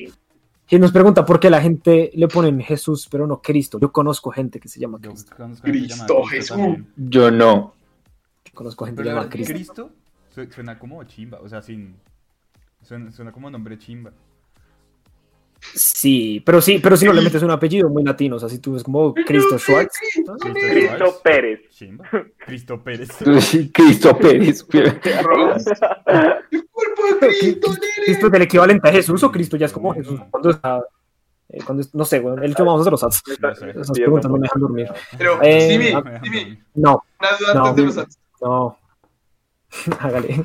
Y 0.71 0.79
nos 0.79 0.93
pregunta 0.93 1.27
por 1.27 1.39
qué 1.41 1.51
la 1.51 1.61
gente 1.61 2.11
le 2.15 2.29
ponen 2.29 2.61
Jesús, 2.61 3.09
pero 3.11 3.27
no 3.27 3.43
Cristo. 3.43 3.79
Yo 3.81 3.93
conozco 3.93 4.31
gente 4.31 4.59
que 4.61 4.69
se 4.69 4.79
llama 4.81 4.99
Cristo. 5.01 5.35
Cristo 5.61 6.23
Jesús. 6.25 6.49
también. 6.57 6.87
Yo 6.97 7.31
no. 7.31 7.75
Conozco 8.55 8.85
gente 8.87 9.03
que 9.03 9.09
Pero 9.09 9.17
se 9.17 9.21
llama 9.23 9.31
Cristo. 9.31 9.53
Cristo. 9.55 9.91
su- 10.31 10.53
suena 10.53 10.79
como 10.79 11.03
chimba, 11.05 11.41
o 11.43 11.49
sea, 11.49 11.61
sin. 11.63 11.97
Suena, 12.83 13.11
suena 13.11 13.33
como 13.33 13.51
nombre 13.51 13.77
chimba. 13.79 14.13
Sí, 15.75 16.43
pero 16.45 16.61
sí, 16.61 16.79
pero 16.83 16.97
si 16.97 17.07
no 17.07 17.13
le 17.13 17.23
metes 17.23 17.43
un 17.43 17.51
apellido 17.51 17.89
muy 17.89 18.03
latino, 18.03 18.37
o 18.37 18.39
sea, 18.39 18.49
si 18.49 18.59
tú 18.59 18.73
ves 18.73 18.83
como 18.83 19.15
Cristo 19.15 19.59
Schwartz, 19.59 19.97
¿no? 20.27 20.37
Cristo. 20.37 21.21
Pérez. 21.23 21.61
Cristo 22.47 22.83
Pérez. 22.83 23.11
Cristo 23.73 24.19
Pérez. 24.19 24.65
El 26.51 26.67
cuerpo 26.71 27.03
de 27.21 27.29
Cristo. 27.29 27.71
¿Cristo 28.05 28.27
es 28.27 28.33
el 28.35 28.43
equivalente 28.43 28.89
a 28.89 28.93
Jesús 28.93 29.23
o 29.23 29.31
Cristo 29.31 29.57
ya 29.57 29.67
es 29.67 29.73
como 29.73 29.95
Jesús? 29.95 30.21
Cuando 30.31 30.51
está, 30.51 30.83
eh, 31.49 31.61
cuando 31.65 31.83
es- 31.83 31.95
no 31.95 32.05
sé, 32.05 32.19
bueno, 32.21 32.43
el 32.43 32.51
hecho 32.53 32.65
vamos 32.65 32.81
a 32.81 32.83
hacer 32.83 32.93
los 32.93 33.05
ads. 33.05 33.23
No 33.41 33.55
sé. 33.55 33.71
Esas 33.71 33.91
preguntas 33.93 34.31
no 34.31 34.37
me 34.37 34.43
dejan 34.43 34.61
dormir. 34.61 34.89
Pero, 35.17 35.39
Eh, 35.43 35.71
Simi, 35.71 35.89
ah, 35.95 36.21
Simi, 36.23 36.59
No, 36.75 37.03
No, 37.55 37.67
ads. 37.67 38.19
no. 38.41 38.79
Hágale. 40.01 40.45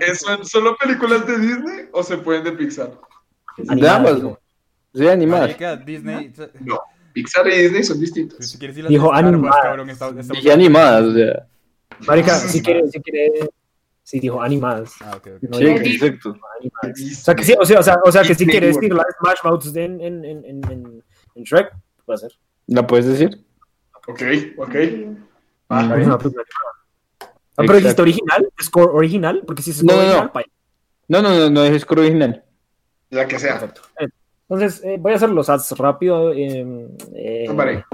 ¿Eh, 0.00 0.14
¿Son 0.14 0.42
solo 0.46 0.76
películas 0.76 1.26
de 1.26 1.38
Disney 1.38 1.88
o 1.92 2.02
se 2.02 2.16
pueden 2.16 2.44
de 2.44 2.52
Pixar? 2.52 2.92
De 3.58 3.72
Animadas, 3.72 3.96
ambas. 3.98 4.14
dijo. 4.16 4.40
Sí, 4.94 5.08
animadas. 5.08 5.42
Marica, 5.48 5.76
Disney. 5.76 6.32
No, 6.60 6.80
Pixar 7.12 7.46
y 7.48 7.56
Disney 7.62 7.82
son 7.84 8.00
distintos. 8.00 8.46
Si 8.48 8.58
quieres 8.58 8.76
ir 8.78 8.86
a 8.86 8.88
Dijo 8.88 9.12
animadas. 9.12 10.26
Dije 10.28 10.52
animadas, 10.52 11.04
o 11.04 11.12
sea. 11.14 11.46
Marica, 12.06 12.34
si 12.36 12.62
quiere, 12.62 12.86
si 12.88 13.00
quiere, 13.00 13.50
sí 14.02 14.20
dijo 14.20 14.40
animadas. 14.40 14.92
Ah, 15.00 15.14
ok, 15.16 15.26
ok. 15.36 15.42
No 15.42 15.58
Sí, 15.58 15.66
exacto. 15.66 16.30
O 16.30 16.36
sea, 16.94 17.34
que 17.34 17.42
sí, 17.44 17.54
o 17.58 17.64
sea, 17.66 17.80
o 17.80 17.82
sea, 17.82 17.96
o 18.04 18.12
sea 18.12 18.22
que 18.22 18.34
si 18.34 18.44
Disney 18.44 18.52
quiere 18.52 18.66
World. 18.72 18.80
decir 18.80 18.94
la 18.96 19.04
Smash 19.20 19.38
Mouth 19.44 19.76
en, 19.76 20.00
en, 20.00 20.24
en, 20.24 20.44
en, 20.44 21.04
en, 21.34 21.42
Shrek, 21.44 21.72
puede 22.06 22.18
ser. 22.18 22.32
¿La 22.68 22.86
puedes 22.86 23.06
decir? 23.06 23.44
Ok, 24.06 24.22
ok. 24.56 24.74
Ah, 25.68 25.84
una 25.84 26.18
película 26.18 26.44
animada. 26.44 27.34
Ah, 27.56 27.62
pero 27.66 27.74
dijiste 27.78 28.00
original, 28.02 28.48
score 28.62 28.90
original, 28.94 29.42
porque 29.46 29.62
si 29.62 29.72
es 29.72 29.82
No, 29.82 29.92
score 29.92 30.04
no, 30.06 30.12
no. 30.12 30.18
original, 30.18 30.32
pa- 30.32 30.42
No, 31.08 31.22
no, 31.22 31.36
no, 31.36 31.50
no 31.50 31.64
es 31.64 31.82
score 31.82 32.00
original. 32.00 32.44
La 33.10 33.26
que 33.26 33.38
sea. 33.38 33.58
Perfecto. 33.58 33.82
Entonces, 34.48 34.82
eh, 34.84 34.96
voy 34.98 35.12
a 35.12 35.16
hacer 35.16 35.30
los 35.30 35.48
ads 35.48 35.72
rápido. 35.72 36.32
eh, 36.32 36.88
eh, 37.14 37.46
Vale. 37.54 37.84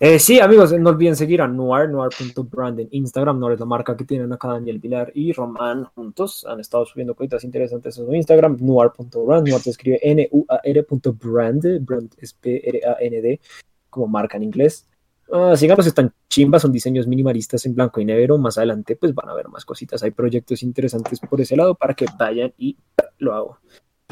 eh, 0.00 0.18
sí, 0.18 0.40
amigos, 0.40 0.72
no 0.72 0.90
olviden 0.90 1.14
seguir 1.14 1.40
a 1.40 1.46
Noir, 1.46 1.88
noir.brand 1.88 2.80
en 2.80 2.88
Instagram. 2.90 3.38
Noir 3.38 3.54
es 3.54 3.60
la 3.60 3.66
marca 3.66 3.96
que 3.96 4.04
tienen 4.04 4.32
acá 4.32 4.48
Daniel 4.48 4.80
Vilar 4.80 5.12
y 5.14 5.32
Román 5.32 5.84
juntos. 5.94 6.44
Han 6.48 6.58
estado 6.58 6.84
subiendo 6.84 7.14
cositas 7.14 7.44
interesantes 7.44 7.96
en 7.98 8.06
su 8.06 8.12
Instagram. 8.14 8.56
Noir.brand. 8.60 9.46
Noir 9.46 9.60
se 9.62 9.70
escribe 9.70 10.00
N-U-A-R.brand. 10.02 11.84
Brand 11.84 12.12
es 12.18 12.32
P-R-A-N-D, 12.34 13.40
como 13.88 14.06
marca 14.08 14.36
en 14.36 14.42
inglés. 14.42 14.88
Ah, 15.32 15.54
síganos, 15.56 15.86
están 15.86 16.12
chimbas, 16.28 16.62
son 16.62 16.72
diseños 16.72 17.06
minimalistas 17.06 17.64
en 17.66 17.74
blanco 17.74 18.00
y 18.00 18.04
negro. 18.04 18.36
Más 18.36 18.58
adelante, 18.58 18.96
pues 18.96 19.14
van 19.14 19.28
a 19.28 19.34
ver 19.34 19.48
más 19.48 19.64
cositas. 19.64 20.02
Hay 20.02 20.10
proyectos 20.10 20.62
interesantes 20.62 21.20
por 21.20 21.40
ese 21.40 21.56
lado 21.56 21.74
para 21.76 21.94
que 21.94 22.06
vayan 22.18 22.52
y 22.58 22.76
lo 23.18 23.32
hago. 23.34 23.58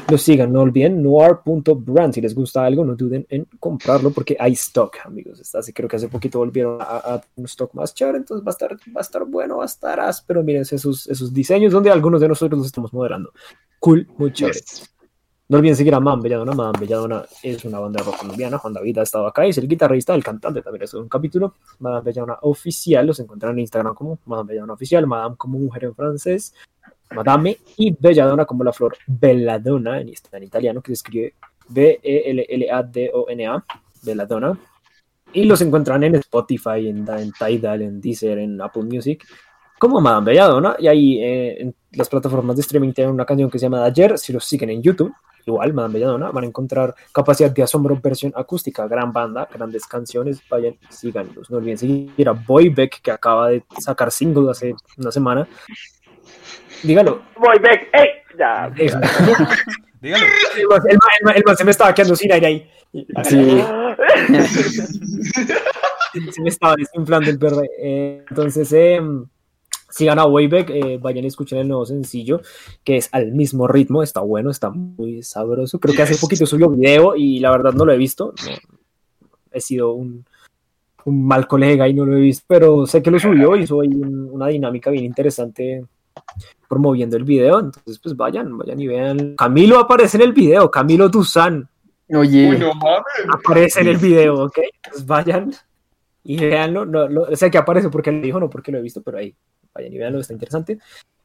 Los 0.09 0.23
sigan, 0.23 0.51
no 0.51 0.61
olviden 0.61 1.01
noir.brand. 1.01 2.13
Si 2.13 2.19
les 2.21 2.35
gusta 2.35 2.65
algo, 2.65 2.83
no 2.83 2.95
duden 2.95 3.25
en 3.29 3.47
comprarlo 3.59 4.11
porque 4.11 4.35
hay 4.37 4.53
stock, 4.53 4.97
amigos. 5.05 5.39
Está- 5.39 5.59
Así 5.59 5.71
creo 5.71 5.87
que 5.87 5.95
hace 5.95 6.09
poquito 6.09 6.39
volvieron 6.39 6.81
a, 6.81 6.85
a 6.97 7.21
un 7.35 7.45
stock 7.45 7.73
más 7.73 7.93
chévere, 7.93 8.17
entonces 8.17 8.45
va 8.45 8.49
a 8.49 8.51
estar, 8.51 8.71
va 8.73 8.99
a 8.99 9.01
estar 9.01 9.23
bueno, 9.25 9.57
va 9.57 9.63
a 9.63 9.67
estar 9.67 9.99
áspero. 10.01 10.43
Miren 10.43 10.63
esos, 10.63 11.07
esos 11.07 11.33
diseños 11.33 11.71
donde 11.71 11.91
algunos 11.91 12.19
de 12.19 12.27
nosotros 12.27 12.57
los 12.57 12.65
estamos 12.67 12.91
modelando. 12.91 13.31
Cool, 13.79 14.07
muy 14.17 14.33
chévere. 14.33 14.59
Yes. 14.59 14.87
No 15.47 15.57
olviden 15.57 15.75
seguir 15.75 15.93
a 15.95 15.99
Man 15.99 16.21
Belladona. 16.21 16.53
Man 16.53 16.73
Belladona 16.79 17.23
es 17.43 17.63
una 17.65 17.79
banda 17.79 17.99
de 18.01 18.05
rock 18.09 18.19
colombiana. 18.19 18.57
Juan 18.57 18.73
David 18.73 18.97
ha 18.99 19.03
estado 19.03 19.27
acá 19.27 19.45
y 19.45 19.49
es 19.49 19.57
el 19.57 19.67
guitarrista, 19.67 20.13
el 20.15 20.23
cantante 20.23 20.61
también 20.61 20.83
es 20.83 20.93
un 20.93 21.07
capítulo. 21.09 21.55
Madame 21.79 22.03
Belladona 22.05 22.37
Oficial, 22.41 23.05
los 23.05 23.19
encuentran 23.19 23.53
en 23.53 23.59
Instagram 23.59 23.93
como 23.93 24.17
Madame 24.25 24.47
Belladona 24.49 24.73
Oficial, 24.73 25.05
Madame 25.07 25.35
como 25.37 25.59
mujer 25.59 25.85
en 25.85 25.95
francés, 25.95 26.53
Madame 27.11 27.57
y 27.77 27.95
Belladona 27.97 28.45
como 28.45 28.63
la 28.63 28.73
flor 28.73 28.97
Belladonna 29.07 29.99
en, 29.99 30.11
en 30.31 30.43
italiano, 30.43 30.81
que 30.81 30.89
se 30.89 30.93
escribe 30.93 31.33
B-E-L-L-A-D-O-N-A, 31.67 33.65
Belladonna. 34.03 34.57
Y 35.33 35.45
los 35.45 35.61
encuentran 35.61 36.03
en 36.03 36.15
Spotify, 36.15 36.89
en, 36.89 37.07
en 37.07 37.31
Tidal, 37.31 37.81
en 37.81 38.01
Deezer, 38.01 38.37
en 38.37 38.61
Apple 38.61 38.83
Music, 38.83 39.25
como 39.79 40.01
Madame 40.01 40.25
Belladonna. 40.31 40.75
Y 40.77 40.87
ahí 40.87 41.19
eh, 41.19 41.61
en 41.61 41.75
las 41.93 42.09
plataformas 42.09 42.55
de 42.55 42.61
streaming 42.61 42.91
tienen 42.91 43.13
una 43.13 43.25
canción 43.25 43.49
que 43.49 43.57
se 43.57 43.65
llama 43.65 43.83
Ayer. 43.85 44.17
Si 44.17 44.33
los 44.33 44.43
siguen 44.43 44.69
en 44.71 44.81
YouTube, 44.81 45.13
igual 45.45 45.73
Madame 45.73 45.95
Belladonna, 45.95 46.31
van 46.31 46.43
a 46.43 46.47
encontrar 46.47 46.93
capacidad 47.13 47.49
de 47.49 47.63
asombro 47.63 47.97
versión 48.01 48.33
acústica, 48.35 48.87
gran 48.87 49.13
banda, 49.13 49.47
grandes 49.51 49.85
canciones. 49.85 50.41
Vayan, 50.49 50.75
síganlos. 50.89 51.49
No 51.49 51.57
olviden 51.57 51.77
seguir 51.77 52.27
a 52.27 52.33
Boybeck, 52.33 53.01
que 53.01 53.11
acaba 53.11 53.49
de 53.49 53.63
sacar 53.79 54.11
single 54.11 54.51
hace 54.51 54.75
una 54.97 55.11
semana. 55.11 55.47
Dígalo. 56.83 57.21
Voy 57.37 57.59
back. 57.59 57.87
¡Ey! 57.93 58.09
Ya. 58.37 58.69
Dígalo. 60.01 60.25
El 60.55 60.67
man- 60.67 60.81
el 60.89 60.97
man- 60.97 61.11
el 61.19 61.25
man- 61.25 61.35
el 61.37 61.43
man 61.45 61.57
se 61.57 61.63
me 61.65 61.71
estaba 61.71 61.93
quedando 61.93 62.15
sin 62.15 62.31
aire 62.31 62.47
ahí. 62.47 62.69
Sí. 63.23 63.61
se 66.31 66.41
me 66.41 66.49
estaba 66.49 66.75
desinflando 66.75 67.29
el 67.29 67.37
verde. 67.37 67.69
Eh, 67.79 68.25
entonces, 68.29 68.71
eh, 68.73 68.99
sigan 69.89 70.19
a 70.19 70.25
Wayback, 70.25 70.69
eh, 70.71 70.97
vayan 71.01 71.23
y 71.23 71.27
escuchen 71.27 71.59
el 71.59 71.67
nuevo 71.67 71.85
sencillo, 71.85 72.41
que 72.83 72.97
es 72.97 73.09
al 73.11 73.31
mismo 73.31 73.67
ritmo, 73.67 74.03
está 74.03 74.21
bueno, 74.21 74.49
está 74.49 74.69
muy 74.69 75.21
sabroso. 75.23 75.79
Creo 75.79 75.95
que 75.95 76.01
hace 76.01 76.17
poquito 76.17 76.45
subió 76.45 76.69
video 76.69 77.15
y 77.15 77.39
la 77.39 77.51
verdad 77.51 77.73
no 77.73 77.85
lo 77.85 77.91
he 77.93 77.97
visto. 77.97 78.33
no, 78.45 78.55
he 79.53 79.59
sido 79.59 79.91
un, 79.93 80.25
un 81.05 81.27
mal 81.27 81.45
colega 81.45 81.87
y 81.87 81.93
no 81.93 82.05
lo 82.05 82.15
he 82.15 82.21
visto, 82.21 82.45
pero 82.47 82.85
sé 82.87 83.01
que 83.01 83.11
lo 83.11 83.19
subió 83.19 83.55
y 83.55 83.63
hizo 83.63 83.81
ahí 83.81 83.89
un- 83.89 84.29
una 84.31 84.47
dinámica 84.47 84.89
bien 84.91 85.03
interesante 85.05 85.83
promoviendo 86.67 87.17
el 87.17 87.23
video. 87.23 87.59
Entonces, 87.59 87.99
pues 87.99 88.15
vayan, 88.15 88.57
vayan 88.57 88.79
y 88.79 88.87
vean. 88.87 89.35
Camilo 89.35 89.79
aparece 89.79 90.17
en 90.17 90.23
el 90.23 90.33
video, 90.33 90.69
Camilo 90.69 91.09
Duzán 91.09 91.69
Oye, 92.13 92.49
Uy, 92.49 92.57
no 92.57 92.73
mames. 92.73 93.05
aparece 93.31 93.81
en 93.81 93.87
el 93.87 93.97
video, 93.97 94.45
¿ok? 94.45 94.59
Pues 94.89 95.05
vayan 95.05 95.53
y 96.23 96.37
veanlo. 96.37 96.85
No, 96.85 97.07
no, 97.07 97.35
sé 97.35 97.49
que 97.49 97.57
aparece 97.57 97.89
porque 97.89 98.11
lo 98.11 98.21
dijo, 98.21 98.39
no 98.39 98.49
porque 98.49 98.71
lo 98.71 98.79
he 98.79 98.81
visto, 98.81 99.01
pero 99.01 99.17
ahí, 99.17 99.33
vayan 99.73 99.93
y 99.93 99.97
veanlo, 99.97 100.19
está 100.19 100.33
interesante. 100.33 100.77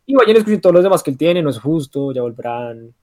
Y 0.07 0.15
vayan 0.15 0.37
y 0.37 0.39
escuchen 0.39 0.61
todos 0.61 0.75
los 0.75 0.85
demás 0.85 1.03
que 1.03 1.11
él 1.11 1.19
tiene, 1.19 1.43
no 1.43 1.51
es 1.51 1.59
justo, 1.59 2.13
ya 2.13 2.23
volverán. 2.23 2.95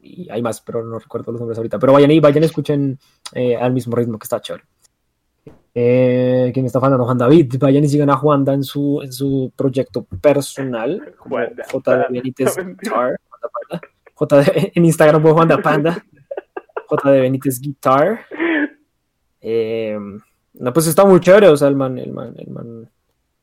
Y 0.00 0.28
hay 0.30 0.42
más, 0.42 0.60
pero 0.60 0.84
no 0.84 0.98
recuerdo 0.98 1.32
los 1.32 1.40
nombres 1.40 1.58
ahorita. 1.58 1.78
Pero 1.78 1.94
vayan 1.94 2.10
y 2.10 2.20
vayan 2.20 2.42
y 2.42 2.46
escuchen 2.46 2.98
eh, 3.32 3.56
al 3.56 3.72
mismo 3.72 3.96
ritmo 3.96 4.18
que 4.18 4.24
está 4.24 4.40
chévere. 4.40 4.64
Eh, 5.78 6.52
¿Quién 6.54 6.62
me 6.64 6.68
está 6.68 6.80
falando? 6.80 7.04
Juan 7.04 7.18
David. 7.18 7.54
Vayan 7.58 7.84
y 7.84 7.88
sigan 7.88 8.08
a 8.08 8.16
Juanda 8.16 8.54
en 8.54 8.64
su, 8.64 9.02
en 9.02 9.12
su 9.12 9.52
proyecto 9.54 10.04
personal. 10.04 11.14
como 11.18 11.36
Juanda 11.36 11.64
J. 11.70 11.80
Panda. 11.82 12.06
Benítez. 12.08 12.56
Guitar. 12.56 13.20
Juanda 13.28 13.48
Panda. 13.52 13.88
J. 14.14 14.44
en 14.74 14.84
Instagram 14.86 15.20
como 15.22 15.34
Juanda 15.34 15.58
Panda. 15.58 16.02
J. 16.86 17.10
de 17.10 17.20
Benítez 17.20 17.60
Guitar. 17.60 18.20
Eh, 19.42 19.98
no, 20.54 20.72
pues 20.72 20.86
está 20.86 21.04
muy 21.04 21.20
chévere. 21.20 21.48
O 21.48 21.56
sea, 21.58 21.68
el 21.68 21.76
man, 21.76 21.98
el 21.98 22.10
man, 22.10 22.34
el 22.38 22.48
man 22.48 22.88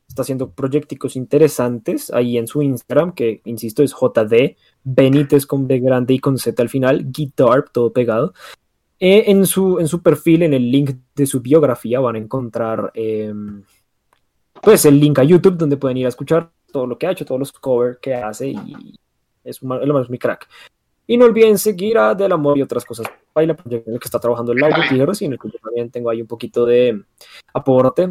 está 0.08 0.22
haciendo 0.22 0.50
proyecticos 0.50 1.14
interesantes 1.14 2.12
ahí 2.12 2.36
en 2.36 2.48
su 2.48 2.62
Instagram, 2.62 3.12
que 3.14 3.42
insisto 3.44 3.84
es 3.84 3.92
JD 3.92 4.56
Benítez 4.82 5.46
con 5.46 5.68
B 5.68 5.78
grande 5.78 6.14
y 6.14 6.18
con 6.18 6.36
Z 6.36 6.60
al 6.60 6.68
final, 6.68 7.12
Guitar, 7.12 7.68
todo 7.70 7.92
pegado. 7.92 8.34
Eh, 9.06 9.30
en, 9.30 9.44
su, 9.44 9.78
en 9.80 9.86
su 9.86 10.00
perfil, 10.00 10.44
en 10.44 10.54
el 10.54 10.70
link 10.70 10.92
de 11.14 11.26
su 11.26 11.42
biografía, 11.42 12.00
van 12.00 12.14
a 12.14 12.18
encontrar 12.18 12.90
eh, 12.94 13.34
pues 14.62 14.86
el 14.86 14.98
link 14.98 15.18
a 15.18 15.24
YouTube 15.24 15.58
donde 15.58 15.76
pueden 15.76 15.98
ir 15.98 16.06
a 16.06 16.08
escuchar 16.08 16.50
todo 16.72 16.86
lo 16.86 16.96
que 16.96 17.06
ha 17.06 17.10
hecho, 17.10 17.26
todos 17.26 17.38
los 17.38 17.52
covers 17.52 17.98
que 17.98 18.14
hace 18.14 18.48
y 18.48 18.98
es, 19.44 19.62
man 19.62 19.80
es 19.82 20.08
mi 20.08 20.16
crack. 20.16 20.48
Y 21.06 21.18
no 21.18 21.26
olviden 21.26 21.58
seguir 21.58 21.98
a 21.98 22.14
Del 22.14 22.32
Amor 22.32 22.56
y 22.56 22.62
otras 22.62 22.86
cosas. 22.86 23.06
Baila 23.34 23.54
en 23.66 23.72
el 23.74 24.00
que 24.00 24.06
está 24.06 24.18
trabajando 24.18 24.52
el 24.52 24.58
Lauro 24.58 24.80
Tijeros 24.88 25.20
y 25.20 25.26
en 25.26 25.34
el 25.34 25.38
que 25.38 25.50
yo 25.50 25.58
también 25.62 25.90
tengo 25.90 26.08
ahí 26.08 26.22
un 26.22 26.26
poquito 26.26 26.64
de 26.64 27.02
aporte. 27.52 28.10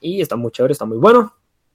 Y 0.00 0.22
está 0.22 0.34
muy 0.34 0.50
chévere, 0.50 0.72
está 0.72 0.86
muy 0.86 0.98
bueno. 0.98 1.32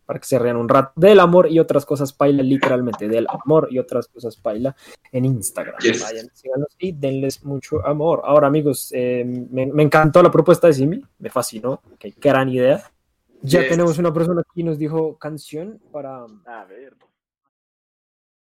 Para 0.07 0.19
que 0.19 0.25
se 0.25 0.39
rían 0.39 0.55
un 0.55 0.67
rato. 0.67 0.93
Del 0.95 1.19
amor 1.19 1.51
y 1.51 1.59
otras 1.59 1.85
cosas 1.85 2.13
paila, 2.13 2.41
literalmente. 2.41 3.07
Del 3.07 3.27
amor 3.29 3.67
y 3.69 3.77
otras 3.77 4.07
cosas 4.07 4.35
paila 4.37 4.75
en 5.11 5.25
Instagram. 5.25 5.75
Yes. 5.81 6.01
Vayan, 6.01 6.29
síganos 6.33 6.69
y 6.79 6.93
denles 6.93 7.43
mucho 7.43 7.85
amor. 7.85 8.21
Ahora, 8.23 8.47
amigos, 8.47 8.89
eh, 8.95 9.23
me, 9.25 9.67
me 9.67 9.83
encantó 9.83 10.23
la 10.23 10.31
propuesta 10.31 10.65
de 10.65 10.73
Simi. 10.73 11.03
Me 11.19 11.29
fascinó. 11.29 11.81
Qué 11.99 12.15
gran 12.19 12.49
idea. 12.49 12.89
Ya 13.43 13.59
Yes. 13.59 13.69
tenemos 13.69 13.97
una 13.99 14.11
persona 14.11 14.41
aquí 14.49 14.63
nos 14.63 14.79
dijo 14.79 15.17
canción 15.19 15.79
para 15.91 16.23
A 16.45 16.65
ver. 16.65 16.95